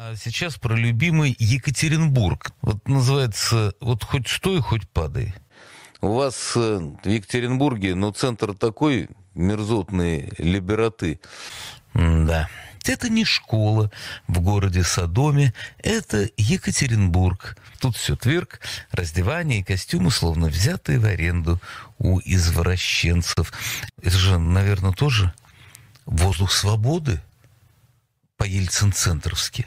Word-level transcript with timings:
А 0.00 0.14
сейчас 0.14 0.56
про 0.56 0.76
любимый 0.76 1.34
Екатеринбург. 1.40 2.52
Вот 2.62 2.86
называется 2.86 3.74
«Вот 3.80 4.04
хоть 4.04 4.28
стой, 4.28 4.60
хоть 4.60 4.88
падай». 4.88 5.34
У 6.00 6.12
вас 6.12 6.52
э, 6.54 6.78
в 7.02 7.08
Екатеринбурге, 7.08 7.96
ну, 7.96 8.12
центр 8.12 8.54
такой, 8.54 9.08
мерзотные 9.34 10.32
либераты. 10.38 11.18
Да. 11.94 12.48
Это 12.84 13.08
не 13.08 13.24
школа 13.24 13.90
в 14.28 14.40
городе 14.40 14.84
Содоме, 14.84 15.52
это 15.78 16.30
Екатеринбург. 16.36 17.56
Тут 17.80 17.96
все 17.96 18.14
тверк, 18.14 18.60
раздевание 18.92 19.60
и 19.60 19.64
костюмы, 19.64 20.12
словно 20.12 20.46
взятые 20.46 21.00
в 21.00 21.06
аренду 21.06 21.60
у 21.98 22.20
извращенцев. 22.24 23.52
Это 24.00 24.16
же, 24.16 24.38
наверное, 24.38 24.92
тоже 24.92 25.34
воздух 26.06 26.52
свободы 26.52 27.20
по-ельцин-центровски. 28.36 29.66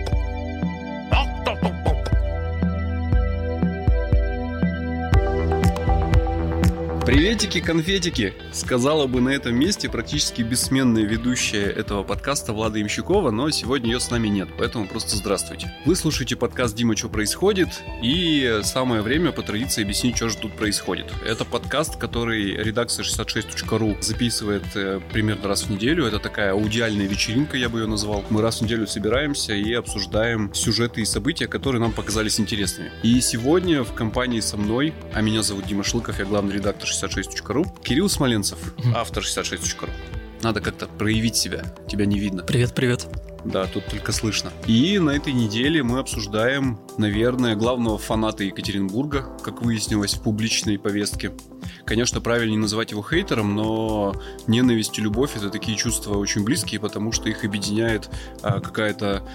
Приветики, 7.11 7.59
конфетики! 7.59 8.33
Сказала 8.53 9.05
бы 9.05 9.19
на 9.19 9.31
этом 9.31 9.53
месте 9.53 9.89
практически 9.89 10.43
бессменная 10.43 11.03
ведущая 11.03 11.65
этого 11.65 12.03
подкаста 12.03 12.53
Влада 12.53 12.81
Имщукова, 12.81 13.31
но 13.31 13.49
сегодня 13.49 13.91
ее 13.91 13.99
с 13.99 14.09
нами 14.09 14.29
нет, 14.29 14.47
поэтому 14.57 14.87
просто 14.87 15.17
здравствуйте. 15.17 15.73
Вы 15.85 15.97
слушаете 15.97 16.37
подкаст 16.37 16.73
«Дима, 16.73 16.95
что 16.95 17.09
происходит?» 17.09 17.67
и 18.01 18.61
самое 18.63 19.01
время 19.01 19.33
по 19.33 19.41
традиции 19.41 19.83
объяснить, 19.83 20.15
что 20.15 20.29
же 20.29 20.37
тут 20.37 20.55
происходит. 20.55 21.07
Это 21.27 21.43
подкаст, 21.43 21.97
который 21.97 22.55
редакция 22.55 23.03
66.ru 23.03 24.01
записывает 24.01 24.63
э, 24.75 25.01
примерно 25.11 25.49
раз 25.49 25.63
в 25.63 25.69
неделю. 25.69 26.05
Это 26.05 26.19
такая 26.19 26.53
аудиальная 26.53 27.07
вечеринка, 27.07 27.57
я 27.57 27.67
бы 27.67 27.81
ее 27.81 27.87
назвал. 27.87 28.23
Мы 28.29 28.41
раз 28.41 28.59
в 28.59 28.61
неделю 28.61 28.87
собираемся 28.87 29.53
и 29.53 29.73
обсуждаем 29.73 30.53
сюжеты 30.53 31.01
и 31.01 31.05
события, 31.05 31.49
которые 31.49 31.81
нам 31.81 31.91
показались 31.91 32.39
интересными. 32.39 32.89
И 33.03 33.19
сегодня 33.19 33.83
в 33.83 33.93
компании 33.93 34.39
со 34.39 34.55
мной, 34.55 34.93
а 35.13 35.19
меня 35.19 35.43
зовут 35.43 35.65
Дима 35.65 35.83
Шлыков, 35.83 36.17
я 36.17 36.23
главный 36.23 36.55
редактор 36.55 36.87
66.ru. 37.07 37.65
Кирилл 37.83 38.09
Смоленцев, 38.09 38.57
автор 38.95 39.23
66.ru. 39.23 39.89
Надо 40.41 40.59
как-то 40.61 40.87
проявить 40.87 41.35
себя. 41.35 41.63
Тебя 41.87 42.05
не 42.05 42.19
видно. 42.19 42.43
Привет, 42.43 42.73
привет. 42.73 43.07
Да, 43.45 43.65
тут 43.65 43.85
только 43.87 44.11
слышно. 44.11 44.51
И 44.67 44.99
на 44.99 45.11
этой 45.11 45.33
неделе 45.33 45.83
мы 45.83 45.99
обсуждаем, 45.99 46.79
наверное, 46.97 47.55
главного 47.55 47.97
фаната 47.97 48.43
Екатеринбурга, 48.43 49.27
как 49.43 49.61
выяснилось 49.61 50.13
в 50.13 50.21
публичной 50.21 50.77
повестке. 50.77 51.31
Конечно, 51.91 52.21
правильно 52.21 52.51
не 52.51 52.57
называть 52.57 52.91
его 52.91 53.03
хейтером, 53.03 53.53
но 53.53 54.15
ненависть 54.47 54.97
и 54.97 55.01
любовь 55.01 55.35
это 55.35 55.49
такие 55.49 55.77
чувства 55.77 56.15
очень 56.15 56.45
близкие, 56.45 56.79
потому 56.79 57.11
что 57.11 57.27
их 57.27 57.43
объединяет 57.43 58.09
а, 58.41 58.61
какая-то 58.61 59.27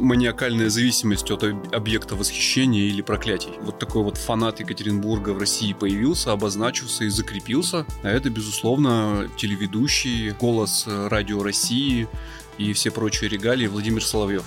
маниакальная 0.00 0.70
зависимость 0.70 1.30
от 1.30 1.44
объекта 1.44 2.16
восхищения 2.16 2.84
или 2.84 3.02
проклятий. 3.02 3.50
Вот 3.60 3.78
такой 3.78 4.04
вот 4.04 4.16
фанат 4.16 4.60
Екатеринбурга 4.60 5.34
в 5.34 5.38
России 5.38 5.74
появился, 5.74 6.32
обозначился 6.32 7.04
и 7.04 7.10
закрепился. 7.10 7.84
А 8.02 8.08
это, 8.08 8.30
безусловно, 8.30 9.28
телеведущий, 9.36 10.30
голос 10.30 10.86
радио 10.86 11.42
России, 11.42 12.08
и 12.56 12.72
все 12.72 12.90
прочие 12.90 13.28
регалии 13.28 13.66
Владимир 13.66 14.02
Соловьев. 14.02 14.44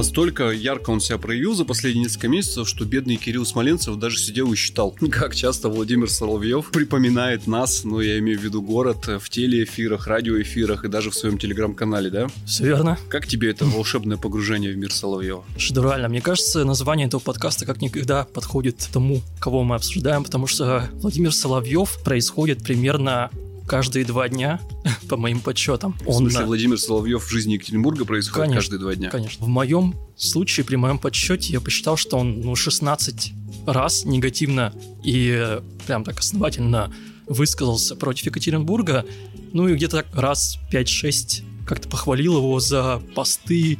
Настолько 0.00 0.48
ярко 0.48 0.88
он 0.88 1.00
себя 1.02 1.18
проявил 1.18 1.52
за 1.52 1.66
последние 1.66 2.04
несколько 2.04 2.26
месяцев, 2.28 2.66
что 2.66 2.86
бедный 2.86 3.16
Кирилл 3.16 3.44
Смоленцев 3.44 3.98
даже 3.98 4.16
сидел 4.16 4.50
и 4.50 4.56
считал, 4.56 4.96
как 5.10 5.34
часто 5.34 5.68
Владимир 5.68 6.08
Соловьев 6.08 6.70
припоминает 6.70 7.46
нас, 7.46 7.84
ну, 7.84 8.00
я 8.00 8.18
имею 8.18 8.38
в 8.38 8.42
виду 8.42 8.62
город, 8.62 9.08
в 9.20 9.28
телеэфирах, 9.28 10.06
радиоэфирах 10.06 10.86
и 10.86 10.88
даже 10.88 11.10
в 11.10 11.14
своем 11.14 11.36
телеграм-канале, 11.36 12.08
да? 12.08 12.28
Все 12.46 12.64
верно. 12.64 12.98
Как 13.10 13.26
тебе 13.26 13.50
это 13.50 13.66
волшебное 13.66 14.16
погружение 14.16 14.72
в 14.72 14.78
мир 14.78 14.90
Соловьева? 14.90 15.44
Шедеврально. 15.58 16.08
Мне 16.08 16.22
кажется, 16.22 16.64
название 16.64 17.06
этого 17.06 17.20
подкаста 17.20 17.66
как 17.66 17.82
никогда 17.82 18.24
подходит 18.24 18.88
тому, 18.90 19.20
кого 19.38 19.64
мы 19.64 19.74
обсуждаем, 19.74 20.24
потому 20.24 20.46
что 20.46 20.88
Владимир 20.94 21.34
Соловьев 21.34 21.98
происходит 22.02 22.64
примерно 22.64 23.28
каждые 23.70 24.04
два 24.04 24.28
дня, 24.28 24.60
по 25.08 25.16
моим 25.16 25.38
подсчетам. 25.40 25.96
В 26.04 26.12
смысле, 26.12 26.44
Владимир 26.44 26.78
Соловьев 26.78 27.24
в 27.24 27.30
жизни 27.30 27.52
Екатеринбурга 27.52 28.04
происходит 28.04 28.48
конечно, 28.48 28.56
каждые 28.56 28.80
два 28.80 28.94
дня? 28.96 29.10
Конечно. 29.10 29.46
В 29.46 29.48
моем 29.48 29.94
случае, 30.16 30.66
при 30.66 30.74
моем 30.74 30.98
подсчете, 30.98 31.52
я 31.52 31.60
посчитал, 31.60 31.96
что 31.96 32.18
он 32.18 32.40
ну, 32.40 32.56
16 32.56 33.32
раз 33.66 34.04
негативно 34.04 34.74
и 35.04 35.60
прям 35.86 36.02
так 36.02 36.18
основательно 36.18 36.92
высказался 37.26 37.94
против 37.94 38.26
Екатеринбурга. 38.26 39.06
Ну 39.52 39.68
и 39.68 39.74
где-то 39.74 40.04
раз 40.14 40.58
5-6 40.72 41.64
как-то 41.64 41.88
похвалил 41.88 42.38
его 42.38 42.58
за 42.58 43.00
посты, 43.14 43.78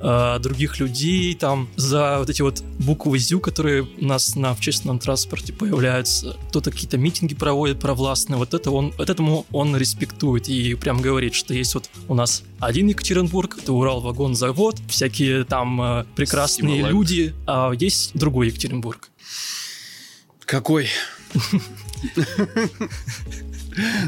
э, 0.00 0.38
других 0.40 0.78
людей, 0.78 1.34
там, 1.34 1.68
за 1.76 2.18
вот 2.18 2.30
эти 2.30 2.42
вот 2.42 2.62
буквы 2.78 3.18
ЗЮ, 3.18 3.40
которые 3.40 3.82
у 3.82 4.04
нас 4.04 4.36
на 4.36 4.50
общественном 4.50 4.98
транспорте 4.98 5.52
появляются. 5.52 6.36
Кто-то 6.48 6.70
какие-то 6.70 6.98
митинги 6.98 7.34
проводит 7.34 7.80
провластные, 7.80 8.38
вот 8.38 8.54
это 8.54 8.70
он, 8.70 8.92
вот 8.96 9.10
этому 9.10 9.46
он 9.52 9.76
респектует 9.76 10.48
и 10.48 10.74
прям 10.74 11.00
говорит, 11.00 11.34
что 11.34 11.54
есть 11.54 11.74
вот 11.74 11.88
у 12.08 12.14
нас 12.14 12.42
один 12.58 12.88
Екатеринбург, 12.88 13.58
это 13.62 13.72
Урал-вагон-завод, 13.72 14.76
всякие 14.88 15.44
там 15.44 15.80
э, 15.80 16.04
прекрасные 16.16 16.76
Симулак. 16.76 16.92
люди, 16.92 17.34
а 17.46 17.72
есть 17.72 18.12
другой 18.14 18.48
Екатеринбург. 18.48 19.10
Какой? 20.44 20.88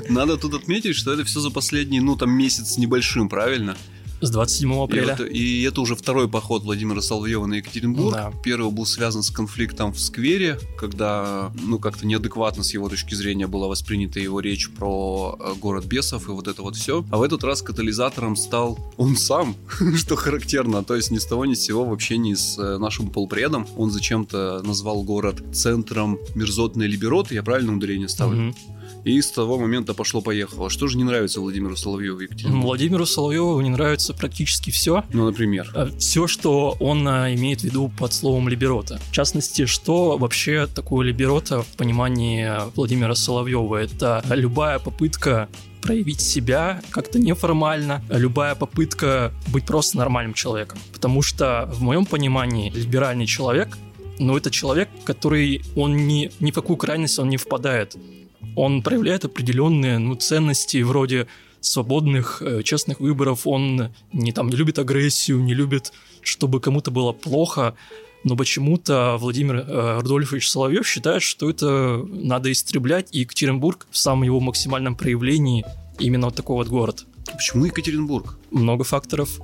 Надо 0.09 0.37
тут 0.37 0.55
отметить, 0.55 0.97
что 0.97 1.13
это 1.13 1.25
все 1.25 1.41
за 1.41 1.51
последний, 1.51 2.01
ну, 2.01 2.17
там, 2.17 2.31
месяц 2.31 2.75
с 2.75 2.79
небольшим, 2.79 3.29
правильно? 3.29 3.77
С 4.23 4.31
27 4.31 4.73
апреля. 4.83 5.15
И, 5.15 5.19
вот, 5.19 5.31
и 5.31 5.63
это 5.63 5.81
уже 5.81 5.97
второй 5.97 6.29
поход 6.29 6.63
Владимира 6.63 7.03
Соловьева 7.03 7.47
на 7.47 7.55
Екатеринбург. 7.55 8.15
Да. 8.15 8.33
Первый 8.45 8.71
был 8.71 8.87
связан 8.87 9.23
с 9.25 9.31
конфликтом 9.31 9.93
в 9.93 9.99
сквере, 9.99 10.59
когда, 10.79 11.53
ну, 11.61 11.81
как-то 11.81 12.07
неадекватно 12.07 12.63
с 12.63 12.73
его 12.73 12.89
точки 12.89 13.15
зрения 13.15 13.49
была 13.49 13.67
воспринята 13.67 14.21
его 14.21 14.39
речь 14.39 14.71
про 14.71 15.37
э, 15.41 15.55
город 15.59 15.87
бесов 15.87 16.29
и 16.29 16.31
вот 16.31 16.47
это 16.47 16.63
вот 16.63 16.77
все. 16.77 17.05
А 17.11 17.19
в 17.19 17.23
этот 17.23 17.43
раз 17.43 17.63
катализатором 17.63 18.37
стал 18.37 18.79
он 18.97 19.17
сам, 19.17 19.57
что 19.97 20.15
характерно. 20.15 20.85
То 20.85 20.95
есть 20.95 21.11
ни 21.11 21.19
с 21.19 21.27
того 21.27 21.45
ни 21.45 21.55
с 21.55 21.61
сего 21.61 21.85
в 21.85 21.93
общении 21.93 22.35
с 22.35 22.57
э, 22.59 22.79
нашим 22.79 23.11
полпредом 23.11 23.67
он 23.77 23.91
зачем-то 23.91 24.63
назвал 24.63 25.03
город 25.03 25.43
центром 25.53 26.19
мерзотной 26.37 26.87
либероты. 26.87 27.35
Я 27.35 27.43
правильно 27.43 27.75
ударение 27.75 28.09
ставлю? 28.09 28.51
Угу. 28.51 28.57
И 29.05 29.21
с 29.21 29.31
того 29.31 29.59
момента 29.59 29.95
пошло-поехало. 29.95 30.71
Что 30.71 30.87
же 30.87 30.97
не 30.97 31.05
нравится 31.05 31.41
Владимиру 31.41 31.77
Соловьеву 31.77 32.21
Екатеринбургу? 32.21 32.67
Владимиру 32.67 33.07
Соловьеву 33.07 33.61
не 33.61 33.71
нравится 33.71 34.15
практически 34.15 34.71
все. 34.71 35.05
Ну, 35.13 35.27
например? 35.27 35.71
Э, 35.75 35.91
все, 35.99 36.27
что 36.27 36.77
он 36.81 37.07
э, 37.07 37.35
имеет 37.35 37.61
в 37.61 37.65
виду 37.65 37.91
под 37.99 38.13
словом 38.13 38.49
либерота. 38.49 39.01
В 39.11 39.13
частности, 39.13 39.67
что 39.67 40.17
вообще 40.19 40.67
такое 40.67 41.07
либерота 41.07 41.63
в 41.63 41.69
понимании 41.77 42.51
Владимира 42.75 43.15
Соловьева? 43.15 43.77
Это 43.77 44.25
любая 44.31 44.79
попытка 44.79 45.49
проявить 45.83 46.21
себя 46.21 46.81
как-то 46.91 47.19
неформально, 47.19 48.05
любая 48.09 48.55
попытка 48.55 49.33
быть 49.49 49.67
просто 49.67 49.99
нормальным 49.99 50.33
человеком. 50.33 50.79
Потому 50.93 51.23
что 51.23 51.69
в 51.73 51.83
моем 51.83 52.07
понимании 52.07 52.71
либеральный 52.71 53.27
человек 53.27 53.77
но 54.19 54.37
это 54.37 54.51
человек, 54.51 54.89
который, 55.05 55.63
он 55.75 56.07
ни, 56.07 56.31
ни 56.39 56.51
в 56.51 56.55
какую 56.55 56.77
крайность 56.77 57.19
он 57.19 57.29
не 57.29 57.37
впадает 57.37 57.97
он 58.57 58.83
проявляет 58.83 59.25
определенные 59.25 59.99
ну, 59.99 60.15
ценности 60.15 60.83
вроде 60.83 61.27
свободных, 61.61 62.43
э, 62.43 62.63
честных 62.63 63.01
выборов. 63.01 63.47
Он 63.47 63.91
не, 64.13 64.33
там, 64.33 64.49
не 64.49 64.57
любит 64.57 64.79
агрессию, 64.79 65.43
не 65.43 65.55
любит, 65.55 65.93
чтобы 66.21 66.61
кому-то 66.61 66.91
было 66.91 67.13
плохо. 67.13 67.75
Но 68.25 68.37
почему-то 68.37 69.17
Владимир 69.19 69.57
э, 69.57 70.01
Рудольфович 70.01 70.49
Соловьев 70.49 70.87
считает, 70.87 71.23
что 71.23 71.51
это 71.51 72.05
надо 72.09 72.53
истреблять, 72.53 73.09
и 73.13 73.21
Екатеринбург 73.21 73.87
в 73.91 73.99
самом 73.99 74.25
его 74.25 74.41
максимальном 74.41 74.95
проявлении 74.95 75.65
именно 75.99 76.27
вот 76.27 76.37
такой 76.37 76.57
вот 76.57 76.69
город. 76.69 77.05
Почему 77.33 77.65
Екатеринбург? 77.65 78.39
Много 78.51 78.85
факторов. 78.85 79.41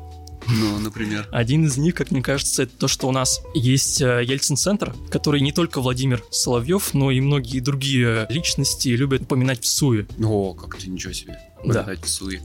Ну, 0.50 0.78
например. 0.78 1.28
Один 1.30 1.66
из 1.66 1.76
них, 1.76 1.94
как 1.94 2.10
мне 2.10 2.22
кажется, 2.22 2.64
это 2.64 2.72
то, 2.76 2.88
что 2.88 3.08
у 3.08 3.12
нас 3.12 3.40
есть 3.54 4.00
э, 4.00 4.24
Ельцин-центр, 4.24 4.94
который 5.10 5.40
не 5.40 5.52
только 5.52 5.80
Владимир 5.80 6.22
Соловьев, 6.30 6.94
но 6.94 7.10
и 7.10 7.20
многие 7.20 7.60
другие 7.60 8.26
личности 8.30 8.88
любят 8.88 9.22
упоминать 9.22 9.62
в 9.62 9.66
СУе. 9.66 10.06
О, 10.22 10.54
как 10.54 10.76
ты, 10.76 10.88
ничего 10.88 11.12
себе. 11.12 11.38
Да. 11.64 11.86
В 12.02 12.08
СУе. 12.08 12.40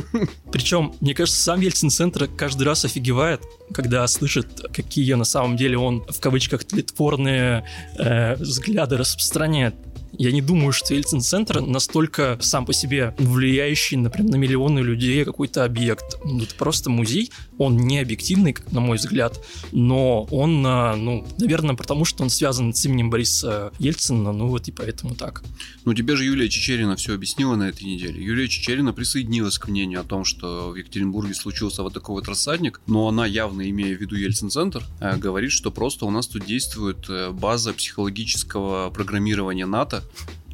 Причем, 0.52 0.94
мне 1.00 1.14
кажется, 1.14 1.40
сам 1.40 1.60
Ельцин-центр 1.60 2.28
каждый 2.28 2.62
раз 2.62 2.84
офигевает, 2.84 3.42
когда 3.72 4.06
слышит, 4.06 4.46
какие 4.72 5.14
на 5.14 5.24
самом 5.24 5.56
деле 5.56 5.76
он, 5.76 6.04
в 6.08 6.20
кавычках, 6.20 6.64
тлетворные 6.64 7.64
э, 7.98 8.36
взгляды 8.36 8.96
распространяет 8.96 9.74
Я 10.18 10.32
не 10.32 10.42
думаю, 10.42 10.72
что 10.72 10.94
Ельцин-центр 10.94 11.60
настолько 11.60 12.38
сам 12.40 12.66
по 12.66 12.72
себе 12.72 13.14
влияющий, 13.18 13.96
например, 13.96 14.32
на 14.32 14.36
миллионы 14.36 14.80
людей 14.80 15.24
какой-то 15.24 15.64
объект. 15.64 16.16
Это 16.24 16.54
просто 16.56 16.90
музей, 16.90 17.30
он 17.58 17.76
не 17.76 17.98
объективный, 17.98 18.56
на 18.70 18.80
мой 18.80 18.96
взгляд, 18.96 19.40
но 19.72 20.24
он, 20.30 20.64
а, 20.66 20.96
ну, 20.96 21.26
наверное, 21.38 21.74
потому 21.74 22.04
что 22.04 22.22
он 22.22 22.30
связан 22.30 22.74
с 22.74 22.84
именем 22.84 23.10
Бориса 23.10 23.72
Ельцина, 23.78 24.32
ну 24.32 24.48
вот 24.48 24.68
и 24.68 24.72
поэтому 24.72 25.14
так. 25.14 25.42
Ну 25.84 25.94
тебе 25.94 26.16
же 26.16 26.24
Юлия 26.24 26.48
Чечерина 26.48 26.96
все 26.96 27.14
объяснила 27.14 27.56
на 27.56 27.68
этой 27.68 27.84
неделе. 27.84 28.22
Юлия 28.22 28.48
Чечерина 28.48 28.92
присоединилась 28.92 29.58
к 29.58 29.68
мнению 29.68 30.00
о 30.00 30.04
том, 30.04 30.24
что 30.24 30.70
в 30.70 30.76
Екатеринбурге 30.76 31.34
случился 31.34 31.82
вот 31.82 31.94
такой 31.94 32.16
вот 32.16 32.28
рассадник, 32.28 32.80
но 32.86 33.08
она, 33.08 33.26
явно 33.26 33.68
имея 33.68 33.96
в 33.96 34.00
виду 34.00 34.16
Ельцин-центр, 34.16 34.82
э, 35.00 35.16
говорит, 35.16 35.52
что 35.52 35.70
просто 35.70 36.06
у 36.06 36.10
нас 36.10 36.26
тут 36.26 36.44
действует 36.44 37.08
э, 37.08 37.30
база 37.30 37.72
психологического 37.72 38.90
программирования 38.90 39.66
НАТО. 39.66 40.03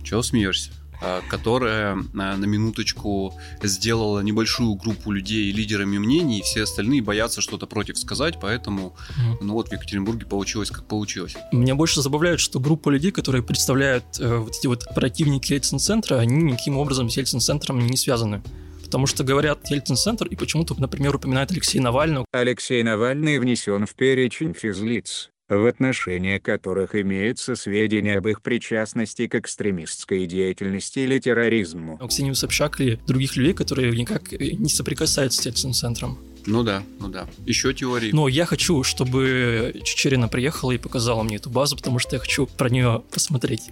Чего 0.02 0.22
смеешься? 0.22 0.72
Э, 1.02 1.22
которая 1.28 1.96
на 2.12 2.36
минуточку 2.36 3.32
сделала 3.62 4.20
небольшую 4.20 4.74
группу 4.74 5.12
людей 5.12 5.50
лидерами 5.50 5.96
мнений, 5.96 6.40
и 6.40 6.42
все 6.42 6.64
остальные 6.64 7.00
боятся 7.00 7.40
что-то 7.40 7.66
против 7.66 7.98
сказать, 7.98 8.34
поэтому, 8.38 8.94
ну 9.40 9.54
вот 9.54 9.68
в 9.68 9.72
Екатеринбурге 9.72 10.26
получилось 10.26 10.70
как 10.70 10.86
получилось. 10.86 11.36
Меня 11.52 11.74
больше 11.74 12.02
забавляет, 12.02 12.38
что 12.38 12.60
группа 12.60 12.90
людей, 12.90 13.12
которые 13.12 13.42
представляют 13.42 14.04
э, 14.18 14.36
вот 14.36 14.54
эти 14.54 14.66
вот 14.66 14.84
противники 14.94 15.54
Ельцин-центра, 15.54 16.16
они 16.16 16.36
никаким 16.36 16.76
образом 16.76 17.08
с 17.08 17.16
Ельцин-центром 17.16 17.86
не 17.86 17.96
связаны 17.96 18.42
потому 18.84 19.06
что 19.06 19.22
говорят 19.22 19.70
Ельцин-центр 19.70 20.26
и 20.26 20.34
почему-то, 20.34 20.74
например, 20.76 21.14
упоминают 21.14 21.52
Алексея 21.52 21.80
Навального. 21.80 22.26
Алексей 22.32 22.82
Навальный 22.82 23.38
внесен 23.38 23.86
в 23.86 23.94
перечень 23.94 24.52
физлиц, 24.52 25.30
в 25.56 25.66
отношении 25.66 26.38
которых 26.38 26.94
имеются 26.94 27.56
сведения 27.56 28.18
об 28.18 28.28
их 28.28 28.40
причастности 28.42 29.26
к 29.26 29.34
экстремистской 29.34 30.26
деятельности 30.26 31.00
или 31.00 31.18
терроризму. 31.18 31.98
Ксению 32.08 32.34
Собчак 32.34 32.80
или 32.80 32.98
других 33.06 33.36
людей, 33.36 33.52
которые 33.52 33.90
никак 33.96 34.32
не 34.32 34.68
соприкасаются 34.68 35.42
с 35.42 35.46
Ельцин-центром. 35.46 36.18
Ну 36.46 36.62
да, 36.62 36.82
ну 36.98 37.08
да. 37.08 37.28
Еще 37.44 37.74
теории. 37.74 38.10
Но 38.12 38.28
я 38.28 38.46
хочу, 38.46 38.82
чтобы 38.82 39.74
Чечерина 39.84 40.28
приехала 40.28 40.72
и 40.72 40.78
показала 40.78 41.22
мне 41.22 41.36
эту 41.36 41.50
базу, 41.50 41.76
потому 41.76 41.98
что 41.98 42.16
я 42.16 42.20
хочу 42.20 42.46
про 42.46 42.70
нее 42.70 43.02
посмотреть. 43.12 43.70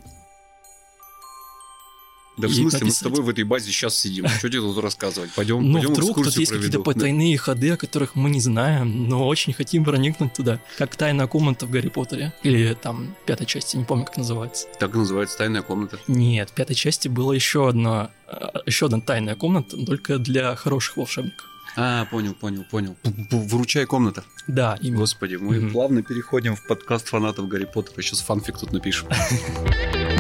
Да 2.39 2.49
в 2.49 2.53
смысле, 2.53 2.87
мы 2.87 2.91
с 2.91 3.01
тобой 3.01 3.23
в 3.23 3.29
этой 3.29 3.45
базе 3.45 3.71
сейчас 3.71 3.97
сидим. 3.97 4.29
Что 4.29 4.49
тебе 4.49 4.61
тут 4.61 4.79
рассказывать? 4.79 5.31
Пойдем, 5.33 5.63
ну, 5.63 5.75
пойдем 5.75 5.93
вдруг 5.93 6.17
тут 6.17 6.37
есть 6.37 6.53
какие-то 6.53 6.81
потайные 6.81 7.37
ходы, 7.37 7.71
о 7.71 7.77
которых 7.77 8.15
мы 8.15 8.31
не 8.31 8.41
знаем, 8.41 9.09
но 9.09 9.27
очень 9.27 9.53
хотим 9.53 9.85
проникнуть 9.85 10.33
туда. 10.35 10.61
Как 10.77 10.97
тайная 10.97 11.27
комната 11.27 11.67
в 11.67 11.71
Гарри 11.71 11.89
Поттере. 11.89 12.33
Или 12.43 12.75
там 12.75 13.15
пятой 13.27 13.47
части, 13.47 13.77
не 13.77 13.85
помню, 13.85 14.05
как 14.05 14.17
называется. 14.17 14.67
Так 14.79 14.95
называется 14.95 15.39
тайная 15.39 15.63
комната. 15.63 15.99
Нет, 16.07 16.51
в 16.51 16.53
пятой 16.55 16.75
части 16.75 17.09
была 17.09 17.35
еще 17.35 17.69
одна, 17.69 18.11
еще 18.67 18.87
одна 18.87 19.01
тайная 19.01 19.35
комната, 19.35 19.77
только 19.85 20.19
для 20.19 20.55
хороших 20.55 20.97
волшебников. 20.97 21.47
А, 21.77 22.07
понял, 22.07 22.35
понял, 22.35 22.65
понял. 22.65 22.97
Выручай 23.31 23.87
комната. 23.87 24.25
Да, 24.49 24.79
именно. 24.81 25.01
Господи, 25.01 25.37
мы 25.37 25.57
mm-hmm. 25.57 25.71
плавно 25.71 26.03
переходим 26.03 26.57
в 26.57 26.67
подкаст 26.67 27.09
фанатов 27.09 27.47
Гарри 27.47 27.67
Поттера. 27.73 28.03
Сейчас 28.03 28.21
фанфик 28.21 28.59
тут 28.59 28.73
напишем. 28.73 29.09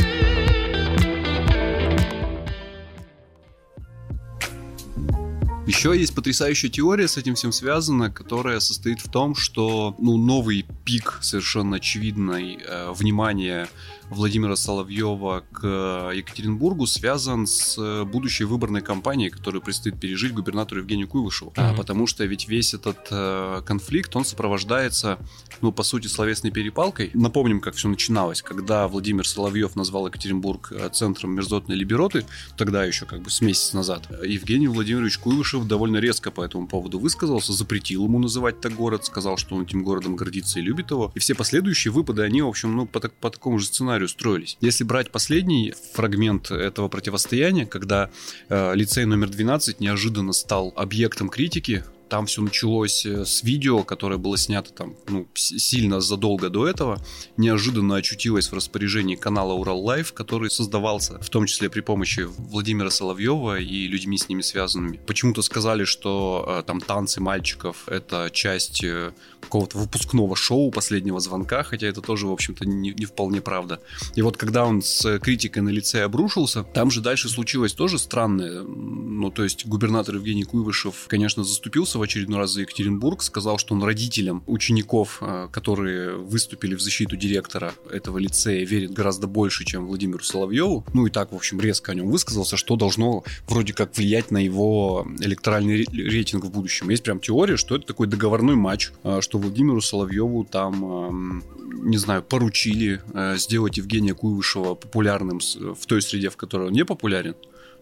Еще 5.68 5.94
есть 5.94 6.14
потрясающая 6.14 6.70
теория 6.70 7.06
с 7.06 7.18
этим 7.18 7.34
всем 7.34 7.52
связана, 7.52 8.10
которая 8.10 8.58
состоит 8.58 9.00
в 9.00 9.10
том, 9.10 9.34
что 9.34 9.94
ну, 9.98 10.16
новый 10.16 10.64
пик 10.86 11.18
совершенно 11.20 11.76
очевидной 11.76 12.58
э, 12.64 12.92
внимания 12.92 13.68
Владимира 14.10 14.56
Соловьева 14.56 15.44
к 15.52 15.60
э, 15.62 16.16
Екатеринбургу 16.16 16.86
связан 16.86 17.46
с 17.46 17.76
э, 17.78 18.04
будущей 18.04 18.44
выборной 18.44 18.80
кампанией, 18.80 19.30
которую 19.30 19.62
предстоит 19.62 20.00
пережить 20.00 20.32
губернатору 20.32 20.80
Евгению 20.80 21.08
Куйвышеву. 21.08 21.52
Mm-hmm. 21.52 21.76
Потому 21.76 22.06
что 22.06 22.24
ведь 22.24 22.48
весь 22.48 22.74
этот 22.74 23.08
э, 23.10 23.62
конфликт, 23.66 24.14
он 24.16 24.24
сопровождается, 24.24 25.18
ну, 25.60 25.72
по 25.72 25.82
сути, 25.82 26.06
словесной 26.06 26.50
перепалкой. 26.50 27.10
Напомним, 27.14 27.60
как 27.60 27.74
все 27.74 27.88
начиналось. 27.88 28.42
Когда 28.42 28.88
Владимир 28.88 29.26
Соловьев 29.26 29.76
назвал 29.76 30.06
Екатеринбург 30.06 30.72
центром 30.92 31.32
мерзотной 31.34 31.76
либероты, 31.76 32.24
тогда 32.56 32.84
еще 32.84 33.04
как 33.06 33.20
бы 33.22 33.30
с 33.30 33.40
месяц 33.40 33.72
назад, 33.72 34.08
Евгений 34.24 34.68
Владимирович 34.68 35.18
Куйвышев 35.18 35.66
довольно 35.66 35.98
резко 35.98 36.30
по 36.30 36.42
этому 36.42 36.66
поводу 36.66 36.98
высказался, 36.98 37.52
запретил 37.52 38.04
ему 38.04 38.18
называть 38.18 38.60
так 38.60 38.74
город, 38.74 39.04
сказал, 39.04 39.36
что 39.36 39.56
он 39.56 39.62
этим 39.62 39.82
городом 39.82 40.16
гордится 40.16 40.60
и 40.60 40.62
любит 40.62 40.90
его. 40.90 41.12
И 41.14 41.18
все 41.18 41.34
последующие 41.34 41.92
выпады, 41.92 42.22
они, 42.22 42.42
в 42.42 42.48
общем, 42.48 42.74
ну, 42.74 42.86
по, 42.86 43.00
по 43.00 43.30
такому 43.30 43.58
же 43.58 43.66
сценарию 43.66 43.97
сценарию 43.98 44.08
строились. 44.08 44.56
Если 44.60 44.84
брать 44.84 45.10
последний 45.10 45.74
фрагмент 45.94 46.50
этого 46.50 46.88
противостояния, 46.88 47.66
когда 47.66 48.10
э, 48.48 48.74
лицей 48.74 49.04
номер 49.04 49.28
12 49.28 49.80
неожиданно 49.80 50.32
стал 50.32 50.72
объектом 50.76 51.28
критики, 51.28 51.84
там 52.08 52.26
все 52.26 52.42
началось 52.42 53.04
э, 53.06 53.24
с 53.24 53.42
видео, 53.42 53.84
которое 53.84 54.16
было 54.16 54.36
снято 54.36 54.72
там, 54.72 54.94
ну, 55.08 55.26
сильно 55.34 56.00
задолго 56.00 56.48
до 56.48 56.66
этого. 56.66 56.98
Неожиданно 57.36 57.96
очутилось 57.96 58.50
в 58.50 58.54
распоряжении 58.54 59.16
канала 59.16 59.52
Урал 59.52 59.80
Лайв, 59.80 60.12
который 60.12 60.50
создавался 60.50 61.18
в 61.20 61.28
том 61.30 61.46
числе 61.46 61.70
при 61.70 61.80
помощи 61.80 62.20
Владимира 62.20 62.90
Соловьева 62.90 63.58
и 63.58 63.86
людьми 63.86 64.18
с 64.18 64.28
ними 64.28 64.42
связанными. 64.42 65.00
Почему-то 65.06 65.42
сказали, 65.42 65.84
что 65.84 66.44
э, 66.46 66.62
там 66.66 66.80
танцы 66.80 67.20
мальчиков 67.20 67.88
это 67.88 68.30
часть 68.32 68.82
э, 68.82 69.12
какого-то 69.40 69.78
выпускного 69.78 70.36
шоу 70.36 70.70
последнего 70.70 71.20
звонка, 71.20 71.62
хотя 71.62 71.86
это 71.86 72.00
тоже, 72.00 72.26
в 72.26 72.32
общем-то, 72.32 72.66
не, 72.66 72.90
не 72.90 73.06
вполне 73.06 73.40
правда. 73.40 73.80
И 74.14 74.22
вот 74.22 74.36
когда 74.36 74.66
он 74.66 74.82
с 74.82 75.18
критикой 75.18 75.62
на 75.62 75.70
лице 75.70 76.02
обрушился, 76.02 76.62
там 76.62 76.90
же 76.90 77.00
дальше 77.00 77.28
случилось 77.28 77.72
тоже 77.72 77.98
странное. 77.98 78.62
Ну, 78.62 79.30
то 79.30 79.44
есть 79.44 79.66
губернатор 79.66 80.16
Евгений 80.16 80.44
Куйвышев, 80.44 81.06
конечно, 81.08 81.44
заступился 81.44 81.97
в 81.98 82.02
очередной 82.02 82.38
раз 82.38 82.52
за 82.52 82.62
Екатеринбург, 82.62 83.22
сказал, 83.22 83.58
что 83.58 83.74
он 83.74 83.82
родителям 83.82 84.42
учеников, 84.46 85.18
э, 85.20 85.48
которые 85.52 86.16
выступили 86.16 86.74
в 86.74 86.80
защиту 86.80 87.16
директора 87.16 87.74
этого 87.90 88.18
лицея, 88.18 88.64
верит 88.64 88.92
гораздо 88.92 89.26
больше, 89.26 89.64
чем 89.64 89.86
Владимиру 89.86 90.22
Соловьеву. 90.22 90.84
Ну 90.94 91.06
и 91.06 91.10
так, 91.10 91.32
в 91.32 91.36
общем, 91.36 91.60
резко 91.60 91.92
о 91.92 91.94
нем 91.94 92.10
высказался, 92.10 92.56
что 92.56 92.76
должно 92.76 93.24
вроде 93.46 93.72
как 93.72 93.96
влиять 93.96 94.30
на 94.30 94.38
его 94.38 95.06
электоральный 95.20 95.84
рейтинг 95.84 96.44
в 96.44 96.50
будущем. 96.50 96.88
Есть 96.90 97.02
прям 97.02 97.20
теория, 97.20 97.56
что 97.56 97.76
это 97.76 97.86
такой 97.86 98.06
договорной 98.06 98.54
матч, 98.54 98.90
э, 99.04 99.20
что 99.20 99.38
Владимиру 99.38 99.80
Соловьеву 99.80 100.44
там, 100.44 101.42
не 101.82 101.98
знаю, 101.98 102.22
поручили 102.22 103.02
э, 103.12 103.36
сделать 103.36 103.76
Евгения 103.76 104.14
Куйвышева 104.14 104.74
популярным 104.74 105.40
в 105.40 105.86
той 105.86 106.02
среде, 106.02 106.30
в 106.30 106.36
которой 106.36 106.68
он 106.68 106.72
не 106.72 106.84
популярен 106.84 107.34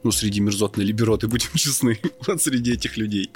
ну, 0.03 0.13
среди 0.13 0.41
мерзотной 0.41 0.85
либероты, 0.85 1.27
будем 1.27 1.51
честны, 1.55 1.99
вот 2.27 2.41
среди 2.41 2.73
этих 2.73 2.97
людей. 2.97 3.31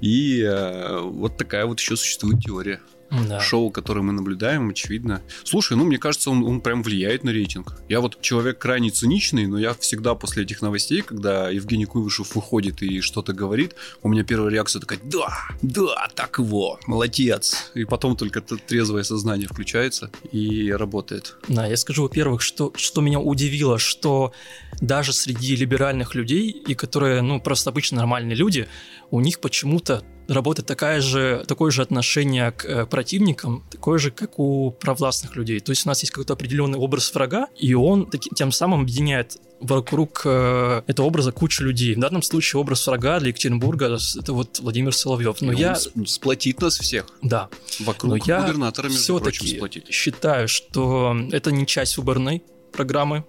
И 0.00 0.42
э, 0.42 1.00
вот 1.00 1.36
такая 1.36 1.66
вот 1.66 1.80
еще 1.80 1.96
существует 1.96 2.40
теория 2.40 2.80
да. 3.10 3.40
шоу, 3.40 3.70
которое 3.70 4.02
мы 4.02 4.12
наблюдаем, 4.12 4.70
очевидно. 4.70 5.22
Слушай, 5.44 5.76
ну, 5.76 5.84
мне 5.84 5.98
кажется, 5.98 6.30
он, 6.30 6.44
он 6.44 6.60
прям 6.60 6.82
влияет 6.82 7.24
на 7.24 7.30
рейтинг. 7.30 7.74
Я 7.88 8.00
вот 8.00 8.20
человек 8.20 8.58
крайне 8.58 8.90
циничный, 8.90 9.46
но 9.46 9.58
я 9.58 9.74
всегда 9.74 10.14
после 10.14 10.42
этих 10.42 10.62
новостей, 10.62 11.02
когда 11.02 11.48
Евгений 11.50 11.86
Куйвышев 11.86 12.34
выходит 12.34 12.82
и 12.82 13.00
что-то 13.00 13.32
говорит, 13.32 13.74
у 14.02 14.08
меня 14.08 14.24
первая 14.24 14.52
реакция 14.52 14.80
такая, 14.80 14.98
да, 15.02 15.28
да, 15.62 16.08
так 16.14 16.38
его, 16.38 16.78
молодец. 16.86 17.70
И 17.74 17.84
потом 17.84 18.16
только 18.16 18.40
трезвое 18.40 19.02
сознание 19.02 19.48
включается 19.48 20.10
и 20.32 20.70
работает. 20.70 21.36
Да, 21.48 21.66
я 21.66 21.76
скажу, 21.76 22.02
во-первых, 22.02 22.42
что, 22.42 22.72
что 22.76 23.00
меня 23.00 23.20
удивило, 23.20 23.78
что 23.78 24.32
даже 24.80 25.12
среди 25.12 25.56
либеральных 25.56 26.14
людей, 26.14 26.50
и 26.50 26.74
которые, 26.74 27.22
ну, 27.22 27.40
просто 27.40 27.70
обычно 27.70 27.98
нормальные 27.98 28.36
люди, 28.36 28.68
у 29.10 29.20
них 29.20 29.40
почему-то 29.40 30.04
работает 30.28 30.66
такая 30.68 31.00
же, 31.00 31.44
такое 31.48 31.70
же 31.70 31.82
отношение 31.82 32.52
к 32.52 32.64
э, 32.64 32.86
противникам, 32.86 33.64
такое 33.70 33.98
же, 33.98 34.10
как 34.10 34.38
у 34.38 34.70
провластных 34.70 35.34
людей. 35.36 35.58
То 35.60 35.70
есть 35.70 35.86
у 35.86 35.88
нас 35.88 36.00
есть 36.00 36.12
какой-то 36.12 36.34
определенный 36.34 36.78
образ 36.78 37.12
врага, 37.14 37.48
и 37.56 37.74
он 37.74 38.06
таки, 38.06 38.30
тем 38.34 38.52
самым 38.52 38.82
объединяет 38.82 39.38
вокруг 39.60 40.22
э, 40.24 40.82
этого 40.86 41.06
образа 41.06 41.32
кучу 41.32 41.64
людей. 41.64 41.94
В 41.94 42.00
данном 42.00 42.22
случае 42.22 42.60
образ 42.60 42.86
врага 42.86 43.18
для 43.20 43.28
Екатеринбурга 43.28 43.98
это 44.18 44.32
вот 44.32 44.60
Владимир 44.60 44.94
Соловьев. 44.94 45.40
Но 45.40 45.52
и 45.52 45.56
я 45.56 45.74
сплотит 45.74 46.60
нас 46.60 46.78
всех. 46.78 47.06
Да. 47.22 47.48
Вокруг 47.80 48.10
Но 48.10 48.16
я 48.24 48.42
губернатора, 48.42 48.88
между 48.88 49.18
прочим, 49.18 49.46
сплотит. 49.46 49.88
считаю, 49.88 50.46
что 50.46 51.16
это 51.32 51.50
не 51.50 51.66
часть 51.66 51.96
выборной 51.96 52.42
программы 52.72 53.24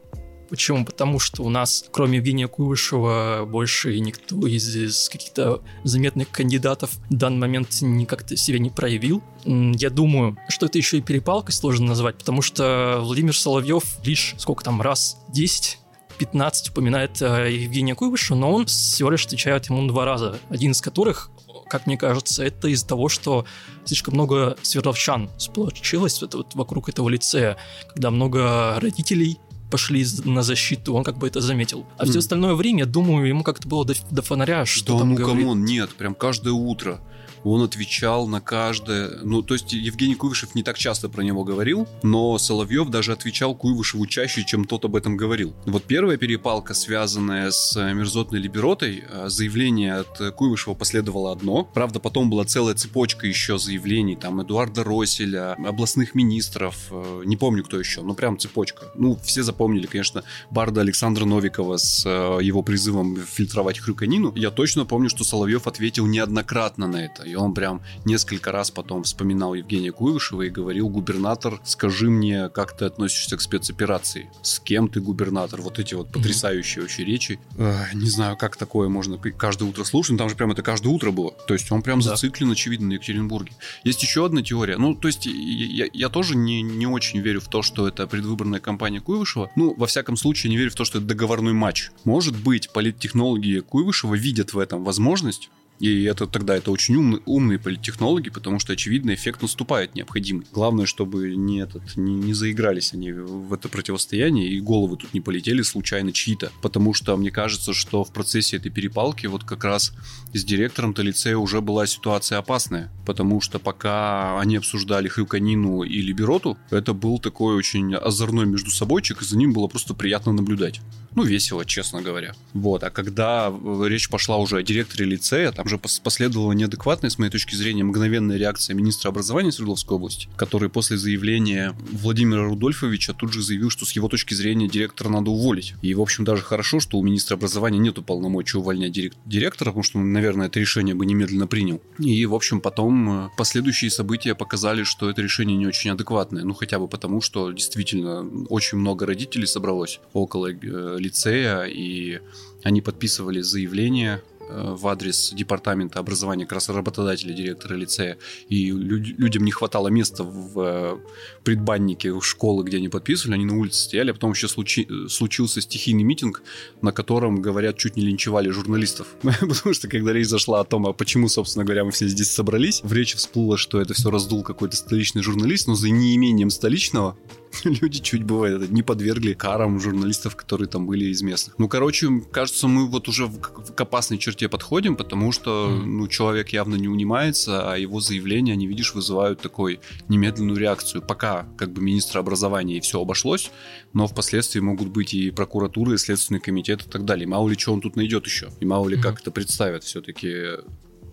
Почему? 0.49 0.83
Потому 0.83 1.19
что 1.19 1.43
у 1.43 1.49
нас, 1.49 1.85
кроме 1.91 2.17
Евгения 2.17 2.47
Куйвышева, 2.47 3.45
больше 3.45 3.99
никто 3.99 4.47
из, 4.47 4.75
из 4.75 5.09
каких-то 5.09 5.61
заметных 5.83 6.31
кандидатов 6.31 6.91
в 7.09 7.13
данный 7.13 7.39
момент 7.39 7.69
не 7.81 8.05
как-то 8.05 8.35
себя 8.35 8.59
не 8.59 8.69
проявил. 8.69 9.23
Я 9.45 9.89
думаю, 9.89 10.37
что 10.47 10.65
это 10.65 10.77
еще 10.77 10.97
и 10.97 11.01
перепалкой 11.01 11.53
сложно 11.53 11.87
назвать, 11.87 12.17
потому 12.17 12.41
что 12.41 12.99
Владимир 13.01 13.35
Соловьев 13.35 13.83
лишь 14.03 14.35
сколько 14.37 14.63
там 14.63 14.81
раз 14.81 15.17
10 15.29 15.77
15 16.19 16.69
упоминает 16.69 17.21
э, 17.21 17.49
Евгения 17.51 17.95
Куйвышева, 17.95 18.35
но 18.37 18.51
он 18.51 18.65
всего 18.65 19.09
лишь 19.09 19.25
отвечает 19.25 19.69
ему 19.69 19.87
два 19.87 20.03
раза. 20.03 20.37
Один 20.49 20.71
из 20.71 20.81
которых, 20.81 21.31
как 21.69 21.87
мне 21.87 21.97
кажется, 21.97 22.43
это 22.43 22.67
из-за 22.67 22.85
того, 22.85 23.07
что 23.07 23.45
слишком 23.85 24.15
много 24.15 24.57
свердловчан 24.61 25.29
сплотилось 25.37 26.21
вот 26.21 26.53
вокруг 26.55 26.89
этого 26.89 27.07
лицея, 27.07 27.55
когда 27.87 28.11
много 28.11 28.77
родителей 28.81 29.39
пошли 29.69 30.05
на 30.25 30.43
защиту, 30.43 30.93
он 30.93 31.03
как 31.03 31.17
бы 31.17 31.27
это 31.27 31.41
заметил. 31.41 31.85
А 31.97 32.05
все 32.05 32.19
остальное 32.19 32.55
время, 32.55 32.85
думаю, 32.85 33.27
ему 33.27 33.43
как-то 33.43 33.67
было 33.67 33.85
до, 33.85 33.93
до 34.11 34.21
фонаря, 34.21 34.65
что 34.65 34.93
да 34.93 34.99
там 34.99 35.09
ну 35.09 35.15
говорит. 35.15 35.43
come 35.43 35.56
on, 35.56 35.65
нет, 35.65 35.89
прям 35.95 36.15
каждое 36.15 36.53
утро. 36.53 36.99
Он 37.43 37.63
отвечал 37.63 38.27
на 38.27 38.41
каждое... 38.41 39.19
Ну, 39.23 39.41
то 39.41 39.53
есть 39.53 39.73
Евгений 39.73 40.15
Куйвашев 40.15 40.55
не 40.55 40.63
так 40.63 40.77
часто 40.77 41.09
про 41.09 41.21
него 41.21 41.43
говорил, 41.43 41.87
но 42.03 42.37
Соловьев 42.37 42.89
даже 42.89 43.13
отвечал 43.13 43.55
Куйвашеву 43.55 44.05
чаще, 44.07 44.43
чем 44.43 44.65
тот 44.65 44.85
об 44.85 44.95
этом 44.95 45.17
говорил. 45.17 45.55
Вот 45.65 45.83
первая 45.83 46.17
перепалка, 46.17 46.73
связанная 46.73 47.51
с 47.51 47.75
э, 47.77 47.93
мерзотной 47.93 48.39
либеротой, 48.39 49.03
э, 49.07 49.29
заявление 49.29 49.95
от 49.95 50.35
Куйвашева 50.35 50.73
последовало 50.73 51.31
одно. 51.31 51.63
Правда, 51.63 51.99
потом 51.99 52.29
была 52.29 52.45
целая 52.45 52.75
цепочка 52.75 53.27
еще 53.27 53.57
заявлений, 53.57 54.15
там, 54.15 54.41
Эдуарда 54.41 54.83
Росселя, 54.83 55.53
областных 55.53 56.15
министров, 56.15 56.75
э, 56.91 57.23
не 57.25 57.37
помню, 57.37 57.63
кто 57.63 57.79
еще, 57.79 58.01
но 58.01 58.13
прям 58.13 58.37
цепочка. 58.37 58.87
Ну, 58.95 59.17
все 59.23 59.43
запомнили, 59.43 59.85
конечно, 59.85 60.23
Барда 60.51 60.81
Александра 60.81 61.25
Новикова 61.25 61.77
с 61.77 62.07
его 62.07 62.63
призывом 62.63 63.17
фильтровать 63.17 63.79
хрюканину. 63.79 64.33
Я 64.35 64.51
точно 64.51 64.85
помню, 64.85 65.09
что 65.09 65.23
Соловьев 65.23 65.67
ответил 65.67 66.05
неоднократно 66.05 66.87
на 66.87 67.05
это. 67.05 67.23
И 67.29 67.35
он 67.35 67.53
прям 67.53 67.81
несколько 68.05 68.51
раз 68.51 68.71
потом 68.71 69.03
вспоминал 69.03 69.53
Евгения 69.53 69.91
Куйвышева 69.91 70.43
и 70.43 70.49
говорил, 70.49 70.89
губернатор, 70.89 71.59
скажи 71.63 72.09
мне, 72.09 72.49
как 72.49 72.75
ты 72.75 72.85
относишься 72.85 73.37
к 73.37 73.41
спецоперации? 73.41 74.29
С 74.41 74.59
кем 74.59 74.87
ты 74.89 74.99
губернатор? 75.01 75.61
Вот 75.61 75.79
эти 75.79 75.93
вот 75.93 76.11
потрясающие 76.11 76.81
вообще 76.81 77.03
речи. 77.05 77.39
Эх, 77.57 77.93
не 77.93 78.09
знаю, 78.09 78.37
как 78.37 78.57
такое 78.57 78.89
можно 78.89 79.17
каждое 79.17 79.69
утро 79.69 79.83
слушать, 79.83 80.11
но 80.13 80.17
там 80.17 80.29
же 80.29 80.35
прям 80.35 80.51
это 80.51 80.61
каждое 80.61 80.89
утро 80.89 81.11
было. 81.11 81.31
То 81.47 81.53
есть 81.53 81.71
он 81.71 81.81
прям 81.81 81.99
Да. 82.01 82.09
зациклен, 82.11 82.51
очевидно, 82.51 82.87
на 82.87 82.93
Екатеринбурге. 82.93 83.51
Есть 83.83 84.01
еще 84.03 84.25
одна 84.25 84.41
теория. 84.41 84.77
Ну, 84.77 84.95
то 84.95 85.07
есть 85.07 85.25
я, 85.25 85.87
я 85.91 86.09
тоже 86.09 86.35
не, 86.35 86.61
не 86.61 86.87
очень 86.87 87.19
верю 87.19 87.41
в 87.41 87.47
то, 87.47 87.61
что 87.61 87.87
это 87.87 88.07
предвыборная 88.07 88.59
кампания 88.59 88.99
Куйвышева. 89.01 89.51
Ну, 89.55 89.73
во 89.77 89.87
всяком 89.87 90.17
случае, 90.17 90.49
не 90.49 90.57
верю 90.57 90.71
в 90.71 90.75
то, 90.75 90.85
что 90.85 90.97
это 90.97 91.07
договорной 91.07 91.53
матч. 91.53 91.91
Может 92.03 92.35
быть, 92.37 92.71
политтехнологи 92.71 93.59
Куйвышева 93.59 94.15
видят 94.15 94.53
в 94.53 94.59
этом 94.59 94.83
возможность, 94.83 95.49
и 95.79 96.03
это 96.03 96.27
тогда 96.27 96.57
это 96.57 96.71
очень 96.71 96.95
умные, 96.95 97.21
умные 97.25 97.57
политтехнологи, 97.57 98.29
потому 98.29 98.59
что, 98.59 98.73
очевидно, 98.73 99.13
эффект 99.13 99.41
наступает 99.41 99.95
необходимый. 99.95 100.45
Главное, 100.51 100.85
чтобы 100.85 101.35
не, 101.35 101.61
этот, 101.61 101.95
не, 101.95 102.15
не 102.15 102.33
заигрались 102.33 102.93
они 102.93 103.13
в 103.13 103.53
это 103.53 103.69
противостояние, 103.69 104.49
и 104.49 104.59
головы 104.59 104.97
тут 104.97 105.13
не 105.13 105.21
полетели 105.21 105.61
случайно 105.61 106.11
чьи-то. 106.11 106.51
Потому 106.61 106.93
что 106.93 107.15
мне 107.15 107.31
кажется, 107.31 107.73
что 107.73 108.03
в 108.03 108.11
процессе 108.11 108.57
этой 108.57 108.69
перепалки 108.69 109.25
вот 109.27 109.45
как 109.45 109.63
раз 109.63 109.93
с 110.33 110.43
директором-то 110.43 111.01
лицея 111.01 111.37
уже 111.37 111.61
была 111.61 111.87
ситуация 111.87 112.39
опасная. 112.39 112.91
Потому 113.05 113.39
что 113.39 113.57
пока 113.57 114.39
они 114.39 114.57
обсуждали 114.57 115.07
Хрюканину 115.07 115.83
и 115.83 116.01
Либероту, 116.01 116.57
это 116.71 116.93
был 116.93 117.19
такой 117.19 117.55
очень 117.55 117.95
озорной 117.95 118.45
между 118.45 118.69
собойчик, 118.69 119.21
и 119.21 119.25
за 119.25 119.37
ним 119.37 119.53
было 119.53 119.67
просто 119.67 119.93
приятно 119.93 120.33
наблюдать. 120.33 120.81
Ну, 121.15 121.23
весело, 121.23 121.65
честно 121.65 122.01
говоря. 122.01 122.35
Вот. 122.53 122.83
А 122.83 122.89
когда 122.91 123.51
э, 123.51 123.83
речь 123.87 124.09
пошла 124.09 124.37
уже 124.37 124.57
о 124.57 124.63
директоре 124.63 125.05
лицея, 125.05 125.51
там 125.51 125.67
же 125.69 125.77
пос- 125.77 126.01
последовала 126.03 126.51
неадекватная, 126.51 127.09
с 127.09 127.17
моей 127.17 127.31
точки 127.31 127.55
зрения, 127.55 127.83
мгновенная 127.83 128.37
реакция 128.37 128.73
министра 128.73 129.09
образования 129.09 129.51
Свердловской 129.51 129.95
области, 129.95 130.27
который 130.35 130.69
после 130.69 130.97
заявления 130.97 131.75
Владимира 131.91 132.43
Рудольфовича 132.43 133.13
тут 133.13 133.31
же 133.33 133.41
заявил, 133.41 133.69
что 133.69 133.85
с 133.85 133.91
его 133.91 134.07
точки 134.09 134.33
зрения 134.33 134.67
директора 134.67 135.09
надо 135.09 135.31
уволить. 135.31 135.75
И, 135.81 135.93
в 135.93 136.01
общем, 136.01 136.25
даже 136.25 136.43
хорошо, 136.43 136.79
что 136.79 136.97
у 136.97 137.03
министра 137.03 137.35
образования 137.35 137.79
нету 137.79 138.03
полномочий 138.03 138.57
увольнять 138.57 138.97
дирек- 138.97 139.15
директора, 139.25 139.69
потому 139.69 139.83
что, 139.83 139.99
он, 139.99 140.11
наверное, 140.11 140.47
это 140.47 140.59
решение 140.59 140.95
бы 140.95 141.05
немедленно 141.05 141.47
принял. 141.47 141.81
И, 141.99 142.25
в 142.25 142.33
общем, 142.33 142.61
потом 142.61 143.25
э, 143.25 143.29
последующие 143.37 143.91
события 143.91 144.35
показали, 144.35 144.83
что 144.83 145.09
это 145.09 145.21
решение 145.21 145.55
не 145.55 145.67
очень 145.67 145.91
адекватное. 145.91 146.43
Ну, 146.43 146.53
хотя 146.53 146.79
бы 146.79 146.87
потому, 146.87 147.21
что 147.21 147.51
действительно 147.51 148.27
очень 148.49 148.77
много 148.77 149.05
родителей 149.05 149.45
собралось 149.45 149.99
около 150.13 150.51
э, 150.51 150.97
лицея, 150.99 151.63
и 151.63 152.19
они 152.63 152.81
подписывали 152.81 153.41
заявление 153.41 154.21
в 154.49 154.87
адрес 154.87 155.31
департамента 155.33 155.99
образования 155.99 156.45
как 156.45 156.53
раз 156.53 156.69
работодателя 156.69 157.33
директора 157.33 157.75
лицея, 157.75 158.17
и 158.47 158.71
люд- 158.71 159.17
людям 159.19 159.43
не 159.45 159.51
хватало 159.51 159.87
места 159.89 160.23
в 160.23 160.59
э, 160.59 160.97
предбаннике 161.43 162.19
школы, 162.21 162.63
где 162.63 162.77
они 162.77 162.89
подписывали, 162.89 163.35
они 163.35 163.45
на 163.45 163.57
улице 163.57 163.83
стояли, 163.83 164.11
а 164.11 164.13
потом 164.13 164.31
еще 164.31 164.47
случи- 164.47 164.87
э, 164.89 165.07
случился 165.09 165.61
стихийный 165.61 166.03
митинг, 166.03 166.41
на 166.81 166.91
котором, 166.91 167.41
говорят, 167.41 167.77
чуть 167.77 167.95
не 167.95 168.03
линчевали 168.03 168.49
журналистов. 168.49 169.07
Потому 169.21 169.73
что, 169.73 169.87
когда 169.87 170.13
речь 170.13 170.27
зашла 170.27 170.59
о 170.59 170.63
том, 170.63 170.87
а 170.87 170.93
почему, 170.93 171.27
собственно 171.29 171.65
говоря, 171.65 171.85
мы 171.85 171.91
все 171.91 172.07
здесь 172.07 172.31
собрались, 172.31 172.81
в 172.83 172.91
речи 172.93 173.17
всплыло, 173.17 173.57
что 173.57 173.79
это 173.81 173.93
все 173.93 174.09
раздул 174.09 174.43
какой-то 174.43 174.75
столичный 174.75 175.21
журналист, 175.21 175.67
но 175.67 175.75
за 175.75 175.89
неимением 175.89 176.49
столичного 176.49 177.17
люди 177.63 177.99
чуть 177.99 178.23
бывает 178.23 178.69
не 178.71 178.83
подвергли 178.83 179.33
карам 179.33 179.79
журналистов, 179.79 180.35
которые 180.35 180.67
там 180.67 180.85
были 180.85 181.05
из 181.05 181.21
местных. 181.21 181.55
Ну, 181.57 181.67
короче, 181.67 182.07
кажется, 182.31 182.67
мы 182.67 182.87
вот 182.87 183.07
уже 183.07 183.25
в- 183.25 183.39
к 183.39 183.81
опасной 183.81 184.17
черте 184.17 184.38
подходим, 184.47 184.95
потому 184.95 185.31
что, 185.31 185.67
Мгм. 185.69 185.97
ну, 185.97 186.07
человек 186.07 186.49
явно 186.49 186.75
не 186.75 186.87
унимается, 186.87 187.71
а 187.71 187.77
его 187.77 187.99
заявления, 187.99 188.53
они, 188.53 188.67
видишь, 188.67 188.93
вызывают 188.93 189.41
такой 189.41 189.79
немедленную 190.07 190.57
реакцию. 190.57 191.01
Пока, 191.01 191.47
как 191.57 191.71
бы, 191.73 191.81
министра 191.81 192.19
образования 192.19 192.77
и 192.77 192.79
все 192.79 193.01
обошлось, 193.01 193.51
но 193.93 194.07
впоследствии 194.07 194.59
могут 194.61 194.87
быть 194.89 195.13
и 195.13 195.31
прокуратура, 195.31 195.93
и 195.93 195.97
следственный 195.97 196.39
комитет 196.39 196.85
и 196.85 196.89
так 196.89 197.03
далее. 197.05 197.27
Мало 197.27 197.49
ли, 197.49 197.57
что 197.57 197.73
он 197.73 197.81
тут 197.81 197.95
найдет 197.95 198.25
еще. 198.25 198.49
И 198.59 198.65
мало 198.65 198.87
ли, 198.87 198.95
Мгм. 198.95 199.03
как 199.03 199.19
это 199.21 199.31
представят 199.31 199.83
все-таки 199.83 200.43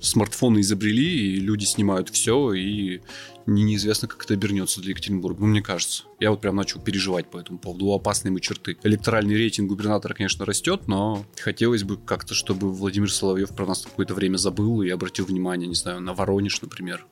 смартфоны 0.06 0.60
изобрели, 0.60 1.34
и 1.34 1.40
люди 1.40 1.64
снимают 1.64 2.08
все, 2.10 2.52
и 2.52 3.00
не- 3.46 3.62
неизвестно, 3.62 4.08
как 4.08 4.24
это 4.24 4.34
обернется 4.34 4.80
для 4.80 4.90
Екатеринбурга. 4.90 5.40
Ну, 5.40 5.46
мне 5.46 5.62
кажется. 5.62 6.04
Я 6.20 6.30
вот 6.30 6.40
прям 6.40 6.56
начал 6.56 6.80
переживать 6.80 7.30
по 7.30 7.38
этому 7.38 7.58
поводу. 7.58 7.92
Опасные 7.92 8.32
мы 8.32 8.40
черты. 8.40 8.76
Электоральный 8.82 9.36
рейтинг 9.36 9.68
губернатора, 9.68 10.14
конечно, 10.14 10.44
растет, 10.44 10.88
но 10.88 11.24
хотелось 11.40 11.84
бы 11.84 11.96
как-то, 11.96 12.34
чтобы 12.34 12.72
Владимир 12.72 13.10
Соловьев 13.10 13.54
про 13.54 13.66
нас 13.66 13.82
какое-то 13.82 14.14
время 14.14 14.36
забыл 14.36 14.82
и 14.82 14.88
обратил 14.90 15.26
внимание, 15.26 15.68
не 15.68 15.74
знаю, 15.74 16.00
на 16.00 16.14
Воронеж, 16.14 16.60
например. 16.62 17.06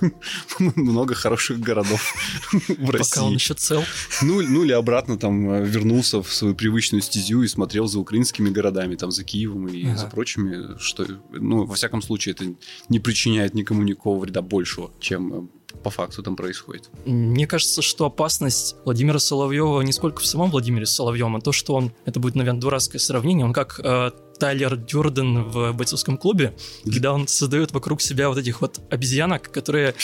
Много 0.58 1.14
хороших 1.14 1.60
городов 1.60 2.14
в 2.52 2.58
Пока 2.76 2.90
он 2.90 2.92
России. 2.92 3.34
еще 3.34 3.54
цел. 3.54 3.82
Ну, 4.22 4.42
ну 4.42 4.64
или 4.64 4.72
обратно 4.72 5.16
там 5.18 5.50
э, 5.50 5.64
вернулся 5.66 6.22
в 6.22 6.32
свою 6.32 6.54
привычную 6.54 7.02
стезю 7.02 7.42
и 7.42 7.48
смотрел 7.48 7.86
за 7.86 7.98
украинскими 7.98 8.50
городами, 8.50 8.96
там 8.96 9.10
за 9.10 9.24
Киевом 9.24 9.68
и 9.68 9.86
Ага. 9.86 9.96
за 9.96 10.06
прочими, 10.06 10.78
что, 10.78 11.06
ну, 11.30 11.64
во 11.64 11.74
всяком 11.74 12.02
случае, 12.02 12.34
это 12.34 12.44
не 12.88 12.98
причиняет 13.00 13.54
никому 13.54 13.82
никакого 13.82 14.20
вреда 14.20 14.42
большего, 14.42 14.90
чем 15.00 15.32
э, 15.74 15.78
по 15.82 15.90
факту 15.90 16.22
там 16.22 16.36
происходит. 16.36 16.88
Мне 17.04 17.46
кажется, 17.46 17.82
что 17.82 18.06
опасность 18.06 18.76
Владимира 18.84 19.18
Соловьева 19.18 19.80
не 19.82 19.92
сколько 19.92 20.20
в 20.22 20.26
самом 20.26 20.50
Владимире 20.50 20.86
Соловьевом, 20.86 21.36
а 21.36 21.40
то, 21.40 21.52
что 21.52 21.74
он, 21.74 21.92
это 22.04 22.20
будет, 22.20 22.36
наверное, 22.36 22.60
дурацкое 22.60 23.00
сравнение, 23.00 23.44
он 23.44 23.52
как 23.52 23.80
э, 23.82 24.12
Тайлер 24.38 24.76
Дюрден 24.76 25.44
в 25.44 25.72
бойцовском 25.72 26.16
клубе, 26.16 26.54
когда 26.84 27.12
он 27.12 27.26
создает 27.28 27.72
вокруг 27.72 28.00
себя 28.00 28.28
вот 28.28 28.38
этих 28.38 28.60
вот 28.60 28.80
обезьянок, 28.90 29.50
которые... 29.50 29.94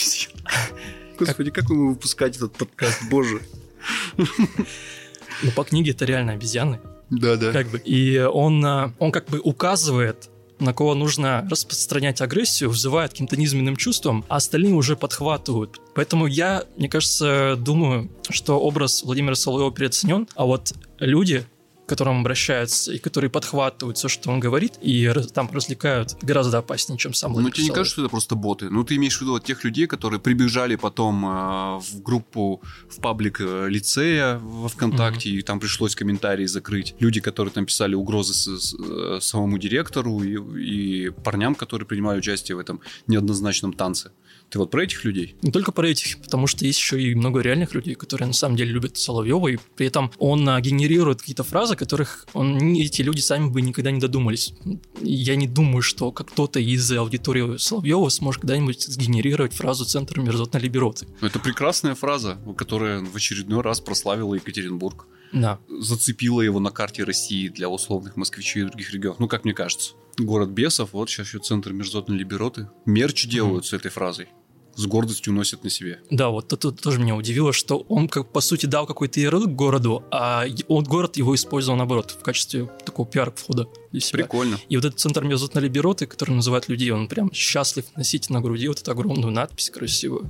Господи, 1.19 1.51
как 1.51 1.69
мы 1.69 1.89
выпускать 1.89 2.35
этот 2.37 2.53
подкаст, 2.53 3.03
боже. 3.09 3.41
Ну, 5.43 5.51
по 5.55 5.63
книге 5.63 5.91
это 5.91 6.05
реально 6.05 6.33
обезьяны. 6.33 6.79
Да-да. 7.09 7.51
Как 7.51 7.67
бы. 7.69 7.79
И 7.79 8.19
он, 8.19 8.63
а, 8.65 8.93
он 8.99 9.11
как 9.11 9.27
бы 9.27 9.39
указывает 9.39 10.29
на 10.61 10.73
кого 10.73 10.93
нужно 10.93 11.47
распространять 11.49 12.21
агрессию, 12.21 12.69
взывает 12.69 13.11
каким-то 13.11 13.35
низменным 13.35 13.75
чувством, 13.75 14.23
а 14.29 14.35
остальные 14.35 14.73
уже 14.73 14.95
подхватывают. 14.95 15.81
Поэтому 15.95 16.27
я, 16.27 16.65
мне 16.77 16.87
кажется, 16.87 17.55
думаю, 17.57 18.09
что 18.29 18.59
образ 18.59 19.03
Владимира 19.03 19.35
Соловьева 19.35 19.71
переоценен, 19.71 20.27
а 20.35 20.45
вот 20.45 20.73
люди, 20.99 21.45
которым 21.91 22.21
обращаются 22.21 22.93
и 22.93 22.97
которые 22.99 23.29
подхватывают 23.29 23.97
все, 23.97 24.07
что 24.07 24.31
он 24.31 24.39
говорит, 24.39 24.73
и 24.81 25.11
там 25.33 25.49
развлекают, 25.51 26.15
гораздо 26.21 26.57
опаснее, 26.59 26.97
чем 26.97 27.13
сам 27.13 27.31
Ну, 27.31 27.35
Владимир 27.35 27.53
тебе 27.53 27.63
не 27.65 27.69
кажется, 27.69 27.93
что 27.93 28.01
это 28.03 28.09
просто 28.09 28.35
боты? 28.35 28.69
Ну, 28.69 28.83
ты 28.83 28.95
имеешь 28.95 29.17
в 29.17 29.21
виду 29.21 29.31
вот 29.31 29.43
тех 29.43 29.63
людей, 29.65 29.87
которые 29.87 30.19
прибежали 30.19 30.75
потом 30.77 31.25
э, 31.25 31.29
в 31.79 32.01
группу, 32.01 32.61
в 32.89 33.01
паблик 33.01 33.41
э, 33.41 33.67
лицея 33.69 34.37
во 34.37 34.67
ВКонтакте, 34.69 35.29
и 35.29 35.41
там 35.41 35.59
пришлось 35.59 35.95
комментарии 35.95 36.45
закрыть. 36.45 36.95
Люди, 36.99 37.19
которые 37.19 37.51
там 37.51 37.65
писали 37.65 37.95
угрозы 37.95 38.33
с- 38.33 38.59
с- 38.59 38.73
э, 38.79 39.19
самому 39.21 39.57
директору 39.57 40.23
и, 40.23 41.05
и 41.07 41.09
парням, 41.09 41.55
которые 41.55 41.85
принимали 41.87 42.19
участие 42.19 42.55
в 42.55 42.59
этом 42.59 42.79
неоднозначном 43.07 43.73
танце. 43.73 44.11
Ты 44.51 44.59
вот 44.59 44.69
про 44.69 44.83
этих 44.83 45.05
людей? 45.05 45.35
Не 45.43 45.51
только 45.51 45.71
про 45.71 45.87
этих, 45.87 46.19
потому 46.21 46.45
что 46.45 46.65
есть 46.65 46.77
еще 46.77 47.01
и 47.01 47.15
много 47.15 47.39
реальных 47.39 47.73
людей, 47.73 47.95
которые 47.95 48.27
на 48.27 48.33
самом 48.33 48.57
деле 48.57 48.71
любят 48.71 48.97
Соловьева, 48.97 49.47
и 49.47 49.57
при 49.77 49.87
этом 49.87 50.11
он 50.19 50.47
а, 50.49 50.59
генерирует 50.59 51.21
какие-то 51.21 51.45
фразы, 51.45 51.77
которых 51.77 52.27
он, 52.33 52.57
эти 52.75 53.01
люди 53.01 53.21
сами 53.21 53.49
бы 53.49 53.61
никогда 53.61 53.91
не 53.91 54.01
додумались. 54.01 54.53
Я 55.01 55.37
не 55.37 55.47
думаю, 55.47 55.81
что 55.81 56.11
как 56.11 56.31
кто-то 56.31 56.59
из 56.59 56.91
аудитории 56.91 57.57
Соловьева 57.57 58.09
сможет 58.09 58.41
когда-нибудь 58.41 58.81
сгенерировать 58.81 59.53
фразу 59.53 59.85
«Центр 59.85 60.19
мерзотной 60.19 60.59
либероты». 60.59 61.07
Ну, 61.21 61.27
Это 61.27 61.39
прекрасная 61.39 61.95
фраза, 61.95 62.37
которая 62.57 62.99
в 62.99 63.15
очередной 63.15 63.61
раз 63.61 63.79
прославила 63.79 64.35
Екатеринбург. 64.35 65.07
Да. 65.31 65.59
зацепила 65.69 66.41
его 66.41 66.59
на 66.59 66.71
карте 66.71 67.05
России 67.05 67.47
для 67.47 67.69
условных 67.69 68.17
москвичей 68.17 68.63
и 68.63 68.65
других 68.65 68.91
регионов. 68.91 69.19
Ну, 69.19 69.29
как 69.29 69.45
мне 69.45 69.53
кажется. 69.53 69.93
Город 70.17 70.49
бесов, 70.49 70.91
вот 70.91 71.09
сейчас 71.09 71.27
еще 71.27 71.39
центр 71.39 71.71
мерзотной 71.71 72.17
либероты. 72.17 72.69
Мерч 72.85 73.27
делают 73.27 73.65
с 73.65 73.71
этой 73.71 73.89
фразой. 73.89 74.27
С 74.81 74.85
гордостью 74.87 75.33
носит 75.33 75.63
на 75.63 75.69
себе. 75.69 75.99
Да, 76.09 76.29
вот 76.29 76.51
это 76.51 76.71
тоже 76.71 76.99
меня 76.99 77.15
удивило, 77.15 77.53
что 77.53 77.77
он, 77.87 78.07
как 78.07 78.31
по 78.31 78.41
сути, 78.41 78.65
дал 78.65 78.85
какой-то 78.85 79.19
ярлык 79.19 79.49
городу, 79.49 80.03
а 80.11 80.45
он, 80.67 80.83
город 80.83 81.17
его 81.17 81.35
использовал, 81.35 81.77
наоборот, 81.77 82.11
в 82.11 82.23
качестве 82.23 82.69
такого 82.83 83.07
пиар-входа 83.07 83.67
для 83.91 84.01
себя. 84.01 84.23
Прикольно. 84.23 84.59
И 84.69 84.75
вот 84.75 84.85
этот 84.85 84.99
центр 84.99 85.23
мерзотной 85.23 85.63
либероты, 85.63 86.05
который 86.05 86.31
называют 86.31 86.69
людей, 86.69 86.91
он 86.91 87.07
прям 87.07 87.31
счастлив 87.33 87.85
носить 87.95 88.29
на 88.29 88.41
груди 88.41 88.67
вот 88.67 88.79
эту 88.79 88.91
огромную 88.91 89.31
надпись 89.31 89.69
красивую. 89.69 90.29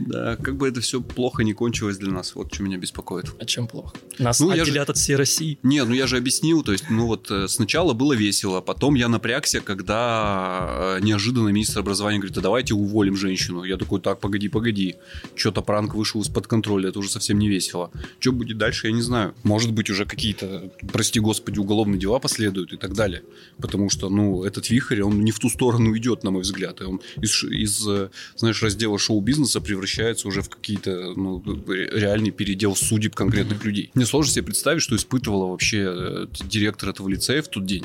Да, 0.00 0.36
как 0.36 0.56
бы 0.56 0.68
это 0.68 0.80
все 0.80 1.00
плохо 1.00 1.42
не 1.42 1.52
кончилось 1.52 1.98
для 1.98 2.12
нас, 2.12 2.34
вот 2.34 2.54
что 2.54 2.62
меня 2.62 2.76
беспокоит. 2.76 3.26
А 3.40 3.44
чем 3.44 3.66
плохо? 3.66 3.96
Нас 4.18 4.40
Ну, 4.40 4.50
отделят 4.50 4.90
от 4.90 4.96
всей 4.96 5.16
России. 5.16 5.58
Не, 5.62 5.84
ну 5.84 5.94
я 5.94 6.06
же 6.06 6.16
объяснил, 6.16 6.62
то 6.62 6.72
есть, 6.72 6.90
ну 6.90 7.06
вот 7.06 7.30
э, 7.30 7.48
сначала 7.48 7.94
было 7.94 8.12
весело, 8.12 8.60
потом 8.60 8.94
я 8.94 9.08
напрягся, 9.08 9.60
когда 9.60 10.96
э, 10.98 11.00
неожиданно 11.02 11.48
министр 11.48 11.80
образования 11.80 12.18
говорит, 12.18 12.38
а 12.38 12.40
давайте 12.40 12.74
уволим 12.74 13.16
женщину. 13.16 13.64
Я 13.64 13.76
такой, 13.76 14.00
так, 14.00 14.20
погоди, 14.20 14.48
погоди, 14.48 14.96
что-то 15.34 15.62
пранк 15.62 15.94
вышел 15.94 16.20
из-под 16.20 16.46
контроля, 16.46 16.90
это 16.90 16.98
уже 16.98 17.10
совсем 17.10 17.38
не 17.38 17.48
весело. 17.48 17.90
Что 18.20 18.32
будет 18.32 18.58
дальше, 18.58 18.88
я 18.88 18.92
не 18.92 19.02
знаю. 19.02 19.34
Может 19.42 19.72
быть, 19.72 19.90
уже 19.90 20.04
какие-то, 20.04 20.70
прости 20.92 21.20
господи, 21.20 21.58
уголовные 21.58 21.98
дела 21.98 22.18
последуют 22.18 22.72
и 22.72 22.76
так 22.76 22.87
далее. 22.92 23.22
Потому 23.60 23.90
что, 23.90 24.08
ну, 24.08 24.44
этот 24.44 24.70
вихрь, 24.70 25.00
он 25.02 25.24
не 25.24 25.32
в 25.32 25.38
ту 25.38 25.48
сторону 25.48 25.96
идет, 25.96 26.24
на 26.24 26.30
мой 26.30 26.42
взгляд. 26.42 26.80
И 26.80 26.84
он 26.84 27.00
из, 27.20 27.44
из 27.44 27.86
э, 27.88 28.10
знаешь, 28.36 28.62
раздела 28.62 28.98
шоу-бизнеса 28.98 29.60
превращается 29.60 30.28
уже 30.28 30.42
в 30.42 30.48
какие-то, 30.48 31.12
ну, 31.16 31.42
реальный 31.66 32.30
передел 32.30 32.76
судеб 32.76 33.14
конкретных 33.14 33.64
людей. 33.64 33.90
Мне 33.94 34.06
сложно 34.06 34.32
себе 34.32 34.44
представить, 34.44 34.82
что 34.82 34.96
испытывала 34.96 35.50
вообще 35.50 35.86
э, 35.88 36.26
директор 36.44 36.90
этого 36.90 37.08
лицея 37.08 37.42
в 37.42 37.48
тот 37.48 37.66
день, 37.66 37.84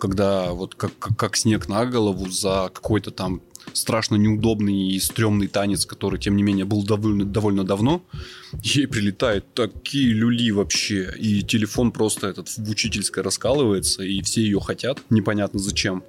когда 0.00 0.50
вот 0.52 0.74
как, 0.74 0.98
как, 0.98 1.16
как 1.16 1.36
снег 1.36 1.68
на 1.68 1.86
голову 1.86 2.28
за 2.28 2.70
какой-то 2.72 3.10
там 3.10 3.42
страшно 3.72 4.16
неудобный 4.16 4.88
и 4.88 4.98
стрёмный 4.98 5.46
танец, 5.46 5.86
который, 5.86 6.18
тем 6.18 6.36
не 6.36 6.42
менее, 6.42 6.64
был 6.64 6.82
довольно, 6.82 7.24
довольно 7.24 7.64
давно, 7.64 8.02
ей 8.62 8.88
прилетают 8.88 9.44
такие 9.54 10.08
люли 10.08 10.50
вообще, 10.50 11.14
и 11.18 11.42
телефон 11.42 11.92
просто 11.92 12.28
этот 12.28 12.48
в 12.48 12.68
учительской 12.68 13.22
раскалывается, 13.22 14.02
и 14.02 14.22
все 14.22 14.42
ее 14.42 14.60
хотят, 14.60 14.98
непонятно 15.10 15.60
зачем. 15.60 16.02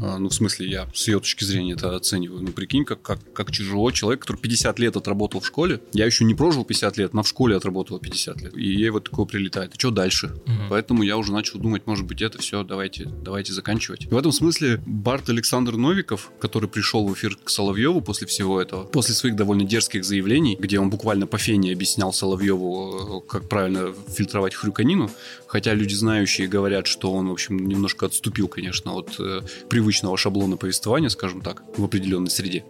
А, 0.00 0.18
Ну, 0.18 0.28
в 0.28 0.34
смысле, 0.34 0.68
я 0.68 0.88
с 0.94 1.08
ее 1.08 1.18
точки 1.18 1.44
зрения 1.44 1.72
это 1.72 1.94
оцениваю. 1.96 2.42
Ну, 2.42 2.52
прикинь, 2.52 2.84
как, 2.84 3.02
как, 3.02 3.18
как 3.32 3.52
тяжело 3.52 3.90
человек, 3.90 4.20
который 4.20 4.38
50 4.38 4.78
лет 4.78 4.96
отработал 4.96 5.40
в 5.40 5.46
школе. 5.46 5.80
Я 5.92 6.06
еще 6.06 6.24
не 6.24 6.34
прожил 6.34 6.64
50 6.64 6.96
лет, 6.98 7.14
но 7.14 7.22
в 7.22 7.28
школе 7.28 7.56
отработал 7.56 7.98
50 7.98 8.40
лет. 8.42 8.56
И 8.56 8.62
ей 8.62 8.90
вот 8.90 9.04
такое 9.04 9.26
прилетает. 9.26 9.74
И 9.74 9.78
что 9.78 9.90
дальше? 9.90 10.36
Мгм. 10.46 10.68
Поэтому 10.70 11.02
я 11.02 11.16
уже 11.16 11.32
начал 11.32 11.58
думать, 11.58 11.86
может 11.86 12.06
быть, 12.06 12.22
это 12.22 12.38
все, 12.38 12.62
давайте, 12.62 13.04
давайте 13.04 13.52
заканчивать. 13.52 14.06
В 14.10 14.16
этом 14.16 14.32
смысле 14.32 14.80
Барт 14.86 15.28
Александр 15.28 15.76
Новиков, 15.76 16.30
который 16.40 16.68
пришел 16.68 17.06
в 17.06 17.14
эфир 17.14 17.36
к 17.36 17.50
Соловьеву 17.50 18.00
после 18.00 18.26
всего 18.26 18.60
этого, 18.60 18.84
после 18.84 19.14
своих 19.14 19.36
довольно 19.36 19.64
дерзких 19.64 20.04
заявлений, 20.04 20.56
где 20.58 20.78
он 20.78 20.90
буквально 20.90 21.26
по 21.26 21.38
фене 21.38 21.72
объяснял 21.72 22.12
Соловьеву, 22.12 23.22
э, 23.24 23.28
как 23.28 23.48
правильно 23.48 23.94
фильтровать 24.08 24.54
хрюканину, 24.54 25.10
хотя 25.46 25.74
люди 25.74 25.94
знающие 25.94 26.48
говорят, 26.48 26.86
что 26.86 27.12
он, 27.12 27.28
в 27.28 27.32
общем, 27.32 27.68
немножко 27.68 28.06
отступил, 28.06 28.48
конечно, 28.48 28.92
от 28.92 29.16
э, 29.18 29.42
привычного 29.88 30.18
шаблона 30.18 30.58
повествования, 30.58 31.08
скажем 31.08 31.40
так, 31.40 31.62
в 31.78 31.82
определенной 31.82 32.30
среде. 32.30 32.62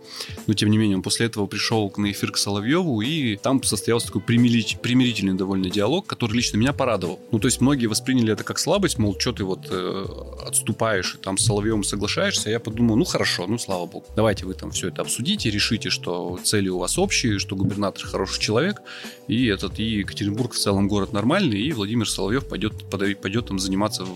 Но, 0.46 0.54
тем 0.54 0.70
не 0.70 0.78
менее, 0.78 0.98
он 0.98 1.02
после 1.02 1.26
этого 1.26 1.46
пришел 1.46 1.92
на 1.96 2.12
эфир 2.12 2.30
к 2.30 2.36
Соловьеву, 2.36 3.00
и 3.00 3.34
там 3.36 3.60
состоялся 3.64 4.06
такой 4.06 4.22
примирить- 4.22 4.78
примирительный 4.80 5.34
довольно 5.34 5.68
диалог, 5.68 6.06
который 6.06 6.34
лично 6.34 6.58
меня 6.58 6.72
порадовал. 6.72 7.18
Ну, 7.32 7.40
то 7.40 7.48
есть, 7.48 7.60
многие 7.60 7.86
восприняли 7.86 8.32
это 8.32 8.44
как 8.44 8.60
слабость, 8.60 8.98
мол, 8.98 9.18
что 9.18 9.32
ты 9.32 9.42
вот 9.42 9.66
э, 9.68 10.06
отступаешь 10.46 11.16
и 11.16 11.18
там 11.18 11.38
с 11.38 11.44
Соловьевым 11.44 11.82
соглашаешься. 11.82 12.50
Я 12.50 12.60
подумал, 12.60 12.94
ну, 12.94 13.04
хорошо, 13.04 13.48
ну, 13.48 13.58
слава 13.58 13.86
богу. 13.86 14.06
Давайте 14.14 14.46
вы 14.46 14.54
там 14.54 14.70
все 14.70 14.88
это 14.88 15.02
обсудите, 15.02 15.50
решите, 15.50 15.90
что 15.90 16.38
цели 16.44 16.68
у 16.68 16.78
вас 16.78 16.98
общие, 16.98 17.40
что 17.40 17.56
губернатор 17.56 18.06
хороший 18.06 18.40
человек, 18.40 18.80
и 19.26 19.46
этот, 19.46 19.80
и 19.80 19.82
Екатеринбург 19.82 20.52
в 20.52 20.58
целом 20.58 20.86
город 20.86 21.12
нормальный, 21.12 21.60
и 21.60 21.72
Владимир 21.72 22.08
Соловьев 22.08 22.46
пойдет, 22.46 22.74
пойдет 22.88 23.46
там 23.46 23.58
заниматься 23.58 24.06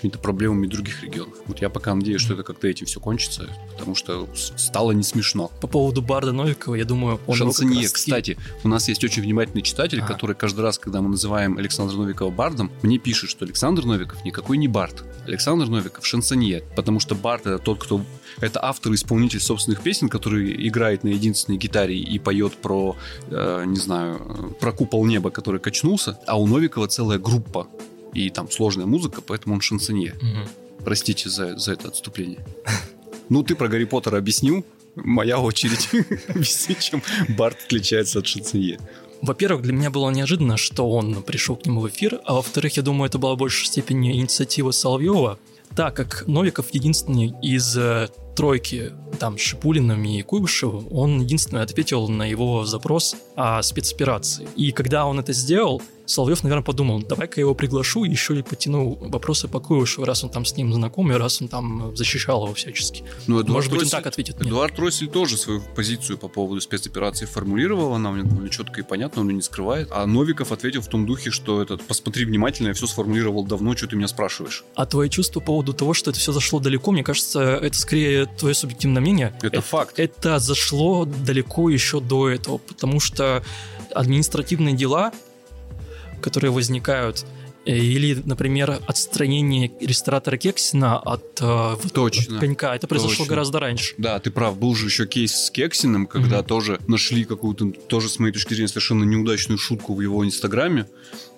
какими-то 0.00 0.18
проблемами 0.18 0.66
других 0.66 1.02
регионов. 1.02 1.34
Вот 1.46 1.60
я 1.60 1.68
пока 1.68 1.94
надеюсь, 1.94 2.22
что 2.22 2.32
это 2.32 2.42
как-то 2.42 2.66
этим 2.66 2.86
все 2.86 3.00
кончится, 3.00 3.48
потому 3.76 3.94
что 3.94 4.26
стало 4.34 4.92
не 4.92 5.02
смешно. 5.02 5.50
По 5.60 5.66
поводу 5.66 6.00
Барда 6.00 6.32
Новикова, 6.32 6.74
я 6.74 6.86
думаю, 6.86 7.20
он 7.26 7.36
Шансонье, 7.36 7.82
раз-таки- 7.82 7.94
кстати, 7.94 8.36
у 8.64 8.68
нас 8.68 8.88
есть 8.88 9.04
очень 9.04 9.22
внимательный 9.22 9.62
читатель, 9.62 10.00
Ага. 10.00 10.14
который 10.14 10.34
каждый 10.34 10.60
раз, 10.62 10.78
когда 10.78 11.02
мы 11.02 11.10
называем 11.10 11.58
Александра 11.58 11.96
Новикова 11.96 12.30
бардом, 12.30 12.70
мне 12.82 12.98
пишет, 12.98 13.28
что 13.28 13.44
Александр 13.44 13.84
Новиков 13.84 14.24
никакой 14.24 14.56
не 14.56 14.68
бард. 14.68 15.04
Александр 15.26 15.66
Новиков 15.66 16.06
шансонье, 16.06 16.62
потому 16.76 16.98
что 16.98 17.14
бард 17.14 17.46
это 17.46 17.58
тот, 17.58 17.78
кто... 17.82 18.00
Это 18.40 18.64
автор 18.64 18.92
и 18.92 18.94
исполнитель 18.94 19.40
собственных 19.40 19.82
песен, 19.82 20.08
который 20.08 20.66
играет 20.66 21.04
на 21.04 21.08
единственной 21.08 21.58
гитаре 21.58 21.98
и 21.98 22.18
поет 22.18 22.54
про, 22.54 22.96
э, 23.28 23.64
не 23.66 23.76
знаю, 23.76 24.56
про 24.60 24.72
купол 24.72 25.04
неба, 25.04 25.30
который 25.30 25.60
качнулся, 25.60 26.18
а 26.26 26.38
у 26.40 26.46
Новикова 26.46 26.88
целая 26.88 27.18
группа 27.18 27.66
и 28.14 28.30
там 28.30 28.50
сложная 28.50 28.86
музыка, 28.86 29.20
поэтому 29.20 29.54
он 29.54 29.60
шансонье. 29.60 30.14
Мгм. 30.20 30.48
Простите 30.84 31.28
за, 31.28 31.56
за 31.56 31.72
это 31.72 31.88
отступление. 31.88 32.44
Ну, 33.28 33.42
ты 33.42 33.54
про 33.54 33.68
Гарри 33.68 33.84
Поттера 33.84 34.18
объяснил. 34.18 34.64
Моя 34.96 35.38
очередь 35.38 35.88
объяснить, 36.28 36.80
чем 36.80 37.02
Барт 37.28 37.58
отличается 37.66 38.18
от 38.18 38.26
шансонье. 38.26 38.78
Во-первых, 39.22 39.62
для 39.62 39.72
меня 39.72 39.90
было 39.90 40.10
неожиданно, 40.10 40.56
что 40.56 40.90
он 40.90 41.22
пришел 41.22 41.56
к 41.56 41.66
нему 41.66 41.82
в 41.82 41.88
эфир, 41.88 42.20
а 42.24 42.34
во-вторых, 42.34 42.76
я 42.76 42.82
думаю, 42.82 43.08
это 43.08 43.18
была 43.18 43.34
в 43.34 43.38
большей 43.38 43.66
степени 43.66 44.12
инициатива 44.12 44.70
Соловьева, 44.70 45.38
так 45.76 45.94
как 45.94 46.26
Новиков 46.26 46.70
единственный 46.72 47.34
из 47.42 47.76
э, 47.76 48.08
тройки, 48.34 48.92
там, 49.18 49.38
с 49.38 49.42
Шипулиным 49.42 50.02
и 50.04 50.22
Куйбышевым, 50.22 50.88
он 50.90 51.20
единственный 51.20 51.62
ответил 51.62 52.08
на 52.08 52.24
его 52.24 52.64
запрос 52.64 53.14
о 53.36 53.62
спецоперации. 53.62 54.48
И 54.56 54.72
когда 54.72 55.06
он 55.06 55.20
это 55.20 55.32
сделал, 55.32 55.82
Соловьев, 56.10 56.42
наверное, 56.42 56.64
подумал, 56.64 57.00
давай-ка 57.00 57.34
я 57.36 57.42
его 57.42 57.54
приглашу, 57.54 58.02
еще 58.02 58.36
и 58.36 58.42
потяну 58.42 58.98
вопросы 59.00 59.46
по 59.46 59.60
Куйбышеву, 59.60 60.04
раз 60.04 60.24
он 60.24 60.30
там 60.30 60.44
с 60.44 60.56
ним 60.56 60.74
знаком, 60.74 61.12
и 61.12 61.14
раз 61.14 61.40
он 61.40 61.46
там 61.46 61.96
защищал 61.96 62.42
его 62.44 62.54
всячески. 62.54 63.04
Ну, 63.28 63.40
Эдуард 63.40 63.48
Может 63.48 63.70
быть, 63.70 63.82
он 63.84 63.88
так 63.90 64.06
ответит. 64.06 64.38
Нет. 64.40 64.48
Эдуард 64.48 64.76
Россель 64.80 65.06
тоже 65.06 65.36
свою 65.36 65.60
позицию 65.60 66.18
по 66.18 66.26
поводу 66.26 66.60
спецоперации 66.60 67.26
формулировал, 67.26 67.94
она 67.94 68.10
у 68.10 68.16
него 68.16 68.28
довольно 68.28 68.50
четко 68.50 68.80
и 68.80 68.82
понятно, 68.82 69.20
он 69.20 69.28
ее 69.28 69.36
не 69.36 69.42
скрывает. 69.42 69.88
А 69.92 70.04
Новиков 70.04 70.50
ответил 70.50 70.80
в 70.80 70.88
том 70.88 71.06
духе, 71.06 71.30
что 71.30 71.62
этот, 71.62 71.82
посмотри 71.82 72.24
внимательно, 72.24 72.68
я 72.68 72.74
все 72.74 72.88
сформулировал 72.88 73.44
давно, 73.44 73.76
что 73.76 73.86
ты 73.86 73.94
меня 73.94 74.08
спрашиваешь. 74.08 74.64
А 74.74 74.86
твои 74.86 75.08
чувства 75.08 75.38
по 75.38 75.46
поводу 75.46 75.74
того, 75.74 75.94
что 75.94 76.10
это 76.10 76.18
все 76.18 76.32
зашло 76.32 76.58
далеко, 76.58 76.90
мне 76.90 77.04
кажется, 77.04 77.40
это 77.40 77.78
скорее 77.78 78.26
твое 78.26 78.56
субъективное 78.56 79.00
мнение. 79.00 79.32
Это 79.42 79.60
факт. 79.60 80.00
Это 80.00 80.40
зашло 80.40 81.04
далеко 81.04 81.70
еще 81.70 82.00
до 82.00 82.28
этого, 82.28 82.58
потому 82.58 82.98
что 82.98 83.44
административные 83.94 84.74
дела, 84.74 85.12
которые 86.20 86.50
возникают, 86.50 87.24
э, 87.66 87.76
или, 87.76 88.20
например, 88.24 88.78
отстранение 88.86 89.70
ресторатора 89.80 90.36
Кексина 90.36 90.98
от, 90.98 91.38
э, 91.40 91.76
Точно. 91.92 92.34
от 92.36 92.40
конька, 92.40 92.74
это 92.76 92.86
произошло 92.86 93.18
Точно. 93.24 93.26
гораздо 93.26 93.60
раньше. 93.60 93.94
Да, 93.98 94.18
ты 94.18 94.30
прав. 94.30 94.56
Был 94.58 94.74
же 94.74 94.86
еще 94.86 95.06
кейс 95.06 95.32
с 95.32 95.50
Кексиным, 95.50 96.06
когда 96.06 96.38
Мгм. 96.38 96.46
тоже 96.46 96.78
нашли 96.86 97.24
какую-то, 97.24 97.70
тоже 97.88 98.08
с 98.08 98.18
моей 98.18 98.32
точки 98.32 98.54
зрения, 98.54 98.68
совершенно 98.68 99.04
неудачную 99.04 99.58
шутку 99.58 99.94
в 99.94 100.00
его 100.00 100.24
инстаграме, 100.24 100.86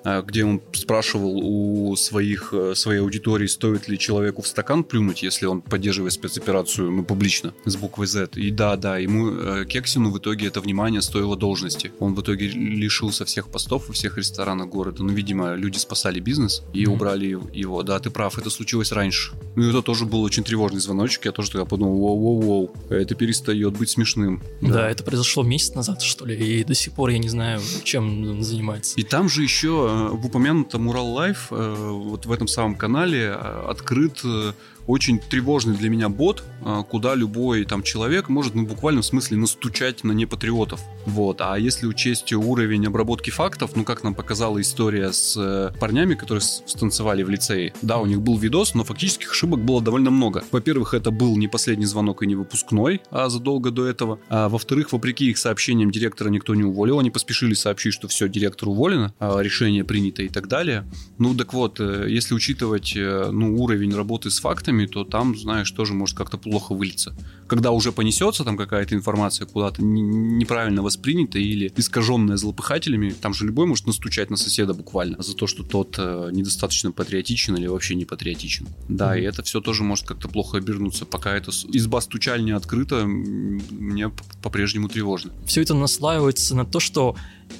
где 0.05 0.45
он 0.45 0.61
спрашивал 0.73 1.38
у 1.43 1.95
своих, 1.97 2.53
э, 2.53 2.75
своей 2.75 3.01
аудитории, 3.01 3.47
стоит 3.47 3.88
ли 3.88 3.99
человеку 3.99 4.43
в 4.43 4.47
стакан 4.49 4.85
плюнуть, 4.85 5.23
если 5.23 5.47
он 5.47 5.61
поддерживает 5.62 6.12
спецоперацию, 6.12 6.91
ну, 6.91 7.05
публично, 7.05 7.53
с 7.65 7.77
буквой 7.77 8.07
Z. 8.07 8.31
И 8.35 8.51
да, 8.51 8.77
да, 8.77 8.99
ему, 8.99 9.31
э, 9.31 9.65
Кексину 9.67 10.11
в 10.11 10.19
итоге 10.19 10.47
это 10.49 10.61
внимание 10.61 11.03
стоило 11.03 11.37
должности. 11.37 11.93
Он 12.01 12.15
в 12.15 12.21
итоге 12.21 12.49
лишился 12.49 13.25
всех 13.25 13.49
постов 13.49 13.88
во 13.88 13.95
всех 13.95 14.19
ресторанах 14.19 14.69
города. 14.69 15.03
Ну, 15.03 15.11
видимо, 15.12 15.55
люди 15.55 15.79
спасали 15.79 16.21
бизнес 16.21 16.62
и 16.73 16.85
Мгм. 16.85 16.93
убрали 16.95 17.38
его. 17.53 17.83
Да, 17.83 17.99
ты 18.01 18.11
прав, 18.11 18.38
это 18.38 18.51
случилось 18.51 18.93
раньше. 18.93 19.33
Ну, 19.57 19.65
и 19.67 19.71
это 19.71 19.83
тоже 19.83 20.05
был 20.07 20.23
очень 20.23 20.45
тревожный 20.45 20.81
звоночек. 20.81 21.25
Я 21.27 21.33
тоже 21.33 21.51
тогда 21.51 21.65
подумал, 21.65 21.99
воу-воу-воу, 21.99 22.71
это 22.91 23.15
перестает 23.15 23.77
быть 23.79 23.91
смешным. 23.91 24.43
Да. 24.61 24.91
это 24.91 25.05
произошло 25.05 25.43
месяц 25.43 25.75
назад, 25.75 26.03
что 26.03 26.25
ли, 26.27 26.35
и 26.61 26.65
до 26.65 26.75
сих 26.75 26.93
пор 26.93 27.11
я 27.11 27.19
не 27.19 27.29
знаю, 27.29 27.61
чем 27.85 28.29
он 28.29 28.43
занимается. 28.43 28.99
И 28.99 29.03
там 29.03 29.29
же 29.29 29.43
еще 29.43 29.92
в 30.13 30.27
упомянутом 30.27 30.89
Урал 30.89 31.13
Live, 31.12 31.49
э, 31.51 31.75
вот 31.91 32.27
в 32.27 32.33
этом 32.33 32.49
самом 32.49 32.75
канале 32.75 33.25
э, 33.25 33.67
открыт 33.69 34.21
э, 34.25 34.53
очень 34.87 35.18
тревожный 35.18 35.77
для 35.77 35.88
меня 35.88 36.09
бот, 36.09 36.45
э, 36.64 36.83
куда 36.88 37.14
любой 37.14 37.64
там 37.64 37.83
человек 37.83 38.29
может, 38.29 38.55
ну, 38.55 38.66
буквально 38.66 39.03
в 39.03 39.07
смысле 39.07 39.37
настучать 39.37 40.05
на 40.05 40.12
непатриотов. 40.12 40.81
Вот. 41.07 41.40
А 41.40 41.59
если 41.59 41.87
учесть 41.87 42.33
уровень 42.33 42.87
обработки 42.87 43.31
фактов, 43.31 43.73
ну, 43.75 43.85
как 43.85 44.03
нам 44.05 44.14
показала 44.14 44.61
история 44.61 45.12
с 45.12 45.37
э, 45.37 45.73
парнями, 45.79 46.14
которые 46.14 46.42
станцевали 46.42 47.23
в 47.23 47.31
лицее, 47.31 47.75
да, 47.83 47.99
у 47.99 48.07
них 48.07 48.21
был 48.21 48.38
видос, 48.38 48.75
но 48.75 48.85
фактических 48.85 49.31
ошибок 49.31 49.61
было 49.61 49.81
довольно 49.81 50.11
много. 50.11 50.45
Во-первых, 50.51 50.95
это 50.95 51.11
был 51.11 51.37
не 51.37 51.49
последний 51.49 51.87
звонок 51.87 52.23
и 52.23 52.27
не 52.27 52.35
выпускной, 52.35 53.01
а 53.11 53.29
задолго 53.29 53.71
до 53.71 53.87
этого. 53.87 54.18
А 54.29 54.49
во-вторых, 54.49 54.92
вопреки 54.92 55.31
их 55.31 55.38
сообщениям 55.38 55.90
директора 55.90 56.29
никто 56.29 56.55
не 56.55 56.64
уволил, 56.64 56.99
они 56.99 57.11
поспешили 57.11 57.55
сообщить, 57.55 57.95
что 57.95 58.09
все, 58.09 58.29
директор 58.29 58.68
уволена, 58.69 59.38
решение 59.40 59.85
принято 59.85 60.23
и 60.23 60.29
так 60.29 60.49
далее. 60.49 60.85
Ну, 61.18 61.35
так 61.35 61.53
вот, 61.53 61.81
э, 61.81 62.07
если 62.09 62.35
учитывать, 62.35 62.95
э, 62.97 63.31
ну, 63.31 63.61
уровень 63.62 63.95
работы 63.95 64.31
с 64.31 64.40
фактами, 64.40 64.72
фактами, 64.73 64.87
то 64.87 65.05
там, 65.05 65.37
знаешь, 65.37 65.71
тоже 65.71 65.95
может 65.95 66.17
как-то 66.17 66.39
плохо 66.39 66.75
вылиться. 66.75 67.15
Когда 67.47 67.71
уже 67.71 67.93
понесется 67.93 68.45
там 68.45 68.57
какая-то 68.57 68.95
информация 68.95 69.47
куда-то 69.47 69.83
неправильно 69.83 70.83
воспринята 70.83 71.39
или 71.39 71.71
искаженная 71.77 72.37
злопыхателями, 72.37 73.15
там 73.21 73.35
же 73.35 73.47
любой 73.47 73.67
может 73.67 73.87
настучать 73.87 74.31
на 74.31 74.37
соседа 74.37 74.75
буквально 74.75 75.23
за 75.23 75.35
то, 75.35 75.47
что 75.47 75.63
тот 75.63 75.97
э, 75.99 76.31
недостаточно 76.33 76.93
патриотичен 76.93 77.57
или 77.57 77.67
вообще 77.67 77.95
не 77.95 78.05
патриотичен. 78.05 78.67
Да, 78.89 79.17
mm-hmm. 79.17 79.21
и 79.21 79.25
это 79.25 79.43
все 79.43 79.61
тоже 79.61 79.83
может 79.83 80.07
как-то 80.07 80.29
плохо 80.29 80.59
обернуться. 80.59 81.05
Пока 81.05 81.37
эта 81.37 81.51
изба 81.51 82.01
стучаль 82.01 82.45
не 82.45 82.53
открыта, 82.53 83.05
мне 83.07 84.11
по-прежнему 84.43 84.89
тревожно. 84.89 85.33
Все 85.47 85.63
это 85.63 85.75
наслаивается 85.75 86.57
на 86.57 86.65
то, 86.65 86.81
что 86.81 87.17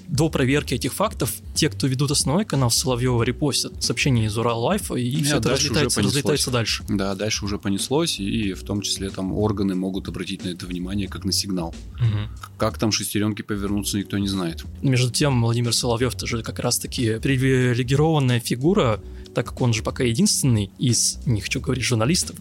до 0.09 0.29
проверки 0.29 0.75
этих 0.75 0.93
фактов 0.93 1.33
те, 1.55 1.69
кто 1.69 1.87
ведут 1.87 2.11
основной 2.11 2.45
канал 2.45 2.71
Соловьева, 2.71 3.23
репостят 3.23 3.83
сообщения 3.83 4.27
из 4.27 4.37
Урал 4.37 4.63
Лайфа, 4.63 4.95
и, 4.95 5.09
и 5.09 5.23
все 5.23 5.37
это 5.37 5.51
разлетается, 5.51 6.03
разлетается 6.03 6.51
дальше. 6.51 6.85
Да, 6.89 7.15
дальше 7.15 7.45
уже 7.45 7.59
понеслось, 7.59 8.21
и 8.21 8.53
в 8.53 8.63
том 8.63 8.83
числе 8.83 9.11
там 9.11 9.33
органы 9.33 9.75
могут 9.75 10.09
обратить 10.09 10.45
на 10.45 10.49
это 10.49 10.67
внимание 10.67 11.09
как 11.09 11.25
на 11.25 11.33
сигнал. 11.33 11.75
Угу. 12.01 12.59
Как 12.59 12.79
там 12.79 12.93
шестеренки 12.93 13.43
повернуться, 13.43 13.99
никто 13.99 14.19
не 14.19 14.29
знает. 14.29 14.65
Между 14.83 15.11
тем, 15.11 15.43
Владимир 15.43 15.73
Соловьев 15.73 16.15
тоже 16.15 16.43
как 16.43 16.59
раз-таки 16.59 17.19
привилегированная 17.19 18.41
фигура, 18.41 19.01
так 19.35 19.47
как 19.47 19.61
он 19.61 19.73
же 19.73 19.83
пока 19.83 20.05
единственный 20.05 20.71
из, 20.79 21.19
не 21.27 21.41
хочу 21.41 21.61
говорить 21.61 21.85
журналистов, 21.85 22.37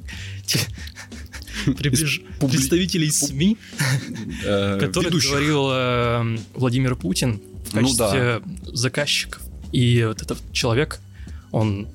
представителей 1.75 3.11
СМИ, 3.11 3.57
э, 4.45 4.79
который 4.79 5.11
говорил 5.11 5.69
э, 5.71 6.37
Владимир 6.55 6.95
Путин 6.95 7.41
в 7.65 7.73
ну 7.73 7.81
качестве 7.81 8.41
заказчиков. 8.65 9.41
И 9.71 10.03
вот 10.05 10.21
этот 10.21 10.39
человек, 10.51 10.99
он 11.51 11.87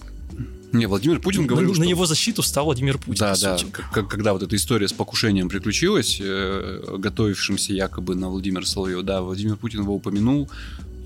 не, 0.72 0.86
Владимир 0.86 1.20
Путин 1.20 1.46
говорил, 1.46 1.70
на, 1.70 1.74
что... 1.74 1.84
На 1.84 1.88
его 1.88 2.06
защиту 2.06 2.42
стал 2.42 2.66
Владимир 2.66 2.98
Путин. 2.98 3.20
Да, 3.20 3.34
да. 3.36 3.58
Когда 4.02 4.32
вот 4.32 4.42
эта 4.42 4.56
история 4.56 4.88
с 4.88 4.92
покушением 4.92 5.48
приключилась, 5.48 6.18
э, 6.20 6.96
готовившимся 6.98 7.72
якобы 7.72 8.14
на 8.14 8.28
Владимира 8.28 8.64
Соловьева, 8.64 9.02
да, 9.02 9.22
Владимир 9.22 9.56
Путин 9.56 9.82
его 9.82 9.94
упомянул, 9.94 10.50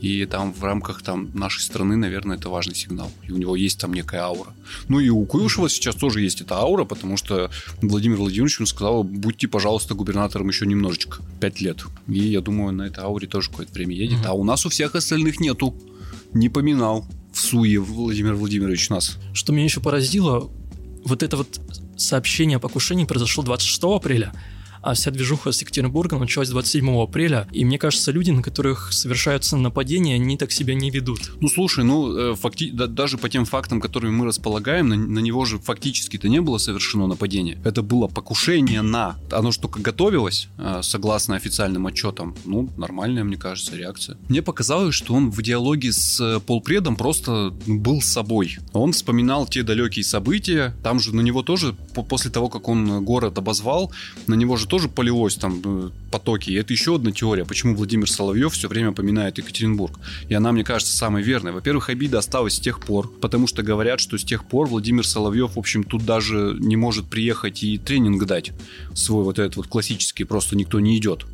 и 0.00 0.24
там 0.24 0.52
в 0.52 0.64
рамках 0.64 1.02
там, 1.02 1.30
нашей 1.34 1.60
страны, 1.60 1.96
наверное, 1.96 2.36
это 2.36 2.48
важный 2.48 2.74
сигнал. 2.74 3.10
И 3.28 3.32
у 3.32 3.36
него 3.36 3.54
есть 3.54 3.78
там 3.78 3.92
некая 3.92 4.22
аура. 4.22 4.54
Ну 4.88 4.98
и 4.98 5.10
у 5.10 5.24
Куюшева 5.26 5.68
сейчас 5.68 5.94
тоже 5.94 6.22
есть 6.22 6.40
эта 6.40 6.56
аура, 6.56 6.84
потому 6.84 7.16
что 7.16 7.50
Владимир 7.82 8.16
Владимирович 8.16 8.58
ему 8.58 8.66
сказал, 8.66 9.04
будьте, 9.04 9.46
пожалуйста, 9.46 9.94
губернатором 9.94 10.48
еще 10.48 10.66
немножечко, 10.66 11.22
пять 11.40 11.60
лет. 11.60 11.84
И 12.08 12.18
я 12.18 12.40
думаю, 12.40 12.72
на 12.72 12.84
этой 12.84 13.04
ауре 13.04 13.26
тоже 13.26 13.50
какое-то 13.50 13.72
время 13.72 13.94
едет. 13.94 14.18
А 14.24 14.32
у 14.32 14.42
нас 14.42 14.64
у 14.64 14.70
всех 14.70 14.94
остальных 14.94 15.38
нету. 15.40 15.74
Не 16.32 16.48
поминал 16.48 17.04
в 17.32 17.40
суе 17.40 17.80
Владимир 17.80 18.34
Владимирович 18.34 18.88
нас. 18.88 19.18
Что 19.34 19.52
меня 19.52 19.64
еще 19.64 19.80
поразило, 19.80 20.50
вот 21.04 21.22
это 21.22 21.36
вот 21.36 21.60
сообщение 21.96 22.56
о 22.56 22.60
покушении 22.60 23.04
произошло 23.04 23.42
26 23.44 23.82
апреля, 23.84 24.32
а 24.82 24.94
вся 24.94 25.10
движуха 25.10 25.52
с 25.52 25.60
Екатеринбургом 25.60 26.20
началась 26.20 26.48
27 26.48 27.02
апреля, 27.02 27.46
и 27.52 27.64
мне 27.64 27.78
кажется, 27.78 28.12
люди, 28.12 28.30
на 28.30 28.42
которых 28.42 28.92
совершаются 28.92 29.56
нападения, 29.56 30.14
они 30.14 30.36
так 30.36 30.52
себя 30.52 30.74
не 30.74 30.90
ведут. 30.90 31.32
Ну, 31.40 31.48
слушай, 31.48 31.84
ну, 31.84 32.32
э, 32.32 32.34
факти... 32.34 32.70
да, 32.70 32.86
даже 32.86 33.18
по 33.18 33.28
тем 33.28 33.44
фактам, 33.44 33.80
которыми 33.80 34.12
мы 34.12 34.26
располагаем, 34.26 34.88
на, 34.88 34.96
на 34.96 35.18
него 35.18 35.44
же 35.44 35.58
фактически-то 35.58 36.28
не 36.28 36.40
было 36.40 36.58
совершено 36.58 37.06
нападение. 37.06 37.60
Это 37.64 37.82
было 37.82 38.06
покушение 38.06 38.82
на... 38.82 39.16
Оно 39.30 39.50
же 39.50 39.60
только 39.60 39.80
готовилось, 39.80 40.48
э, 40.58 40.80
согласно 40.82 41.36
официальным 41.36 41.86
отчетам. 41.86 42.34
Ну, 42.44 42.70
нормальная, 42.76 43.24
мне 43.24 43.36
кажется, 43.36 43.76
реакция. 43.76 44.16
Мне 44.28 44.42
показалось, 44.42 44.94
что 44.94 45.14
он 45.14 45.30
в 45.30 45.42
диалоге 45.42 45.92
с 45.92 46.20
э, 46.20 46.40
полпредом 46.40 46.96
просто 46.96 47.54
был 47.66 48.00
собой. 48.00 48.58
Он 48.72 48.92
вспоминал 48.92 49.46
те 49.46 49.62
далекие 49.62 50.04
события. 50.04 50.74
Там 50.82 51.00
же 51.00 51.14
на 51.14 51.20
него 51.20 51.42
тоже, 51.42 51.74
после 52.08 52.30
того, 52.30 52.48
как 52.48 52.68
он 52.68 53.04
город 53.04 53.38
обозвал, 53.38 53.92
на 54.26 54.34
него 54.34 54.56
же 54.56 54.66
тоже 54.70 54.88
полилось 54.88 55.34
там 55.34 55.60
э, 55.64 55.90
потоки. 56.12 56.50
И 56.50 56.54
это 56.54 56.72
еще 56.72 56.94
одна 56.94 57.10
теория, 57.10 57.44
почему 57.44 57.74
Владимир 57.74 58.08
Соловьев 58.08 58.52
все 58.52 58.68
время 58.68 58.92
поминает 58.92 59.36
Екатеринбург. 59.38 59.98
И 60.28 60.34
она, 60.34 60.52
мне 60.52 60.62
кажется, 60.62 60.96
самой 60.96 61.22
верной. 61.22 61.50
Во-первых, 61.50 61.90
обида 61.90 62.18
осталась 62.18 62.54
с 62.54 62.60
тех 62.60 62.80
пор, 62.80 63.10
потому 63.20 63.48
что 63.48 63.64
говорят, 63.64 63.98
что 63.98 64.16
с 64.16 64.22
тех 64.24 64.44
пор 64.44 64.68
Владимир 64.68 65.04
Соловьев, 65.04 65.56
в 65.56 65.58
общем, 65.58 65.82
тут 65.82 66.06
даже 66.06 66.56
не 66.60 66.76
может 66.76 67.06
приехать 67.06 67.64
и 67.64 67.78
тренинг 67.78 68.24
дать 68.26 68.52
свой 68.94 69.24
вот 69.24 69.40
этот 69.40 69.56
вот 69.56 69.66
классический, 69.66 70.22
просто 70.22 70.56
никто 70.56 70.78
не 70.78 70.96
идет. 70.96 71.26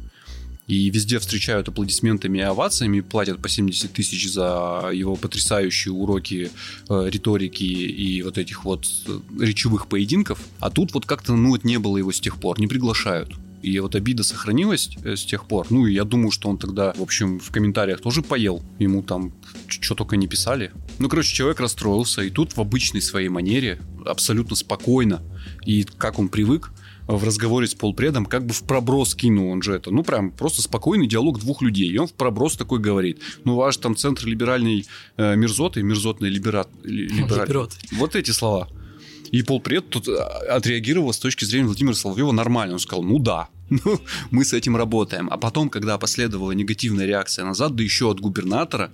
И 0.66 0.90
везде 0.90 1.18
встречают 1.18 1.68
аплодисментами 1.68 2.38
и 2.38 2.42
овациями, 2.42 3.00
платят 3.00 3.40
по 3.40 3.48
70 3.48 3.92
тысяч 3.92 4.30
за 4.30 4.90
его 4.92 5.14
потрясающие 5.16 5.92
уроки 5.92 6.50
э, 6.88 7.08
риторики 7.08 7.62
и 7.62 8.22
вот 8.22 8.36
этих 8.36 8.64
вот 8.64 8.84
э, 9.06 9.20
речевых 9.40 9.86
поединков. 9.86 10.40
А 10.58 10.70
тут 10.70 10.92
вот 10.92 11.06
как-то, 11.06 11.34
ну, 11.36 11.50
вот 11.50 11.64
не 11.64 11.78
было 11.78 11.98
его 11.98 12.10
с 12.10 12.20
тех 12.20 12.38
пор, 12.38 12.58
не 12.58 12.66
приглашают. 12.66 13.32
И 13.62 13.78
вот 13.80 13.94
обида 13.94 14.22
сохранилась 14.22 14.90
э, 15.04 15.16
с 15.16 15.24
тех 15.24 15.46
пор. 15.46 15.66
Ну, 15.70 15.86
и 15.86 15.94
я 15.94 16.04
думаю, 16.04 16.30
что 16.30 16.48
он 16.48 16.58
тогда, 16.58 16.92
в 16.92 17.02
общем, 17.02 17.38
в 17.38 17.50
комментариях 17.50 18.00
тоже 18.00 18.22
поел. 18.22 18.62
Ему 18.78 19.02
там 19.02 19.32
что 19.68 19.94
только 19.94 20.16
не 20.16 20.26
писали. 20.26 20.72
Ну, 20.98 21.08
короче, 21.08 21.34
человек 21.34 21.60
расстроился. 21.60 22.22
И 22.22 22.30
тут 22.30 22.56
в 22.56 22.60
обычной 22.60 23.02
своей 23.02 23.28
манере, 23.28 23.80
абсолютно 24.04 24.56
спокойно, 24.56 25.22
и 25.64 25.84
как 25.84 26.18
он 26.18 26.28
привык, 26.28 26.70
в 27.06 27.24
разговоре 27.24 27.66
с 27.66 27.74
полпредом 27.74 28.26
как 28.26 28.46
бы 28.46 28.52
в 28.52 28.62
проброс 28.62 29.14
кинул 29.14 29.50
он 29.50 29.62
же 29.62 29.74
это. 29.74 29.90
Ну, 29.90 30.02
прям 30.02 30.30
просто 30.30 30.62
спокойный 30.62 31.06
диалог 31.06 31.38
двух 31.38 31.62
людей. 31.62 31.88
И 31.88 31.98
он 31.98 32.08
в 32.08 32.12
проброс 32.12 32.56
такой 32.56 32.80
говорит. 32.80 33.20
Ну, 33.44 33.54
ваш 33.54 33.76
там 33.76 33.96
центр 33.96 34.26
либеральной 34.26 34.86
э, 35.16 35.36
мерзоты, 35.36 35.82
мерзотный 35.82 36.28
либерат... 36.28 36.68
Либерат. 36.82 37.76
Вот 37.92 38.16
эти 38.16 38.30
слова. 38.32 38.68
И 39.30 39.42
полпред 39.42 39.88
тут 39.90 40.08
а, 40.08 40.56
отреагировал 40.56 41.12
с 41.12 41.18
точки 41.18 41.44
зрения 41.44 41.66
Владимира 41.66 41.94
Соловьева 41.94 42.32
нормально. 42.32 42.74
Он 42.74 42.80
сказал, 42.80 43.04
ну 43.04 43.18
да, 43.18 43.48
ну, 43.70 44.00
мы 44.30 44.44
с 44.44 44.52
этим 44.52 44.76
работаем. 44.76 45.28
А 45.30 45.36
потом, 45.36 45.68
когда 45.68 45.98
последовала 45.98 46.52
негативная 46.52 47.06
реакция 47.06 47.44
назад, 47.44 47.74
да 47.74 47.82
еще 47.82 48.10
от 48.10 48.20
губернатора, 48.20 48.90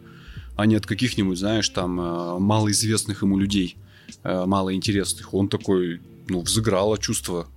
а 0.57 0.67
не 0.67 0.75
от 0.75 0.87
каких-нибудь, 0.87 1.39
знаешь, 1.39 1.69
там, 1.71 2.01
э, 2.01 2.39
малоизвестных 2.39 3.23
ему 3.23 3.39
людей, 3.39 3.77
э, 4.23 4.45
малоинтересных, 4.45 5.33
он 5.33 5.49
такой, 5.49 6.01
ну, 6.29 6.41
взыграло 6.41 6.99
чувство 6.99 7.49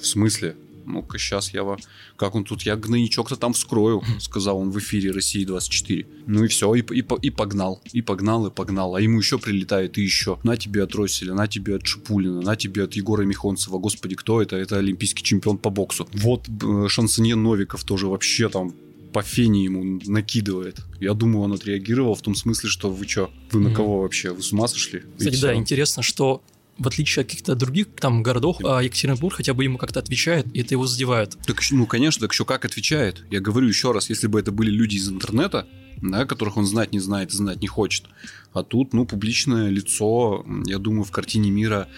в 0.00 0.06
смысле? 0.06 0.56
Ну-ка, 0.86 1.18
сейчас 1.18 1.52
я... 1.54 1.64
Во... 1.64 1.78
Как 2.16 2.34
он 2.34 2.44
тут? 2.44 2.62
Я 2.62 2.76
гнойничок-то 2.76 3.36
там 3.36 3.52
вскрою, 3.52 4.02
сказал 4.20 4.58
он 4.58 4.70
в 4.70 4.78
эфире 4.78 5.10
России 5.10 5.44
24. 5.44 6.06
Ну 6.26 6.44
и 6.44 6.48
все, 6.48 6.74
и, 6.74 6.80
и, 6.80 7.04
и 7.22 7.30
погнал. 7.30 7.82
И 7.92 8.02
погнал, 8.02 8.46
и 8.46 8.50
погнал. 8.50 8.94
А 8.94 9.00
ему 9.00 9.18
еще 9.18 9.38
прилетает, 9.38 9.98
и 9.98 10.02
еще. 10.02 10.38
На 10.42 10.56
тебе 10.56 10.82
от 10.82 10.94
Росселя, 10.94 11.34
на 11.34 11.46
тебе 11.46 11.76
от 11.76 11.86
Шипулина, 11.86 12.40
на 12.40 12.56
тебе 12.56 12.84
от 12.84 12.94
Егора 12.94 13.22
Михонцева. 13.22 13.78
Господи, 13.78 14.14
кто 14.14 14.42
это? 14.42 14.56
Это 14.56 14.78
олимпийский 14.78 15.22
чемпион 15.22 15.58
по 15.58 15.70
боксу. 15.70 16.08
Вот 16.12 16.48
э, 16.48 16.88
шансонье 16.88 17.34
Новиков 17.34 17.84
тоже 17.84 18.06
вообще 18.06 18.48
там 18.48 18.74
по 19.12 19.22
фене 19.22 19.64
ему 19.64 20.00
накидывает. 20.06 20.80
Я 21.00 21.14
думаю, 21.14 21.44
он 21.44 21.52
отреагировал 21.52 22.16
в 22.16 22.22
том 22.22 22.34
смысле, 22.34 22.68
что 22.68 22.90
вы 22.90 23.06
что, 23.06 23.30
вы 23.52 23.60
на 23.60 23.72
кого 23.72 24.02
вообще? 24.02 24.32
Вы 24.32 24.42
с 24.42 24.52
ума 24.52 24.66
сошли? 24.66 25.04
Кстати, 25.16 25.40
да, 25.40 25.54
интересно, 25.54 26.02
что 26.02 26.42
в 26.78 26.88
отличие 26.88 27.22
от 27.22 27.28
каких-то 27.28 27.54
других 27.54 27.88
там 27.96 28.22
городов, 28.22 28.58
а 28.64 28.82
Екатеринбург 28.82 29.36
хотя 29.36 29.54
бы 29.54 29.64
ему 29.64 29.78
как-то 29.78 30.00
отвечает, 30.00 30.46
и 30.54 30.60
это 30.60 30.74
его 30.74 30.86
задевает. 30.86 31.36
Так, 31.46 31.60
ну, 31.70 31.86
конечно, 31.86 32.20
так 32.20 32.32
еще 32.32 32.44
как 32.44 32.64
отвечает. 32.64 33.24
Я 33.30 33.40
говорю 33.40 33.68
еще 33.68 33.92
раз, 33.92 34.10
если 34.10 34.26
бы 34.26 34.40
это 34.40 34.52
были 34.52 34.70
люди 34.70 34.96
из 34.96 35.08
интернета, 35.08 35.66
да, 36.02 36.26
которых 36.26 36.56
он 36.56 36.66
знать 36.66 36.92
не 36.92 36.98
знает 36.98 37.32
и 37.32 37.36
знать 37.36 37.60
не 37.60 37.68
хочет. 37.68 38.04
А 38.52 38.62
тут, 38.62 38.92
ну, 38.92 39.04
публичное 39.04 39.68
лицо, 39.68 40.44
я 40.66 40.78
думаю, 40.78 41.04
в 41.04 41.10
картине 41.10 41.50
мира 41.50 41.88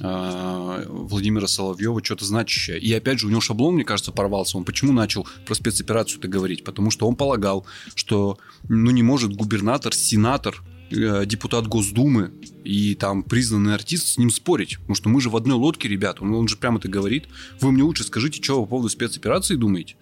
э, 0.00 0.84
Владимира 0.88 1.46
Соловьева 1.46 2.02
что-то 2.04 2.24
значащее. 2.24 2.78
И 2.78 2.92
опять 2.92 3.18
же, 3.18 3.26
у 3.26 3.30
него 3.30 3.40
шаблон, 3.40 3.74
мне 3.74 3.84
кажется, 3.84 4.12
порвался. 4.12 4.56
Он 4.56 4.64
почему 4.64 4.92
начал 4.92 5.26
про 5.46 5.54
спецоперацию-то 5.54 6.28
говорить? 6.28 6.64
Потому 6.64 6.90
что 6.90 7.08
он 7.08 7.16
полагал, 7.16 7.66
что 7.94 8.38
ну, 8.68 8.90
не 8.90 9.02
может 9.02 9.34
губернатор, 9.34 9.94
сенатор 9.94 10.62
депутат 10.92 11.66
Госдумы 11.66 12.32
и 12.64 12.94
там 12.94 13.22
признанный 13.22 13.74
артист 13.74 14.08
с 14.08 14.18
ним 14.18 14.30
спорить. 14.30 14.78
Потому 14.78 14.94
что 14.94 15.08
мы 15.08 15.20
же 15.20 15.30
в 15.30 15.36
одной 15.36 15.56
лодке, 15.56 15.88
ребят. 15.88 16.20
Он, 16.20 16.34
он 16.34 16.48
же 16.48 16.56
прямо 16.56 16.78
это 16.78 16.88
говорит. 16.88 17.28
Вы 17.60 17.72
мне 17.72 17.82
лучше 17.82 18.04
скажите, 18.04 18.42
что 18.42 18.60
вы 18.60 18.66
по 18.66 18.70
поводу 18.70 18.88
спецоперации 18.88 19.56
думаете? 19.56 19.96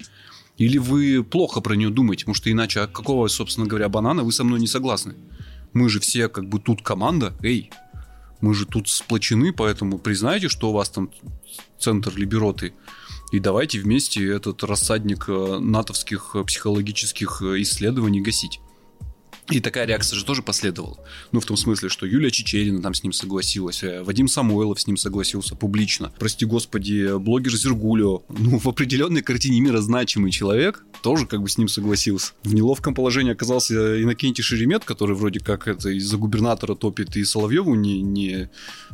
Или 0.59 0.79
вы 0.79 1.25
плохо 1.25 1.61
про 1.61 1.75
нее 1.75 1.91
думаете? 1.91 2.25
Потому 2.25 2.35
что 2.35 2.51
иначе, 2.51 2.81
а 2.81 2.87
какого, 2.87 3.29
собственно 3.29 3.67
говоря, 3.67 3.89
банана 3.89 4.23
вы 4.23 4.33
со 4.33 4.45
мной 4.45 4.61
не 4.61 4.67
согласны? 4.67 5.15
Мы 5.73 5.89
же 5.89 6.01
все 6.01 6.29
как 6.29 6.49
бы 6.49 6.59
тут 6.59 6.83
команда. 6.83 7.35
Эй, 7.43 7.71
мы 8.41 8.55
же 8.55 8.67
тут 8.67 8.89
сплочены, 8.89 9.53
поэтому 9.53 9.99
признайте, 9.99 10.49
что 10.49 10.71
у 10.71 10.73
вас 10.73 10.91
там 10.91 11.11
центр 11.79 12.13
либероты. 12.17 12.75
И 13.33 13.39
давайте 13.39 13.79
вместе 13.79 14.27
этот 14.27 14.65
рассадник 14.65 15.27
э, 15.29 15.59
натовских 15.61 16.33
э, 16.35 16.45
психологических 16.45 17.43
исследований 17.43 18.21
гасить. 18.21 18.61
И 19.51 19.61
такая 19.61 19.85
реакция 19.85 20.17
же 20.17 20.25
тоже 20.25 20.43
последовала. 20.43 20.97
Ну, 21.33 21.41
в 21.41 21.45
том 21.45 21.57
смысле, 21.57 21.89
что 21.89 22.07
Юлия 22.07 22.31
Чечерина 22.31 22.81
там 22.81 22.95
с 22.95 23.03
ним 23.03 23.13
согласилась, 23.13 23.83
э, 23.83 24.03
Вадим 24.03 24.29
Самойлов 24.29 24.81
с 24.81 24.87
ним 24.87 24.97
согласился 24.97 25.57
публично. 25.57 26.13
Прости 26.19 26.45
господи, 26.45 27.19
блогер 27.19 27.57
Зергулио, 27.57 28.23
ну, 28.29 28.59
в 28.59 28.67
определенной 28.67 29.23
картине 29.23 29.61
мира 29.61 29.81
значимый 29.81 30.31
человек, 30.31 30.85
тоже 31.03 31.27
как 31.27 31.43
бы 31.43 31.49
с 31.49 31.59
ним 31.59 31.69
согласился. 31.69 32.33
В 32.45 32.55
неловком 32.55 32.95
положении 32.95 33.33
оказался 33.33 34.01
Иннокентий 34.03 34.45
Шеремет, 34.45 34.85
который 34.85 35.17
вроде 35.17 35.41
как 35.41 35.67
это 35.67 35.91
из-за 35.91 36.17
губернатора 36.17 36.75
топит 36.75 37.17
и 37.17 37.25
Соловьеву 37.25 37.75
не, 37.75 38.03
не, 38.03 38.51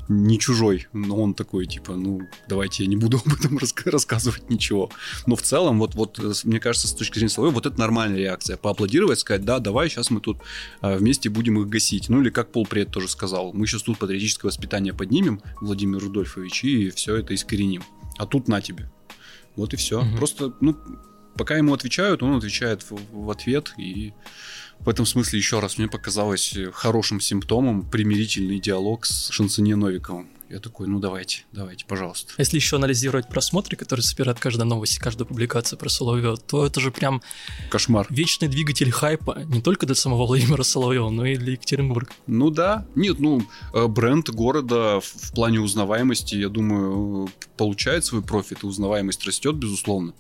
не 0.09 0.39
чужой, 0.39 0.87
но 0.93 1.21
он 1.21 1.35
такой, 1.35 1.67
типа, 1.67 1.95
ну, 1.95 2.21
давайте 2.49 2.85
я 2.85 2.89
не 2.89 2.97
буду 2.97 3.21
об 3.25 3.33
этом 3.35 3.59
рассказывать 3.85 4.49
ничего. 4.49 4.91
Но 5.27 5.37
в 5.37 5.43
целом, 5.43 5.79
вот, 5.79 5.95
вот, 5.95 6.19
э, 6.19 6.33
мне 6.45 6.61
кажется, 6.61 6.89
с 6.89 6.93
точки 6.93 7.19
зрения 7.19 7.31
Соловьева, 7.31 7.57
вот 7.57 7.67
это 7.67 7.79
нормальная 7.79 8.19
реакция. 8.19 8.57
Поаплодировать, 8.57 9.19
сказать, 9.19 9.45
да, 9.45 9.59
давай, 9.59 9.89
сейчас 9.89 10.11
мы 10.11 10.21
тут 10.21 10.39
вместе 10.81 11.29
будем 11.29 11.61
их 11.61 11.69
гасить. 11.69 12.09
Ну 12.09 12.21
или 12.21 12.31
как 12.31 12.53
Пол 12.53 12.67
Пред 12.67 12.91
тоже 12.91 13.09
сказал, 13.09 13.53
мы 13.53 13.67
сейчас 13.67 13.83
тут 13.83 13.99
патриотическое 13.99 14.51
воспитание 14.51 14.95
поднимем, 14.95 15.41
Владимир 15.61 15.99
Рудольфович, 15.99 16.65
и 16.65 16.91
все 16.91 17.17
это 17.17 17.35
искореним. 17.35 17.83
А 18.19 18.27
тут 18.27 18.49
на 18.49 18.61
тебе. 18.61 18.91
Вот 19.57 19.73
и 19.75 19.77
все. 19.77 20.01
Угу. 20.01 20.17
Просто, 20.17 20.53
ну, 20.61 20.77
пока 21.37 21.57
ему 21.57 21.75
отвечают, 21.75 22.23
он 22.23 22.37
отвечает 22.37 22.83
в, 22.83 22.99
в 23.13 23.31
ответ. 23.31 23.73
И 23.79 24.13
в 24.81 24.89
этом 24.89 25.07
смысле, 25.07 25.39
еще 25.39 25.61
раз, 25.61 25.79
мне 25.79 25.89
показалось 25.89 26.57
хорошим 26.73 27.21
симптомом 27.21 27.89
примирительный 27.89 28.61
диалог 28.61 29.07
с 29.07 29.31
Шансоне 29.31 29.77
Новиковым. 29.77 30.29
Я 30.49 30.61
такой, 30.61 30.87
ну 30.87 31.01
давайте, 31.01 31.45
давайте, 31.53 31.85
пожалуйста. 31.87 32.33
Если 32.39 32.57
еще 32.57 32.77
анализировать 32.77 33.29
просмотры, 33.29 33.77
которые 33.77 34.05
собирают 34.05 34.39
каждая 34.39 34.67
новость, 34.67 34.99
каждая 34.99 35.27
публикация 35.27 35.77
про 35.77 35.89
Соловьева, 35.89 36.37
то 36.37 36.65
это 36.65 36.81
же 36.81 36.93
прям... 36.93 37.21
Кошмар. 37.69 38.07
Вечный 38.11 38.47
двигатель 38.47 38.91
хайпа 38.91 39.43
не 39.47 39.61
только 39.61 39.87
для 39.87 39.97
самого 39.97 40.27
Владимира 40.27 40.63
Соловьева, 40.63 41.11
но 41.11 41.27
и 41.27 41.37
для 41.37 41.53
Екатеринбурга. 41.53 42.13
Ну 42.29 42.51
да. 42.51 42.87
Нет, 42.95 43.19
ну, 43.19 43.43
э, 43.75 43.87
бренд 43.89 44.31
города 44.31 45.01
в 45.01 45.33
плане 45.33 45.61
узнаваемости, 45.61 46.37
я 46.37 46.49
думаю, 46.49 47.29
получает 47.57 48.05
свой 48.05 48.23
профит, 48.23 48.63
и 48.63 48.67
узнаваемость 48.67 49.25
растет, 49.25 49.57
безусловно 49.57 50.15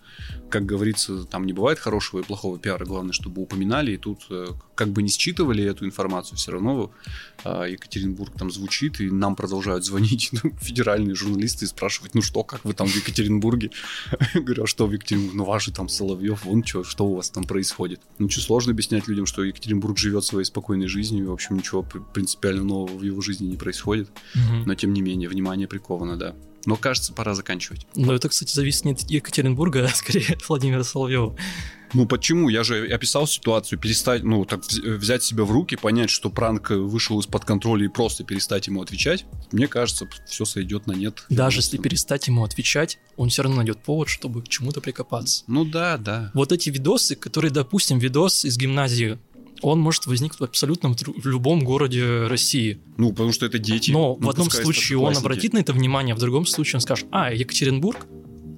как 0.48 0.64
говорится, 0.64 1.24
там 1.24 1.44
не 1.44 1.52
бывает 1.52 1.78
хорошего 1.78 2.20
и 2.20 2.22
плохого 2.22 2.58
пиара, 2.58 2.84
главное, 2.84 3.12
чтобы 3.12 3.42
упоминали, 3.42 3.92
и 3.92 3.96
тут 3.96 4.26
э, 4.30 4.46
как 4.74 4.88
бы 4.88 5.02
не 5.02 5.08
считывали 5.08 5.64
эту 5.64 5.84
информацию, 5.84 6.36
все 6.36 6.52
равно 6.52 6.92
а, 7.44 7.64
Екатеринбург 7.64 8.32
там 8.38 8.50
звучит, 8.50 9.00
и 9.00 9.10
нам 9.10 9.34
продолжают 9.34 9.84
звонить 9.84 10.15
федеральные 10.60 11.14
журналисты 11.14 11.64
и 11.64 11.68
спрашивать, 11.68 12.14
ну 12.14 12.22
что, 12.22 12.42
как 12.44 12.64
вы 12.64 12.72
там 12.72 12.86
в 12.86 12.96
Екатеринбурге? 12.96 13.70
Говорю, 14.34 14.64
а 14.64 14.66
что 14.66 14.86
в 14.86 14.92
Екатеринбурге? 14.92 15.36
Ну 15.36 15.44
ваши 15.44 15.72
там 15.72 15.88
Соловьев, 15.88 16.44
вон 16.44 16.64
что, 16.64 16.84
что 16.84 17.06
у 17.06 17.14
вас 17.16 17.30
там 17.30 17.44
происходит? 17.44 18.00
Ну 18.18 18.28
что, 18.28 18.40
сложно 18.40 18.72
объяснять 18.72 19.08
людям, 19.08 19.26
что 19.26 19.44
Екатеринбург 19.44 19.98
живет 19.98 20.24
своей 20.24 20.44
спокойной 20.44 20.88
жизнью, 20.88 21.24
и, 21.24 21.26
в 21.28 21.32
общем, 21.32 21.56
ничего 21.56 21.82
принципиально 21.82 22.64
нового 22.64 22.96
в 22.96 23.02
его 23.02 23.20
жизни 23.20 23.46
не 23.46 23.56
происходит, 23.56 24.08
но 24.64 24.74
тем 24.74 24.92
не 24.92 25.02
менее, 25.02 25.28
внимание 25.28 25.68
приковано, 25.68 26.16
да. 26.16 26.34
Но 26.66 26.76
кажется, 26.76 27.12
пора 27.12 27.34
заканчивать. 27.34 27.86
Но 27.94 28.12
это, 28.12 28.28
кстати, 28.28 28.52
зависит 28.52 28.84
не 28.84 28.92
от 28.92 29.00
Екатеринбурга, 29.02 29.84
а 29.84 29.88
скорее 29.88 30.34
от 30.34 30.48
Владимира 30.48 30.82
Соловьева. 30.82 31.36
Ну 31.96 32.04
почему? 32.04 32.50
Я 32.50 32.62
же 32.62 32.86
описал 32.88 33.26
ситуацию, 33.26 33.78
перестать, 33.78 34.22
ну, 34.22 34.44
так 34.44 34.62
взять 34.66 35.22
себя 35.22 35.44
в 35.44 35.50
руки, 35.50 35.76
понять, 35.76 36.10
что 36.10 36.28
пранк 36.28 36.68
вышел 36.70 37.18
из-под 37.20 37.46
контроля 37.46 37.86
и 37.86 37.88
просто 37.88 38.22
перестать 38.22 38.66
ему 38.66 38.82
отвечать. 38.82 39.24
Мне 39.50 39.66
кажется, 39.66 40.06
все 40.26 40.44
сойдет 40.44 40.86
на 40.86 40.92
нет. 40.92 41.24
Даже 41.30 41.60
если 41.60 41.78
перестать 41.78 42.26
ему 42.26 42.44
отвечать, 42.44 42.98
он 43.16 43.30
все 43.30 43.42
равно 43.42 43.56
найдет 43.56 43.78
повод, 43.78 44.10
чтобы 44.10 44.42
к 44.42 44.48
чему-то 44.48 44.82
прикопаться. 44.82 45.44
Ну 45.46 45.64
да, 45.64 45.96
да. 45.96 46.30
Вот 46.34 46.52
эти 46.52 46.68
видосы, 46.68 47.16
которые, 47.16 47.50
допустим, 47.50 47.98
видос 47.98 48.44
из 48.44 48.58
гимназии 48.58 49.18
он 49.62 49.80
может 49.80 50.04
возникнуть 50.04 50.50
абсолютно 50.50 50.90
в 50.90 51.26
любом 51.26 51.64
городе 51.64 52.26
России. 52.26 52.78
Ну, 52.98 53.08
потому 53.12 53.32
что 53.32 53.46
это 53.46 53.58
дети. 53.58 53.90
Но 53.90 54.14
ну, 54.20 54.26
в 54.26 54.28
одном 54.28 54.50
случае 54.50 54.98
он 54.98 55.16
обратит 55.16 55.54
на 55.54 55.58
это 55.60 55.72
внимание, 55.72 56.12
а 56.12 56.16
в 56.16 56.20
другом 56.20 56.44
случае 56.44 56.76
он 56.76 56.80
скажет, 56.82 57.06
а, 57.10 57.32
Екатеринбург, 57.32 58.06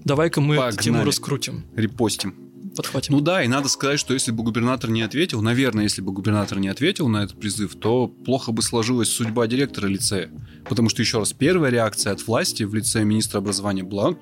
давай-ка 0.05 0.41
мы 0.41 0.57
Погнали. 0.57 0.75
эту 0.75 0.83
тему 0.83 1.05
раскрутим. 1.05 1.67
Репостим 1.77 2.48
подхватим. 2.79 3.15
Ну 3.15 3.21
да, 3.21 3.43
и 3.43 3.49
надо 3.49 3.69
сказать, 3.69 3.99
что 3.99 4.15
если 4.15 4.31
бы 4.31 4.45
губернатор 4.45 4.89
не 4.89 5.03
ответил, 5.03 5.43
наверное, 5.43 5.83
если 5.83 6.01
бы 6.01 6.13
губернатор 6.13 6.59
не 6.59 6.69
ответил 6.69 7.09
на 7.09 7.25
этот 7.25 7.39
призыв, 7.39 7.75
то 7.75 8.07
плохо 8.07 8.53
бы 8.53 8.63
сложилась 8.63 9.09
судьба 9.09 9.49
директора 9.49 9.89
лицея. 9.89 10.31
Потому 10.69 10.89
что, 10.89 11.03
еще 11.03 11.19
раз, 11.19 11.33
первая 11.33 11.73
реакция 11.73 12.13
от 12.13 12.25
власти 12.27 12.63
в 12.63 12.75
лице 12.75 13.03
министра 13.03 13.39
образования 13.39 13.83
была, 13.83 14.17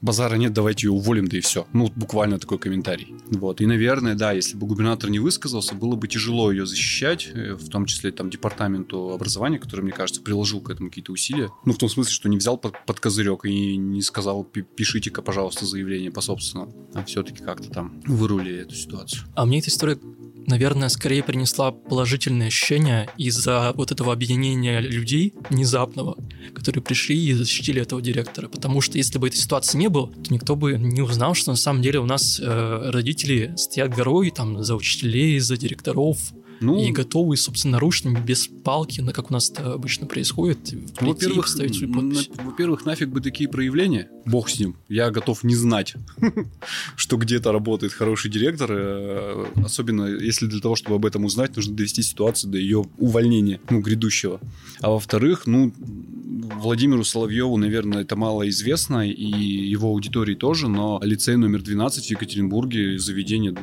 базара 0.00 0.36
нет, 0.36 0.52
давайте 0.52 0.86
ее 0.86 0.92
уволим, 0.92 1.28
да 1.28 1.36
и 1.36 1.40
все. 1.40 1.66
Ну, 1.72 1.92
буквально 1.94 2.38
такой 2.38 2.58
комментарий. 2.58 3.14
Вот. 3.30 3.60
И, 3.60 3.66
наверное, 3.66 4.14
да, 4.14 4.32
если 4.32 4.56
бы 4.56 4.66
губернатор 4.66 5.10
не 5.10 5.18
высказался, 5.18 5.74
было 5.74 5.94
бы 5.96 6.08
тяжело 6.08 6.50
ее 6.50 6.64
защищать, 6.64 7.30
э, 7.34 7.54
в 7.54 7.68
том 7.68 7.84
числе 7.84 8.10
там 8.12 8.30
департаменту 8.30 9.10
образования, 9.10 9.58
который, 9.58 9.82
мне 9.82 9.92
кажется, 9.92 10.22
приложил 10.22 10.60
к 10.60 10.70
этому 10.70 10.88
какие-то 10.88 11.12
усилия. 11.12 11.50
Ну, 11.66 11.72
в 11.72 11.78
том 11.78 11.88
смысле, 11.88 12.12
что 12.12 12.28
не 12.28 12.38
взял 12.38 12.56
под, 12.56 12.74
под 12.86 13.00
козырек 13.00 13.44
и 13.44 13.76
не 13.76 14.02
сказал, 14.02 14.44
пишите-ка, 14.44 15.20
пожалуйста, 15.20 15.66
заявление 15.66 16.10
по 16.10 16.20
собственному. 16.20 16.72
А 16.94 17.04
все-таки 17.04 17.42
как-то 17.42 17.70
там 17.70 17.81
там 17.82 18.00
вырулили 18.06 18.62
эту 18.62 18.74
ситуацию. 18.74 19.22
А 19.34 19.44
мне 19.44 19.58
эта 19.58 19.68
история 19.68 19.98
наверное, 20.44 20.88
скорее 20.88 21.22
принесла 21.22 21.70
положительное 21.70 22.48
ощущение 22.48 23.08
из-за 23.16 23.72
вот 23.76 23.92
этого 23.92 24.12
объединения 24.12 24.80
людей 24.80 25.34
внезапного, 25.50 26.16
которые 26.52 26.82
пришли 26.82 27.16
и 27.16 27.32
защитили 27.32 27.80
этого 27.80 28.02
директора. 28.02 28.48
Потому 28.48 28.80
что 28.80 28.98
если 28.98 29.18
бы 29.18 29.28
этой 29.28 29.36
ситуации 29.36 29.78
не 29.78 29.88
было, 29.88 30.08
то 30.08 30.34
никто 30.34 30.56
бы 30.56 30.72
не 30.72 31.00
узнал, 31.00 31.34
что 31.34 31.52
на 31.52 31.56
самом 31.56 31.80
деле 31.80 32.00
у 32.00 32.06
нас 32.06 32.40
э, 32.40 32.90
родители 32.90 33.54
стоят 33.56 33.94
горой 33.94 34.30
там 34.30 34.64
за 34.64 34.74
учителей, 34.74 35.38
за 35.38 35.56
директоров, 35.56 36.18
ну, 36.62 36.82
и 36.82 36.90
готовы 36.90 37.36
собственноручно, 37.36 38.18
без 38.20 38.46
палки, 38.46 39.00
на 39.00 39.12
как 39.12 39.30
у 39.30 39.32
нас 39.32 39.50
это 39.50 39.74
обычно 39.74 40.06
происходит, 40.06 40.58
ну, 41.00 41.08
во-первых, 41.08 41.48
ставить 41.48 41.76
свою 41.76 41.92
подпись. 41.92 42.30
На, 42.36 42.44
во-первых, 42.44 42.86
нафиг 42.86 43.08
бы 43.08 43.20
такие 43.20 43.48
проявления, 43.48 44.08
бог 44.24 44.48
с 44.48 44.58
ним, 44.58 44.76
я 44.88 45.10
готов 45.10 45.44
не 45.44 45.54
знать, 45.54 45.94
что 46.96 47.16
где-то 47.16 47.52
работает 47.52 47.92
хороший 47.92 48.30
директор, 48.30 48.70
э, 48.72 49.46
особенно 49.64 50.06
если 50.06 50.46
для 50.46 50.60
того, 50.60 50.76
чтобы 50.76 50.96
об 50.96 51.06
этом 51.06 51.24
узнать, 51.24 51.56
нужно 51.56 51.74
довести 51.74 52.02
ситуацию 52.02 52.50
до 52.50 52.58
ее 52.58 52.84
увольнения, 52.98 53.60
ну, 53.70 53.80
грядущего. 53.80 54.40
А 54.80 54.90
во-вторых, 54.90 55.46
ну, 55.46 55.72
Владимиру 55.76 57.04
Соловьеву, 57.04 57.56
наверное, 57.56 58.02
это 58.02 58.16
мало 58.16 58.48
известно, 58.48 59.08
и 59.08 59.24
его 59.24 59.88
аудитории 59.88 60.34
тоже, 60.34 60.68
но 60.68 61.00
лицей 61.02 61.36
номер 61.36 61.62
12 61.62 62.06
в 62.06 62.10
Екатеринбурге, 62.10 62.98
заведение 62.98 63.54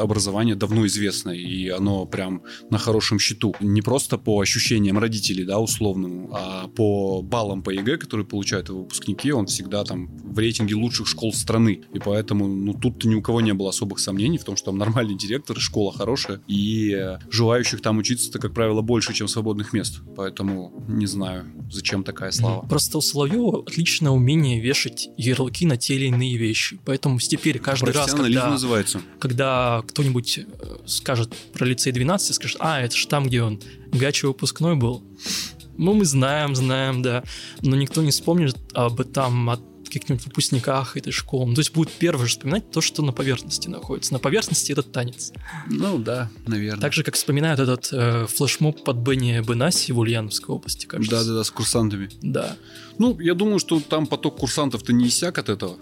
образования 0.00 0.54
давно 0.54 0.86
известно, 0.86 1.30
и 1.30 1.68
оно 1.68 2.06
прям 2.06 2.42
на 2.70 2.78
хорошем 2.78 3.18
счету. 3.18 3.54
Не 3.60 3.82
просто 3.82 4.18
по 4.18 4.40
ощущениям 4.40 4.98
родителей, 4.98 5.44
да, 5.44 5.58
условному, 5.58 6.30
а 6.32 6.68
по 6.68 7.22
баллам 7.22 7.62
по 7.62 7.70
ЕГЭ, 7.70 7.96
которые 7.98 8.26
получают 8.26 8.68
его 8.68 8.80
выпускники, 8.80 9.32
он 9.32 9.46
всегда 9.46 9.84
там 9.84 10.08
в 10.18 10.38
рейтинге 10.38 10.74
лучших 10.74 11.06
школ 11.06 11.32
страны. 11.32 11.82
И 11.92 11.98
поэтому, 11.98 12.46
ну, 12.46 12.74
тут 12.74 13.04
ни 13.04 13.14
у 13.14 13.22
кого 13.22 13.40
не 13.40 13.54
было 13.54 13.70
особых 13.70 13.98
сомнений 13.98 14.38
в 14.38 14.44
том, 14.44 14.56
что 14.56 14.66
там 14.66 14.78
нормальный 14.78 15.16
директор, 15.16 15.58
школа 15.60 15.92
хорошая, 15.92 16.40
и 16.46 17.18
желающих 17.30 17.80
там 17.80 17.98
учиться-то, 17.98 18.38
как 18.38 18.54
правило, 18.54 18.82
больше, 18.82 19.12
чем 19.14 19.28
свободных 19.28 19.72
мест. 19.72 20.00
Поэтому 20.16 20.84
не 20.88 21.06
знаю, 21.06 21.46
зачем 21.70 22.04
такая 22.04 22.30
слава. 22.30 22.66
Просто 22.66 22.98
у 22.98 23.00
Соловьева 23.00 23.62
отличное 23.66 24.12
умение 24.12 24.60
вешать 24.60 25.08
ярлыки 25.16 25.66
на 25.66 25.76
те 25.76 25.96
или 25.96 26.06
иные 26.06 26.36
вещи. 26.36 26.80
Поэтому 26.84 27.18
теперь 27.18 27.58
каждый 27.58 27.92
раз, 27.92 28.12
когда, 28.12 28.50
называется. 28.50 29.00
когда 29.18 29.82
кто-нибудь 29.86 30.38
э, 30.38 30.44
скажет 30.86 31.34
про 31.52 31.64
лицей 31.64 31.92
12, 31.92 32.34
скажет, 32.34 32.56
а, 32.60 32.80
это 32.80 32.96
же 32.96 33.06
там, 33.08 33.26
где 33.26 33.42
он 33.42 33.60
Гачи 33.92 34.26
выпускной 34.26 34.76
был. 34.76 35.02
Ну, 35.78 35.92
мы 35.92 36.04
знаем, 36.04 36.54
знаем, 36.54 37.02
да. 37.02 37.22
Но 37.62 37.76
никто 37.76 38.02
не 38.02 38.10
вспомнит 38.10 38.56
об 38.72 39.00
этом, 39.00 39.50
от 39.50 39.60
каких-нибудь 39.88 40.24
выпускниках 40.26 40.96
этой 40.96 41.12
школы. 41.12 41.54
То 41.54 41.60
есть 41.60 41.72
будет 41.72 41.90
первое 41.90 42.26
же 42.26 42.32
вспоминать 42.32 42.70
то, 42.70 42.80
что 42.80 43.02
на 43.02 43.12
поверхности 43.12 43.68
находится. 43.68 44.12
На 44.12 44.18
поверхности 44.18 44.72
этот 44.72 44.92
танец. 44.92 45.32
Ну 45.68 45.98
да, 45.98 46.30
наверное. 46.46 46.80
Так 46.80 46.92
же, 46.92 47.02
как 47.02 47.14
вспоминают 47.14 47.60
этот 47.60 47.88
э, 47.92 48.26
флешмоб 48.26 48.84
под 48.84 48.96
Бенни 48.96 49.40
Бенаси 49.40 49.92
в 49.92 49.98
Ульяновской 49.98 50.54
области, 50.54 50.86
кажется. 50.86 51.10
Да-да-да, 51.10 51.44
с 51.44 51.50
курсантами. 51.50 52.10
Да. 52.22 52.56
Ну, 52.98 53.18
я 53.20 53.34
думаю, 53.34 53.58
что 53.58 53.80
там 53.80 54.06
поток 54.06 54.38
курсантов-то 54.38 54.92
не 54.92 55.08
иссяк 55.08 55.38
от 55.38 55.48
этого 55.48 55.76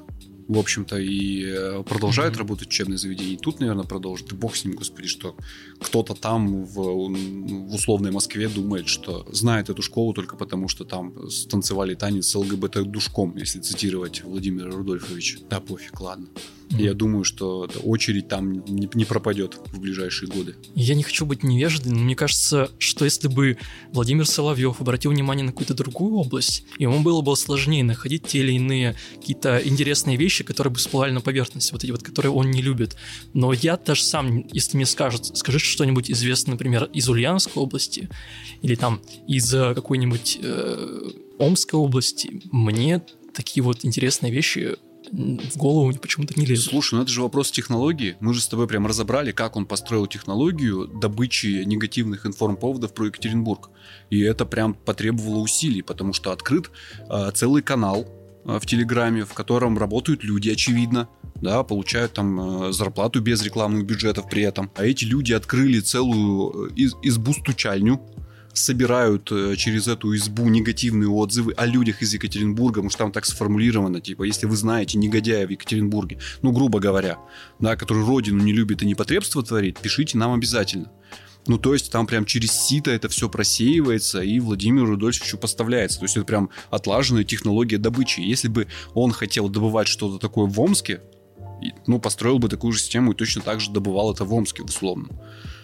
в 0.49 0.59
общем-то, 0.59 0.99
и 0.99 1.45
э, 1.47 1.83
продолжает 1.85 2.35
mm-hmm. 2.35 2.39
работать 2.39 2.69
учебное 2.69 2.99
заведение. 2.99 3.35
И 3.35 3.39
тут, 3.39 3.61
наверное, 3.61 3.85
продолжит. 3.85 4.33
И 4.33 4.35
бог 4.35 4.57
с 4.57 4.65
ним, 4.65 4.75
господи, 4.75 5.09
что 5.09 5.37
кто-то 5.81 6.15
там 6.15 6.65
в, 6.65 6.75
в 6.75 7.75
условной 7.75 8.11
Москве 8.11 8.49
думает, 8.49 8.89
что 8.89 9.27
знает 9.33 9.71
эту 9.71 9.83
школу 9.83 10.13
только 10.13 10.37
потому, 10.37 10.69
что 10.69 10.85
там 10.85 11.31
станцевали 11.31 11.95
танец 11.95 12.29
с 12.29 12.35
ЛГБТ-душком, 12.35 13.37
если 13.37 13.61
цитировать 13.61 14.23
Владимира 14.23 14.71
Рудольфовича. 14.71 15.39
Да, 15.49 15.61
пофиг, 15.61 16.01
ладно. 16.01 16.29
Я 16.79 16.95
думаю, 16.95 17.25
что 17.25 17.69
очередь 17.83 18.29
там 18.29 18.65
не, 18.65 18.89
не 18.93 19.05
пропадет 19.05 19.59
в 19.73 19.81
ближайшие 19.81 20.29
годы. 20.29 20.57
Я 20.75 20.95
не 20.95 21.03
хочу 21.03 21.27
быть 21.27 21.43
невежливым, 21.43 21.99
но 21.99 22.05
мне 22.05 22.17
кажется, 22.17 22.71
что 22.79 23.05
если 23.05 23.29
бы 23.29 23.57
Владимир 23.93 24.27
Соловьев 24.27 24.81
обратил 24.81 25.13
внимание 25.13 25.45
на 25.45 25.53
какую-то 25.53 25.75
другую 25.75 26.15
область, 26.15 26.65
ему 26.79 27.01
было 27.01 27.21
бы 27.23 27.37
сложнее 27.37 27.85
находить 27.85 28.27
те 28.27 28.41
или 28.41 28.53
иные 28.53 28.95
какие-то 29.15 29.61
интересные 29.65 30.17
вещи, 30.17 30.35
вещи, 30.35 30.45
которые 30.45 30.73
бы 30.73 30.79
всплывали 30.79 31.13
на 31.13 31.21
поверхность, 31.21 31.73
вот 31.73 31.85
эти 31.85 31.91
вот, 31.91 32.03
которые 32.03 32.33
он 32.33 32.51
не 32.51 32.63
любит. 32.63 32.97
Но 33.35 33.53
я 33.53 33.77
даже 33.77 34.03
сам, 34.03 34.47
если 34.53 34.77
мне 34.77 34.87
скажут, 34.87 35.37
скажи 35.37 35.59
что-нибудь 35.59 36.11
известное, 36.11 36.53
например, 36.53 36.85
из 36.93 37.09
Ульяновской 37.09 37.63
области 37.63 38.09
или 38.63 38.75
там 38.75 39.01
из 39.29 39.53
э, 39.55 39.75
какой-нибудь 39.75 40.39
э, 40.43 41.11
Омской 41.39 41.79
области, 41.79 42.43
мне 42.51 43.03
такие 43.35 43.63
вот 43.63 43.85
интересные 43.85 44.33
вещи 44.33 44.77
в 45.13 45.57
голову 45.57 45.93
почему-то 45.99 46.39
не 46.39 46.47
лезет. 46.47 46.71
Слушай, 46.71 46.95
ну 46.97 47.03
это 47.03 47.11
же 47.11 47.23
вопрос 47.23 47.51
технологии. 47.51 48.17
Мы 48.21 48.35
же 48.35 48.41
с 48.41 48.49
тобой 48.49 48.67
прям 48.67 48.87
разобрали, 48.87 49.33
как 49.33 49.57
он 49.57 49.67
построил 49.67 50.07
технологию 50.07 50.87
добычи 50.87 51.65
негативных 51.65 52.27
информповодов 52.27 52.95
про 52.95 53.07
Екатеринбург. 53.07 53.71
И 54.11 54.21
это 54.21 54.45
прям 54.47 54.75
потребовало 54.75 55.39
усилий, 55.39 55.83
потому 55.83 56.13
что 56.13 56.33
открыт 56.33 56.71
э, 57.09 57.31
целый 57.35 57.63
канал 57.63 58.07
э, 58.45 58.59
в 58.59 58.67
Телеграме, 58.67 59.25
в 59.25 59.35
котором 59.35 59.79
работают 59.79 60.25
люди, 60.25 60.51
очевидно, 60.51 61.09
да, 61.41 61.63
получают 61.63 62.15
там 62.15 62.69
э, 62.69 62.73
зарплату 62.73 63.21
без 63.21 63.43
рекламных 63.43 63.85
бюджетов 63.87 64.29
при 64.29 64.43
этом. 64.43 64.71
А 64.77 64.85
эти 64.85 65.05
люди 65.05 65.33
открыли 65.33 65.81
целую 65.81 66.71
э, 66.71 66.75
из 66.75 66.95
избу-стучальню, 67.03 68.01
собирают 68.55 69.31
э, 69.31 69.57
через 69.57 69.89
эту 69.89 70.15
избу 70.17 70.49
негативные 70.49 71.09
отзывы 71.09 71.53
о 71.57 71.67
людях 71.67 72.03
из 72.03 72.15
Екатеринбурга, 72.15 72.77
потому 72.77 72.91
что 72.91 72.99
там 72.99 73.13
так 73.13 73.27
сформулировано, 73.27 74.01
типа, 74.01 74.23
если 74.23 74.47
вы 74.47 74.57
знаете 74.57 74.97
негодяя 74.97 75.47
в 75.47 75.51
Екатеринбурге, 75.51 76.19
ну, 76.43 76.53
грубо 76.53 76.79
говоря, 76.79 77.19
да, 77.59 77.77
который 77.77 78.05
родину 78.05 78.43
не 78.43 78.53
любит 78.53 78.83
и 78.83 78.87
непотребство 78.87 79.43
творит, 79.43 79.81
пишите 79.81 80.17
нам 80.17 80.33
обязательно. 80.33 80.91
Ну, 81.47 81.59
то 81.59 81.75
есть 81.75 81.93
там 81.93 82.07
прям 82.07 82.25
через 82.25 82.53
сито 82.53 82.91
это 82.91 83.09
все 83.09 83.29
просеивается 83.29 84.23
и 84.23 84.41
Владимиру 84.41 84.87
Рудольфовичу 84.87 85.37
поставляется. 85.37 85.99
То 85.99 86.07
есть 86.07 86.17
это 86.17 86.25
прям 86.25 86.49
отлаженная 86.71 87.25
технология 87.25 87.77
добычи. 87.77 88.21
Если 88.21 88.49
бы 88.49 88.67
он 88.95 89.13
хотел 89.13 89.51
добывать 89.51 89.89
что-то 89.89 90.19
такое 90.19 90.47
в 90.47 90.59
Омске, 90.59 91.03
ну, 91.87 91.99
построил 91.99 92.39
бы 92.39 92.49
такую 92.49 92.73
же 92.73 92.81
систему 92.81 93.13
и 93.13 93.15
точно 93.15 93.43
так 93.43 93.61
же 93.61 93.71
добывал 93.71 94.13
это 94.13 94.25
в 94.25 94.33
Омске, 94.33 94.63
условно. 94.63 95.09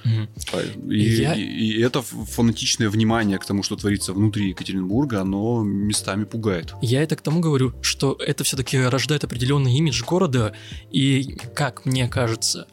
Mm-hmm. 0.05 0.93
И, 0.93 1.21
Я... 1.21 1.35
и, 1.35 1.43
и 1.43 1.81
это 1.83 2.03
фанатичное 2.03 2.89
внимание 2.89 3.39
к 3.39 3.45
тому, 3.45 3.63
что 3.63 3.77
творится 3.77 4.13
внутри 4.13 4.49
Екатеринбурга, 4.49 5.21
оно 5.21 5.63
местами 5.63 6.25
пугает. 6.25 6.75
Я 6.81 7.03
это 7.03 7.17
к 7.17 7.23
тому 7.23 7.41
говорю, 7.41 7.75
что 7.83 8.17
это 8.19 8.45
все-таки 8.45 8.79
рождает 8.79 9.25
определенный 9.25 9.75
имидж 9.77 10.03
города, 10.05 10.55
и, 10.91 11.37
как 11.55 11.85
мне 11.85 12.09
кажется, 12.09 12.67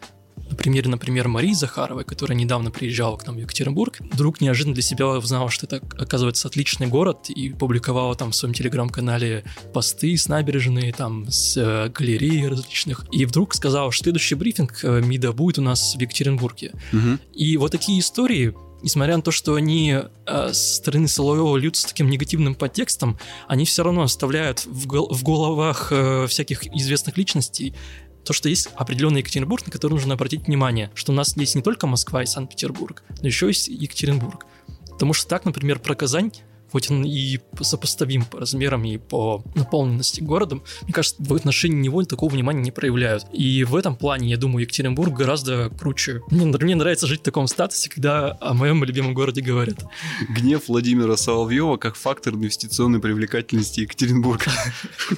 на 0.49 0.55
примере, 0.55 0.89
например, 0.89 1.27
Марии 1.27 1.53
Захаровой, 1.53 2.03
которая 2.03 2.37
недавно 2.37 2.71
приезжала 2.71 3.17
к 3.17 3.25
нам 3.25 3.35
в 3.35 3.39
Екатеринбург, 3.39 3.97
вдруг 4.11 4.41
неожиданно 4.41 4.73
для 4.73 4.83
себя 4.83 5.07
узнала, 5.07 5.49
что 5.49 5.65
это, 5.65 5.81
оказывается, 5.97 6.47
отличный 6.47 6.87
город, 6.87 7.29
и 7.29 7.49
публиковала 7.49 8.15
там 8.15 8.31
в 8.31 8.35
своем 8.35 8.53
телеграм-канале 8.53 9.43
посты 9.73 10.17
с 10.17 10.27
набережной, 10.27 10.91
там, 10.91 11.29
с 11.29 11.57
э, 11.57 11.89
галереи 11.89 12.45
различных, 12.45 13.05
и 13.11 13.25
вдруг 13.25 13.53
сказала, 13.53 13.91
что 13.91 14.05
следующий 14.05 14.35
брифинг 14.35 14.83
э, 14.83 15.01
МИДа 15.01 15.33
будет 15.33 15.59
у 15.59 15.61
нас 15.61 15.95
в 15.95 15.99
Екатеринбурге. 15.99 16.73
Угу. 16.93 17.19
И 17.33 17.57
вот 17.57 17.71
такие 17.71 17.99
истории 17.99 18.53
несмотря 18.81 19.15
на 19.15 19.23
то, 19.23 19.31
что 19.31 19.55
они 19.55 19.95
э, 20.25 20.53
с 20.53 20.75
стороны 20.75 21.07
Соловьева 21.07 21.57
льются 21.57 21.87
таким 21.87 22.09
негативным 22.09 22.55
подтекстом, 22.55 23.17
они 23.47 23.65
все 23.65 23.83
равно 23.83 24.03
оставляют 24.03 24.65
в, 24.65 24.85
гол- 24.85 25.11
в 25.13 25.23
головах 25.23 25.89
э, 25.91 26.27
всяких 26.27 26.67
известных 26.67 27.17
личностей 27.17 27.73
то, 28.27 28.33
что 28.33 28.49
есть 28.49 28.69
определенный 28.75 29.21
Екатеринбург, 29.21 29.65
на 29.65 29.71
который 29.71 29.93
нужно 29.93 30.15
обратить 30.15 30.47
внимание, 30.47 30.91
что 30.95 31.13
у 31.13 31.15
нас 31.15 31.35
есть 31.37 31.55
не 31.55 31.61
только 31.61 31.87
Москва 31.87 32.23
и 32.23 32.25
Санкт-Петербург, 32.25 33.03
но 33.21 33.27
еще 33.27 33.47
есть 33.47 33.69
Екатеринбург. 33.69 34.45
Потому 34.91 35.13
что 35.13 35.29
так, 35.29 35.45
например, 35.45 35.79
про 35.79 35.95
Казань 35.95 36.31
хоть 36.69 36.91
он 36.91 37.05
и 37.05 37.39
сопоставим 37.61 38.25
по 38.25 38.41
размерам 38.41 38.83
и 38.83 38.97
по 38.97 39.41
наполненности 39.55 40.19
городом, 40.19 40.63
мне 40.83 40.93
кажется, 40.93 41.15
в 41.19 41.33
отношении 41.33 41.77
него 41.77 42.03
такого 42.03 42.29
внимания 42.29 42.61
не 42.61 42.71
проявляют. 42.71 43.25
И 43.31 43.63
в 43.63 43.73
этом 43.75 43.95
плане, 43.95 44.29
я 44.29 44.35
думаю, 44.35 44.63
Екатеринбург 44.63 45.13
гораздо 45.13 45.69
круче. 45.69 46.21
Мне, 46.29 46.45
мне 46.45 46.75
нравится 46.75 47.07
жить 47.07 47.21
в 47.21 47.23
таком 47.23 47.47
статусе, 47.47 47.89
когда 47.89 48.37
о 48.41 48.53
моем 48.53 48.83
любимом 48.83 49.13
городе 49.13 49.41
говорят. 49.41 49.85
Гнев 50.27 50.67
Владимира 50.67 51.15
Соловьева 51.15 51.77
как 51.77 51.95
фактор 51.95 52.33
инвестиционной 52.33 52.99
привлекательности 52.99 53.81
Екатеринбурга. 53.81 54.51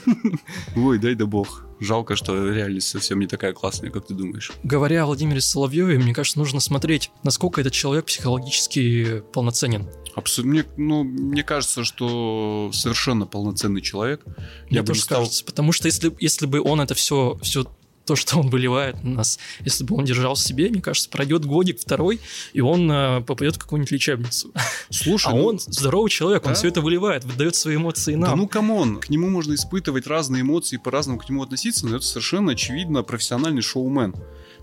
Ой, 0.75 0.99
дай 0.99 1.15
да 1.15 1.25
бог. 1.25 1.68
Жалко, 1.79 2.15
что 2.15 2.51
реальность 2.51 2.89
совсем 2.89 3.19
не 3.19 3.27
такая 3.27 3.53
классная, 3.53 3.89
как 3.89 4.05
ты 4.05 4.13
думаешь. 4.13 4.51
Говоря 4.63 5.03
о 5.03 5.05
Владимире 5.07 5.41
Соловьеве, 5.41 5.97
мне 5.97 6.13
кажется, 6.13 6.39
нужно 6.39 6.59
смотреть, 6.59 7.11
насколько 7.23 7.61
этот 7.61 7.73
человек 7.73 8.05
психологически 8.05 9.23
полноценен. 9.33 9.87
Абсолютно. 10.15 10.51
Мне, 10.51 10.65
ну, 10.77 11.03
мне 11.03 11.43
кажется, 11.43 11.83
что 11.83 12.71
совершенно 12.73 13.25
полноценный 13.25 13.81
человек. 13.81 14.21
Мне 14.69 14.79
Я 14.79 14.83
тоже 14.83 15.01
стал... 15.01 15.19
кажется, 15.19 15.45
потому 15.45 15.71
что 15.71 15.87
если, 15.87 16.13
если 16.19 16.45
бы 16.45 16.61
он 16.61 16.81
это 16.81 16.95
все, 16.95 17.39
все 17.41 17.65
то, 18.09 18.15
что 18.15 18.39
он 18.39 18.49
выливает 18.49 19.03
на 19.03 19.17
нас, 19.17 19.37
если 19.59 19.83
бы 19.83 19.95
он 19.95 20.03
держал 20.03 20.33
в 20.33 20.39
себе, 20.39 20.67
мне 20.69 20.81
кажется, 20.81 21.11
пройдет 21.11 21.45
годик 21.45 21.79
второй, 21.79 22.19
и 22.53 22.59
он 22.59 22.91
э, 22.91 23.21
попадет 23.21 23.57
в 23.57 23.59
какую-нибудь 23.59 23.91
лечебницу. 23.91 24.51
Слушай, 24.89 25.27
а 25.31 25.35
ну, 25.35 25.45
он 25.45 25.59
здоровый 25.59 26.09
человек, 26.09 26.41
да? 26.41 26.49
он 26.49 26.55
все 26.55 26.69
это 26.69 26.81
выливает, 26.81 27.23
выдает 27.23 27.55
свои 27.55 27.75
эмоции 27.75 28.15
нам. 28.15 28.31
Да 28.31 28.35
ну 28.35 28.47
come 28.47 28.77
on, 28.77 28.99
к 28.99 29.09
нему 29.09 29.29
можно 29.29 29.53
испытывать 29.53 30.07
разные 30.07 30.41
эмоции, 30.41 30.77
по-разному 30.77 31.19
к 31.19 31.29
нему 31.29 31.43
относиться, 31.43 31.85
но 31.85 31.97
это 31.97 32.05
совершенно 32.05 32.53
очевидно 32.53 33.03
профессиональный 33.03 33.61
шоумен. 33.61 34.15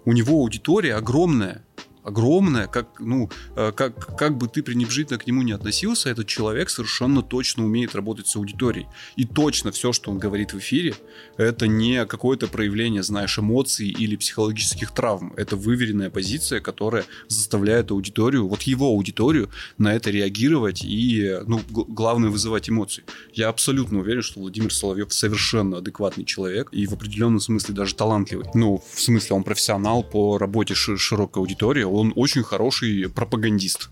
У 0.05 0.13
него 0.13 0.41
аудитория 0.41 0.97
огромная, 0.97 1.65
огромное, 2.07 2.69
как, 2.69 3.01
ну, 3.01 3.29
э, 3.57 3.73
как, 3.73 4.17
как 4.17 4.39
бы 4.39 4.47
ты 4.47 4.63
пренебрежительно 4.63 5.19
к 5.19 5.27
нему 5.27 5.43
не 5.43 5.53
относился, 5.53 6.09
этот 6.09 6.29
человек 6.29 6.71
совершенно 6.71 7.21
точно 7.21 7.65
умеет 7.65 7.97
работать 7.97 8.29
с 8.29 8.37
аудиторией. 8.37 8.87
И 9.17 9.25
точно 9.25 9.73
все, 9.73 9.93
что 9.93 10.13
он 10.13 10.19
говорит 10.19 10.53
в 10.53 10.59
эфире, 10.59 10.95
это 11.37 11.67
не 11.67 12.07
какое-то 12.07 12.47
проявление, 12.47 13.03
знаешь, 13.03 13.39
эмоций 13.39 13.89
или 13.89 14.15
психологических 14.15 14.93
травм. 14.93 15.33
Это 15.37 15.57
выверенная 15.57 16.09
позиция, 16.09 16.61
которая 16.61 17.05
заставляет 17.27 17.91
аудиторию, 17.91 18.47
вот 18.47 18.63
его 18.63 18.87
аудиторию, 18.87 19.51
на 19.77 19.93
это 19.93 20.11
реагировать 20.11 20.85
и, 20.85 21.39
ну, 21.47 21.61
главное, 21.71 22.31
вызывать 22.31 22.71
эмоции. 22.71 23.03
Я 23.35 23.49
абсолютно 23.49 23.99
уверен, 23.99 24.23
что 24.23 24.39
Владимир 24.39 24.73
Соловьев 24.73 25.13
совершенно 25.13 25.79
адекватный 25.79 26.25
человек 26.25 26.69
и 26.71 26.87
в 26.87 26.93
определенном 26.93 27.41
смысле 27.41 27.75
даже 27.75 27.97
талантливый. 27.97 28.47
Ну, 28.55 28.81
в 28.95 29.01
смысле, 29.01 29.35
он 29.35 29.43
профессионал 29.43 30.05
по 30.05 30.39
работе 30.39 30.75
широкой 30.75 31.43
аудиторией, 31.43 31.96
он 31.97 32.13
очень 32.17 32.43
хороший 32.43 33.09
пропагандист. 33.09 33.91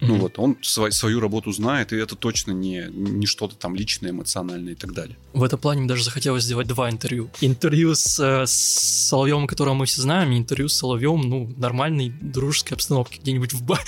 Mm-hmm. 0.00 0.06
Ну 0.06 0.16
вот, 0.18 0.38
он 0.38 0.56
свой, 0.62 0.92
свою 0.92 1.18
работу 1.18 1.50
знает, 1.50 1.92
и 1.92 1.96
это 1.96 2.14
точно 2.14 2.52
не, 2.52 2.86
не 2.90 3.26
что-то 3.26 3.56
там 3.56 3.74
личное, 3.74 4.10
эмоциональное 4.10 4.74
и 4.74 4.76
так 4.76 4.92
далее. 4.92 5.16
В 5.32 5.42
этом 5.42 5.58
плане 5.58 5.80
мне 5.80 5.88
даже 5.88 6.04
захотелось 6.04 6.44
сделать 6.44 6.68
два 6.68 6.88
интервью. 6.88 7.30
Интервью 7.40 7.96
с, 7.96 8.20
э, 8.20 8.46
с 8.46 9.08
Соловьевым, 9.08 9.48
которого 9.48 9.74
мы 9.74 9.86
все 9.86 10.02
знаем, 10.02 10.30
и 10.30 10.38
интервью 10.38 10.68
с 10.68 10.74
Соловьевым, 10.74 11.22
ну, 11.22 11.54
нормальной 11.56 12.10
дружеской 12.10 12.76
обстановке, 12.76 13.18
где-нибудь 13.20 13.52
в, 13.52 13.64
ба... 13.64 13.80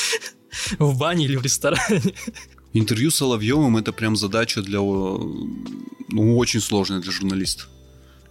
в 0.78 0.98
бане 0.98 1.26
или 1.26 1.36
в 1.36 1.42
ресторане. 1.42 2.00
Интервью 2.72 3.10
с 3.10 3.16
Соловьевым 3.16 3.76
это 3.76 3.92
прям 3.92 4.16
задача 4.16 4.62
для 4.62 4.78
ну, 4.78 6.38
очень 6.38 6.60
сложная 6.60 7.00
для 7.00 7.12
журналиста. 7.12 7.64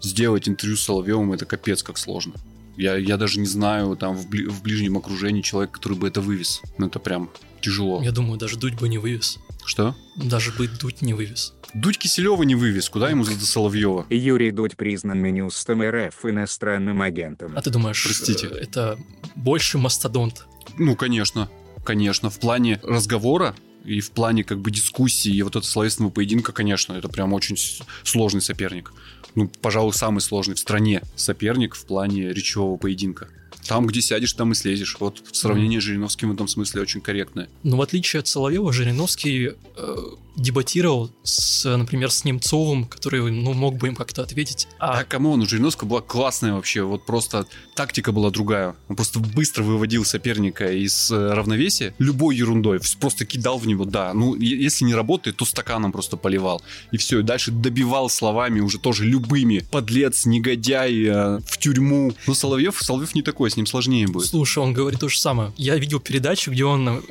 Сделать 0.02 0.49
интервью 0.49 0.78
с 0.78 0.82
Соловьевым 0.82 1.32
это 1.32 1.45
капец 1.45 1.84
как 1.84 1.99
сложно. 1.99 2.34
Я, 2.77 2.95
я 2.97 3.17
даже 3.17 3.39
не 3.39 3.45
знаю 3.45 3.95
там 3.95 4.15
в, 4.15 4.27
бли, 4.27 4.47
в 4.47 4.62
ближнем 4.62 4.97
окружении 4.97 5.41
человека, 5.41 5.73
который 5.73 5.97
бы 5.97 6.07
это 6.07 6.21
вывез. 6.21 6.62
Ну, 6.77 6.88
это 6.88 6.99
прям 6.99 7.29
тяжело. 7.62 8.01
Я 8.01 8.12
думаю, 8.12 8.38
даже 8.38 8.57
Дудь 8.57 8.75
бы 8.75 8.89
не 8.89 8.97
вывез. 8.97 9.39
Что? 9.65 9.95
Даже 10.15 10.51
бы 10.51 10.67
Дудь 10.67 11.01
не 11.01 11.13
вывез. 11.13 11.53
Дудь 11.73 11.97
Киселева 11.97 12.43
не 12.43 12.55
вывез, 12.55 12.89
куда 12.89 13.09
ему 13.09 13.23
за 13.23 13.33
Соловьева? 13.45 14.05
Юрий 14.09 14.51
Дудь 14.51 14.77
признан 14.77 15.19
Минюстом 15.19 15.81
РФ 15.81 16.25
иностранным 16.25 17.01
агентом. 17.01 17.53
А 17.55 17.62
ты 17.62 17.69
думаешь, 17.71 18.03
Простите. 18.03 18.47
Э, 18.47 18.55
это 18.55 18.99
больше 19.36 19.77
мастодонт? 19.77 20.45
Ну, 20.77 20.95
конечно, 20.95 21.49
конечно. 21.83 22.29
В 22.29 22.39
плане 22.39 22.79
разговора 22.83 23.55
и 23.86 24.01
в 24.01 24.12
плане 24.12 24.43
как 24.43 24.59
бы 24.59 24.71
дискуссии 24.71 25.33
и 25.33 25.41
вот 25.41 25.51
этого 25.51 25.63
словесного 25.63 26.09
поединка, 26.09 26.51
конечно, 26.51 26.93
это 26.93 27.09
прям 27.09 27.33
очень 27.33 27.57
сложный 28.03 28.41
соперник 28.41 28.93
ну, 29.36 29.50
пожалуй, 29.62 29.93
самый 29.93 30.19
сложный 30.19 30.56
в 30.56 30.60
стране 30.60 31.02
соперник 31.15 31.76
в 31.76 31.86
плане 31.86 32.32
речевого 32.34 32.78
поединка. 32.78 33.30
Там, 33.67 33.88
где 33.88 34.02
сядешь, 34.02 34.34
там 34.34 34.52
и 34.52 34.56
слезешь. 34.56 34.97
Вот 34.99 35.23
сравнение 35.32 35.82
с 35.82 35.84
Жириновским 35.84 36.30
в 36.30 36.34
этом 36.34 36.47
смысле 36.47 36.82
очень 36.82 37.02
корректное. 37.02 37.49
Но 37.63 37.78
в 37.78 37.82
отличие 37.82 38.19
от 38.19 38.28
Соловьева, 38.28 38.71
Жириновский 38.73 39.52
э, 39.76 39.95
дебатировал, 40.36 41.12
с, 41.23 41.65
например, 41.78 42.12
с 42.12 42.26
Немцовым, 42.26 42.86
который 42.86 43.32
ну, 43.32 43.54
мог 43.54 43.78
бы 43.78 43.88
им 43.88 43.95
как-то 43.95 44.23
ответить. 44.23 44.67
А 44.80 44.97
да, 44.97 45.04
come 45.04 45.25
on, 45.25 45.41
у 45.41 45.45
Жириновского 45.45 45.88
была 45.88 46.02
классная 46.02 46.54
вообще, 46.54 46.82
вот 46.82 47.06
просто 47.06 47.45
тактика 47.76 48.12
была 48.12 48.32
другая. 48.32 48.76
Он 48.88 48.95
просто 48.95 49.19
быстро 49.19 49.63
выводил 49.63 50.06
соперника 50.06 50.71
из 50.71 51.12
э, 51.12 51.34
равновесия 51.34 51.93
любой 51.99 52.36
ерундой, 52.36 52.80
просто 52.99 53.26
кидал 53.26 53.58
в 53.58 53.67
него, 53.67 53.86
да. 53.86 54.13
Ну, 54.13 54.36
если 54.36 54.86
не 54.86 54.95
работает, 54.95 55.38
то 55.38 55.45
стаканом 55.45 55.91
просто 55.91 56.17
поливал. 56.17 56.62
И 56.91 56.97
все, 56.97 57.19
и 57.19 57.23
дальше 57.23 57.52
добивал 57.52 58.10
словами 58.10 58.60
уже 58.60 58.80
тоже 58.80 59.06
любыми. 59.06 59.65
Подлец, 59.71 60.26
негодяй, 60.26 61.04
э, 61.04 61.39
в 61.45 61.58
тюрьму. 61.60 62.13
Но 62.28 62.34
Соловьев, 62.34 62.80
Соловьев 62.82 63.13
не 63.15 63.21
такой 63.21 63.52
с 63.54 63.58
ним 63.58 63.66
сложнее 63.66 64.08
будет. 64.08 64.28
Слушай, 64.28 64.60
он 64.60 64.74
говорит 64.74 65.00
то 65.00 65.08
же 65.10 65.18
самое. 65.20 65.54
Я 65.58 65.78
видел 65.78 66.00
передачу, 66.00 66.52
где 66.52 66.66
он 66.66 67.02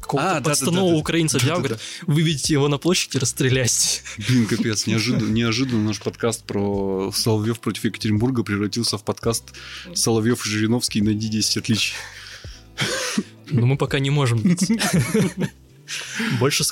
какого-то 0.00 0.36
А, 0.36 0.40
да, 0.40 0.50
подставного 0.50 0.86
да, 0.86 0.90
да, 0.90 0.94
да. 0.94 1.00
украинца 1.00 1.38
взял, 1.38 1.56
Да-да-да. 1.56 1.68
говорит, 1.76 1.82
выведите 2.06 2.52
его 2.54 2.68
на 2.68 2.78
площадь 2.78 3.14
и 3.14 3.18
расстреляйте. 3.18 4.02
Блин, 4.28 4.46
капец, 4.46 4.86
неожиданно, 4.86 5.30
неожиданно 5.30 5.82
наш 5.84 6.00
подкаст 6.00 6.44
про 6.44 7.10
Соловьев 7.14 7.60
против 7.60 7.84
Екатеринбурга 7.84 8.42
превратился 8.42 8.98
в 8.98 9.04
подкаст 9.04 9.52
Соловьев 9.94 10.44
и 10.44 10.48
Жириновский 10.48 11.00
найди 11.00 11.28
10 11.28 11.56
отличий. 11.58 11.94
Но 13.50 13.66
мы 13.66 13.76
пока 13.76 13.98
не 13.98 14.10
можем. 14.10 14.42
Больше, 16.38 16.64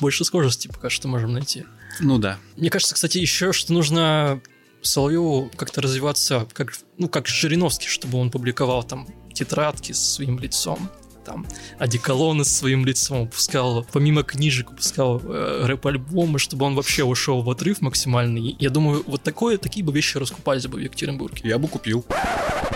больше 0.00 0.24
схожести 0.24 0.68
пока 0.68 0.90
что 0.90 1.08
можем 1.08 1.32
найти. 1.32 1.64
Ну 2.00 2.18
да. 2.18 2.38
Мне 2.56 2.70
кажется, 2.70 2.94
кстати, 2.94 3.18
еще, 3.18 3.52
что 3.52 3.72
нужно 3.72 4.40
Соловьеву 4.82 5.50
как-то 5.56 5.80
развиваться, 5.80 6.46
как, 6.52 6.72
ну, 6.98 7.08
как 7.08 7.26
Жириновский, 7.26 7.88
чтобы 7.88 8.18
он 8.18 8.30
публиковал 8.30 8.84
там 8.84 9.08
тетрадки 9.32 9.92
с 9.92 10.14
своим 10.14 10.38
лицом, 10.38 10.90
там, 11.26 11.46
одеколоны 11.78 12.44
с 12.44 12.56
своим 12.56 12.86
лицом, 12.86 13.24
выпускал, 13.24 13.84
помимо 13.92 14.22
книжек, 14.22 14.70
выпускал 14.70 15.20
э, 15.24 15.66
рэп-альбомы, 15.66 16.38
чтобы 16.38 16.64
он 16.66 16.74
вообще 16.76 17.02
ушел 17.02 17.42
в 17.42 17.50
отрыв 17.50 17.80
максимальный. 17.80 18.56
Я 18.60 18.70
думаю, 18.70 19.02
вот 19.06 19.22
такое, 19.22 19.58
такие 19.58 19.84
бы 19.84 19.92
вещи 19.92 20.16
раскупались 20.18 20.66
бы 20.66 20.78
в 20.78 20.80
Екатеринбурге. 20.80 21.42
Я 21.44 21.58
бы 21.58 21.66
купил. 21.68 22.06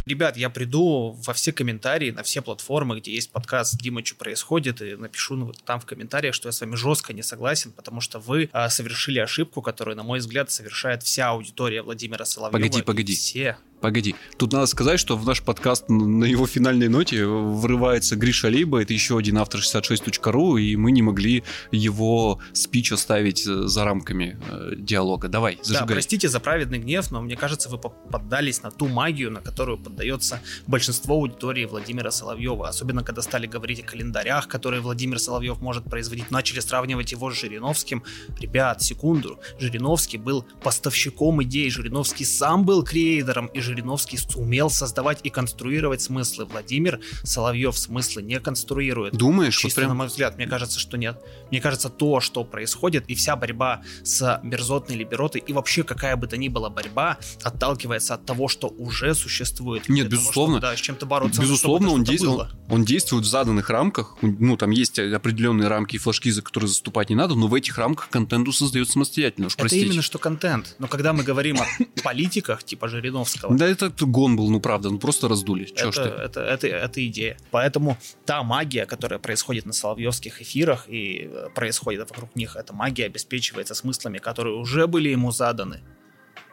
Ребят, 0.06 0.36
я 0.36 0.50
приду 0.50 1.16
во 1.24 1.32
все 1.32 1.52
комментарии, 1.52 2.10
на 2.10 2.24
все 2.24 2.42
платформы, 2.42 2.98
где 2.98 3.14
есть 3.14 3.30
подкаст 3.30 3.80
«Дима, 3.80 4.04
что 4.04 4.16
происходит», 4.16 4.82
и 4.82 4.96
напишу 4.96 5.36
ну, 5.36 5.46
вот 5.46 5.62
там 5.64 5.78
в 5.78 5.86
комментариях, 5.86 6.34
что 6.34 6.48
я 6.48 6.52
с 6.52 6.60
вами 6.60 6.74
жестко 6.74 7.12
не 7.12 7.22
согласен, 7.22 7.70
потому 7.70 8.00
что 8.00 8.18
вы 8.18 8.50
а, 8.52 8.68
совершили 8.68 9.20
ошибку, 9.20 9.62
которую, 9.62 9.96
на 9.96 10.02
мой 10.02 10.18
взгляд, 10.18 10.50
совершает 10.50 11.04
вся 11.04 11.30
аудитория 11.30 11.82
Владимира 11.82 12.24
Соловьева. 12.24 12.58
Погоди, 12.58 12.82
погоди. 12.82 13.14
Все. 13.14 13.56
Погоди, 13.80 14.14
тут 14.36 14.52
надо 14.52 14.66
сказать, 14.66 15.00
что 15.00 15.16
в 15.16 15.24
наш 15.26 15.42
подкаст 15.42 15.88
на 15.88 16.24
его 16.24 16.46
финальной 16.46 16.88
ноте 16.88 17.24
врывается 17.24 18.14
Гриша 18.14 18.48
Лейба, 18.48 18.82
это 18.82 18.92
еще 18.92 19.16
один 19.16 19.38
автор 19.38 19.60
66.ru, 19.60 20.60
и 20.60 20.76
мы 20.76 20.92
не 20.92 21.00
могли 21.02 21.44
его 21.72 22.40
спич 22.52 22.92
оставить 22.92 23.46
э, 23.46 23.62
за 23.66 23.84
рамками 23.84 24.38
э, 24.50 24.72
диалога. 24.76 25.28
Давай, 25.28 25.56
Да, 25.56 25.64
зажигай. 25.64 25.88
простите 25.94 26.28
за 26.28 26.40
праведный 26.40 26.78
гнев, 26.78 27.10
но 27.10 27.22
мне 27.22 27.36
кажется, 27.36 27.70
вы 27.70 27.78
по- 27.78 27.88
поддались 27.88 28.62
на 28.62 28.70
ту 28.70 28.86
магию, 28.86 29.30
на 29.30 29.40
которую 29.40 29.78
поддается 29.78 30.40
большинство 30.66 31.14
аудитории 31.14 31.64
Владимира 31.64 32.10
Соловьева. 32.10 32.68
Особенно, 32.68 33.02
когда 33.02 33.22
стали 33.22 33.46
говорить 33.46 33.80
о 33.80 33.84
календарях, 33.84 34.46
которые 34.48 34.82
Владимир 34.82 35.18
Соловьев 35.18 35.60
может 35.60 35.84
производить, 35.84 36.30
начали 36.30 36.60
сравнивать 36.60 37.12
его 37.12 37.30
с 37.30 37.34
Жириновским. 37.40 38.02
Ребят, 38.38 38.82
секунду. 38.82 39.38
Жириновский 39.58 40.18
был 40.18 40.44
поставщиком 40.62 41.42
идей, 41.42 41.70
Жириновский 41.70 42.24
сам 42.26 42.64
был 42.66 42.82
креатором, 42.84 43.46
и 43.46 43.60
Жириновский 43.70 44.18
умел 44.34 44.68
создавать 44.68 45.20
и 45.22 45.30
конструировать 45.30 46.02
смыслы. 46.02 46.44
Владимир 46.44 47.00
Соловьев 47.22 47.78
смыслы 47.78 48.22
не 48.22 48.40
конструирует. 48.40 49.14
Думаешь, 49.14 49.56
вот 49.62 49.68
Чисто 49.68 49.82
на 49.82 49.86
прям... 49.88 49.96
мой 49.98 50.06
взгляд, 50.08 50.36
мне 50.36 50.46
кажется, 50.46 50.78
что 50.80 50.96
нет. 50.96 51.16
Мне 51.50 51.60
кажется, 51.60 51.88
то, 51.88 52.20
что 52.20 52.42
происходит, 52.44 53.04
и 53.08 53.14
вся 53.14 53.36
борьба 53.36 53.82
с 54.02 54.40
мерзотной 54.42 54.96
либеротой, 54.96 55.42
и 55.46 55.52
вообще 55.52 55.84
какая 55.84 56.16
бы 56.16 56.26
то 56.26 56.36
ни 56.36 56.48
была 56.48 56.68
борьба, 56.68 57.18
отталкивается 57.42 58.14
от 58.14 58.26
того, 58.26 58.48
что 58.48 58.68
уже 58.68 59.14
существует. 59.14 59.88
Нет, 59.88 60.08
Для 60.08 60.16
того, 60.18 60.22
безусловно. 60.22 60.58
чтобы, 60.58 60.72
да, 60.72 60.76
с 60.76 60.80
чем-то 60.80 61.06
бороться. 61.06 61.40
Безусловно, 61.40 61.90
он, 61.90 62.04
что-то 62.04 62.24
было. 62.24 62.50
он 62.68 62.84
действует 62.84 63.24
в 63.24 63.28
заданных 63.28 63.70
рамках. 63.70 64.16
Ну, 64.22 64.56
там 64.56 64.70
есть 64.70 64.98
определенные 64.98 65.68
рамки 65.68 65.96
и 65.96 65.98
флажки, 65.98 66.30
за 66.30 66.42
которые 66.42 66.68
заступать 66.68 67.10
не 67.10 67.16
надо, 67.16 67.34
но 67.34 67.46
в 67.46 67.54
этих 67.54 67.78
рамках 67.78 68.08
контенту 68.08 68.52
создает 68.52 68.88
самостоятельно. 68.90 69.46
Уж 69.46 69.54
Это 69.54 69.60
простите. 69.62 69.86
именно 69.86 70.02
что 70.02 70.18
контент. 70.18 70.74
Но 70.78 70.88
когда 70.88 71.12
мы 71.12 71.22
говорим 71.22 71.58
о 71.60 71.66
политиках, 72.02 72.62
типа 72.64 72.88
Жириновского, 72.88 73.54
Да, 73.60 73.68
это 73.68 73.90
гон 74.06 74.36
был, 74.36 74.50
ну 74.50 74.58
правда, 74.58 74.88
ну 74.88 74.98
просто 74.98 75.28
раздули. 75.28 75.66
Чё 75.66 75.90
это, 75.90 75.92
ж 75.92 75.94
ты? 75.96 76.08
это, 76.08 76.40
это, 76.40 76.66
это 76.66 77.06
идея. 77.06 77.36
Поэтому 77.50 77.98
та 78.24 78.42
магия, 78.42 78.86
которая 78.86 79.18
происходит 79.18 79.66
на 79.66 79.74
соловьевских 79.74 80.40
эфирах 80.40 80.86
и 80.88 81.28
э, 81.30 81.48
происходит 81.54 82.08
вокруг 82.08 82.34
них, 82.34 82.56
эта 82.56 82.72
магия 82.72 83.04
обеспечивается 83.04 83.74
смыслами, 83.74 84.16
которые 84.16 84.56
уже 84.56 84.86
были 84.86 85.10
ему 85.10 85.30
заданы, 85.30 85.82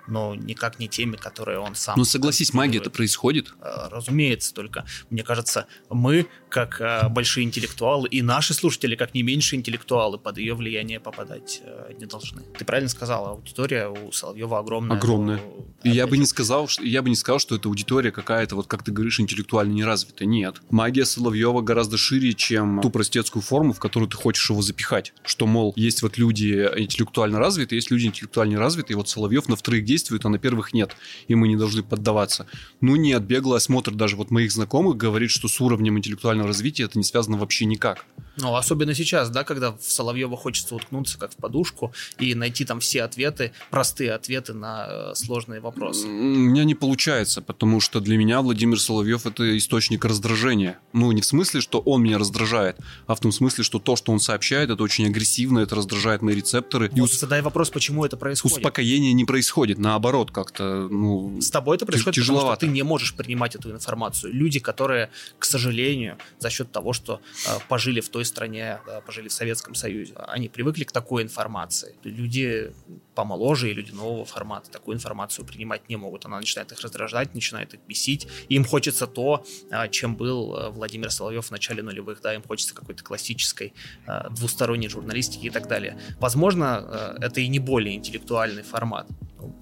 но 0.07 0.35
никак 0.35 0.79
не 0.79 0.87
теми, 0.87 1.15
которые 1.15 1.59
он 1.59 1.75
сам. 1.75 1.95
Ну 1.97 2.05
согласись, 2.05 2.53
магия-то 2.53 2.89
происходит. 2.89 3.53
Э, 3.61 3.87
Разумеется, 3.91 4.53
только 4.53 4.85
мне 5.09 5.23
кажется, 5.23 5.67
мы, 5.89 6.27
как 6.49 6.81
э, 6.81 7.09
большие 7.09 7.43
интеллектуалы, 7.45 8.07
и 8.09 8.21
наши 8.21 8.53
слушатели, 8.53 8.95
как 8.95 9.13
не 9.13 9.23
меньше 9.23 9.55
интеллектуалы, 9.55 10.17
под 10.17 10.37
ее 10.37 10.55
влияние 10.55 10.99
попадать 10.99 11.61
э, 11.63 11.93
не 11.99 12.05
должны. 12.05 12.43
Ты 12.57 12.65
правильно 12.65 12.89
сказала, 12.89 13.31
аудитория 13.31 13.87
у 13.87 14.11
Соловьева 14.11 14.59
огромная. 14.59 14.97
Огромная. 14.97 15.37
но, 15.37 15.67
И 15.83 15.89
я 15.89 16.07
бы 16.07 16.17
не 16.17 16.25
сказал, 16.25 16.67
что 16.67 16.83
я 16.83 17.01
бы 17.01 17.09
не 17.09 17.15
сказал, 17.15 17.39
что 17.39 17.55
эта 17.55 17.67
аудитория 17.69 18.11
какая-то, 18.11 18.55
вот 18.55 18.67
как 18.67 18.83
ты 18.83 18.91
говоришь, 18.91 19.19
интеллектуально 19.19 19.73
неразвитая. 19.73 20.27
Нет. 20.27 20.61
Магия 20.69 21.05
Соловьева 21.05 21.61
гораздо 21.61 21.97
шире, 21.97 22.33
чем 22.33 22.81
ту 22.81 22.89
простецкую 22.89 23.43
форму, 23.43 23.73
в 23.73 23.79
которую 23.79 24.09
ты 24.09 24.17
хочешь 24.17 24.49
его 24.49 24.61
запихать. 24.61 25.13
Что, 25.23 25.45
мол, 25.47 25.73
есть 25.75 26.01
вот 26.01 26.17
люди 26.17 26.69
интеллектуально 26.75 27.39
развитые, 27.39 27.77
есть 27.77 27.91
люди 27.91 28.07
интеллектуально 28.07 28.53
неразвитые, 28.53 28.95
и 28.95 28.97
вот 28.97 29.09
Соловьев 29.09 29.47
на 29.47 29.55
вторых 29.55 29.83
действует, 29.97 30.25
а 30.25 30.29
на 30.29 30.37
первых 30.37 30.73
нет. 30.73 30.95
И 31.27 31.35
мы 31.35 31.47
не 31.47 31.55
должны 31.55 31.81
поддаваться. 31.81 32.45
Ну 32.81 32.95
нет, 32.95 33.23
беглый 33.23 33.57
осмотр 33.57 33.93
даже 33.95 34.15
вот 34.15 34.31
моих 34.31 34.51
знакомых 34.51 34.95
говорит, 34.95 35.31
что 35.31 35.47
с 35.47 35.59
уровнем 35.59 35.97
интеллектуального 35.97 36.47
развития 36.47 36.83
это 36.83 36.99
не 36.99 37.03
связано 37.03 37.37
вообще 37.37 37.65
никак. 37.65 38.05
Ну, 38.37 38.55
особенно 38.55 38.93
сейчас, 38.93 39.29
да, 39.29 39.43
когда 39.43 39.71
в 39.71 39.81
Соловьева 39.81 40.37
хочется 40.37 40.75
уткнуться 40.75 41.17
как 41.17 41.31
в 41.31 41.35
подушку 41.35 41.91
и 42.19 42.35
найти 42.35 42.65
там 42.65 42.79
все 42.79 43.03
ответы, 43.03 43.51
простые 43.71 44.13
ответы 44.13 44.53
на 44.53 44.87
э, 44.89 45.15
сложные 45.15 45.59
вопросы. 45.59 46.05
У 46.07 46.09
меня 46.09 46.63
не 46.63 46.75
получается, 46.75 47.41
потому 47.41 47.79
что 47.81 47.99
для 47.99 48.17
меня 48.17 48.41
Владимир 48.41 48.79
Соловьев 48.79 49.25
это 49.25 49.57
источник 49.57 50.05
раздражения. 50.05 50.79
Ну, 50.93 51.11
не 51.11 51.21
в 51.21 51.25
смысле, 51.25 51.61
что 51.61 51.79
он 51.79 52.03
меня 52.03 52.17
раздражает, 52.17 52.77
а 53.07 53.15
в 53.15 53.19
том 53.19 53.31
смысле, 53.31 53.63
что 53.63 53.79
то, 53.79 53.95
что 53.95 54.11
он 54.11 54.19
сообщает, 54.19 54.69
это 54.69 54.83
очень 54.83 55.05
агрессивно, 55.07 55.59
это 55.59 55.75
раздражает 55.75 56.21
мои 56.21 56.35
рецепторы. 56.35 56.91
И 56.93 56.99
Вот 57.01 57.09
ус- 57.09 57.19
задай 57.19 57.41
вопрос, 57.41 57.69
почему 57.69 58.05
это 58.05 58.17
происходит. 58.17 58.57
успокоения 58.57 59.13
не 59.13 59.25
происходит, 59.25 59.77
наоборот, 59.79 60.31
как-то, 60.31 60.87
ну... 60.89 61.41
С 61.41 61.49
тобой 61.49 61.77
это 61.77 61.85
происходит, 61.85 62.15
потому 62.15 62.25
что 62.25 62.33
тяжеловато. 62.33 62.59
ты 62.61 62.67
не 62.71 62.83
можешь 62.83 63.15
принимать 63.15 63.55
эту 63.55 63.71
информацию. 63.71 64.31
Люди, 64.33 64.59
которые, 64.59 65.09
к 65.39 65.45
сожалению, 65.45 66.17
за 66.39 66.49
счет 66.49 66.71
того, 66.71 66.93
что 66.93 67.19
э, 67.47 67.49
пожили 67.67 67.99
в 68.01 68.09
той 68.09 68.25
стране, 68.27 68.79
э, 68.87 69.01
пожили 69.05 69.27
в 69.27 69.33
Советском 69.33 69.75
Союзе, 69.75 70.13
они 70.27 70.49
привыкли 70.49 70.83
к 70.83 70.91
такой 70.91 71.23
информации. 71.23 71.95
Люди 72.03 72.71
помоложе 73.15 73.71
и 73.71 73.73
люди 73.73 73.91
нового 73.91 74.25
формата 74.25 74.69
такую 74.69 74.95
информацию 74.95 75.45
принимать 75.45 75.89
не 75.89 75.95
могут. 75.95 76.25
Она 76.25 76.39
начинает 76.39 76.71
их 76.71 76.79
раздражать, 76.81 77.33
начинает 77.33 77.73
их 77.73 77.79
бесить. 77.87 78.27
Им 78.49 78.63
хочется 78.63 79.07
то, 79.07 79.43
э, 79.71 79.89
чем 79.89 80.15
был 80.15 80.55
э, 80.55 80.69
Владимир 80.69 81.11
Соловьев 81.11 81.47
в 81.47 81.51
начале 81.51 81.81
нулевых. 81.81 82.21
Да, 82.21 82.35
им 82.35 82.43
хочется 82.43 82.75
какой-то 82.75 83.03
классической 83.03 83.73
э, 84.05 84.29
двусторонней 84.29 84.89
журналистики 84.89 85.47
и 85.47 85.49
так 85.49 85.67
далее. 85.67 85.99
Возможно, 86.19 87.17
э, 87.19 87.25
это 87.25 87.41
и 87.41 87.47
не 87.47 87.59
более 87.59 87.95
интеллектуальный 87.95 88.63
формат. 88.63 89.07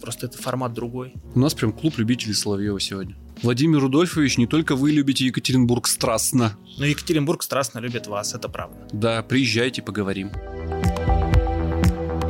Просто 0.02 0.26
это 0.26 0.38
формат 0.38 0.74
другой. 0.74 1.14
У 1.34 1.40
нас 1.40 1.54
прям 1.54 1.72
клуб 1.72 1.98
любителей 1.98 2.34
Соловьева 2.34 2.80
сегодня. 2.80 3.16
Владимир 3.42 3.80
Рудольфович, 3.80 4.38
не 4.38 4.48
только 4.48 4.76
вы 4.76 4.92
любите 4.92 5.26
Екатеринбург 5.26 5.88
страстно. 5.88 6.58
Но 6.78 6.86
Екатеринбург 6.86 7.44
страстно 7.44 7.80
любит 7.80 8.08
вас, 8.08 8.34
это 8.34 8.50
правда. 8.50 8.88
Да, 8.92 9.24
приезжайте, 9.24 9.82
поговорим. 9.82 10.32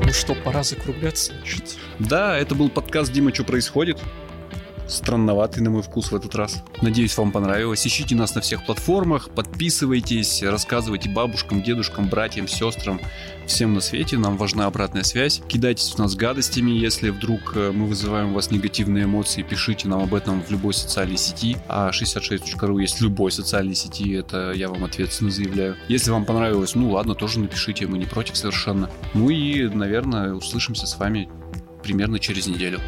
Ну 0.03 0.11
что, 0.11 0.35
пора 0.35 0.63
закругляться, 0.63 1.33
значит. 1.39 1.77
Да, 1.99 2.37
это 2.37 2.55
был 2.55 2.69
подкаст 2.69 3.11
«Дима, 3.11 3.33
что 3.33 3.43
происходит?» 3.43 3.99
Странноватый, 4.87 5.63
на 5.63 5.69
мой 5.69 5.81
вкус, 5.81 6.11
в 6.11 6.15
этот 6.15 6.35
раз. 6.35 6.63
Надеюсь, 6.81 7.17
вам 7.17 7.31
понравилось. 7.31 7.85
Ищите 7.85 8.15
нас 8.15 8.35
на 8.35 8.41
всех 8.41 8.65
платформах, 8.65 9.29
подписывайтесь, 9.29 10.43
рассказывайте 10.43 11.09
бабушкам, 11.09 11.63
дедушкам, 11.63 12.07
братьям, 12.07 12.47
сестрам, 12.47 12.99
всем 13.47 13.73
на 13.73 13.81
свете. 13.81 14.17
Нам 14.17 14.37
важна 14.37 14.65
обратная 14.65 15.03
связь. 15.03 15.41
Кидайтесь 15.47 15.91
в 15.91 15.97
нас 15.97 16.15
гадостями, 16.15 16.71
если 16.71 17.09
вдруг 17.09 17.53
э, 17.55 17.71
мы 17.71 17.87
вызываем 17.87 18.31
у 18.31 18.33
вас 18.35 18.51
негативные 18.51 19.05
эмоции. 19.05 19.41
Пишите 19.41 19.87
нам 19.87 20.01
об 20.01 20.13
этом 20.13 20.43
в 20.43 20.51
любой 20.51 20.73
социальной 20.73 21.17
сети. 21.17 21.57
А 21.67 21.89
66.ru 21.89 22.79
есть 22.81 22.99
в 22.99 23.01
любой 23.01 23.31
социальной 23.31 23.75
сети, 23.75 24.13
это 24.13 24.51
я 24.51 24.69
вам 24.69 24.83
ответственно 24.83 25.31
заявляю. 25.31 25.77
Если 25.87 26.11
вам 26.11 26.25
понравилось, 26.25 26.75
ну 26.75 26.91
ладно, 26.91 27.15
тоже 27.15 27.39
напишите, 27.39 27.87
мы 27.87 27.97
не 27.97 28.05
против 28.05 28.37
совершенно. 28.37 28.89
Ну 29.13 29.29
и, 29.29 29.67
наверное, 29.67 30.33
услышимся 30.33 30.85
с 30.85 30.97
вами 30.97 31.29
примерно 31.81 32.19
через 32.19 32.47
неделю. 32.47 32.79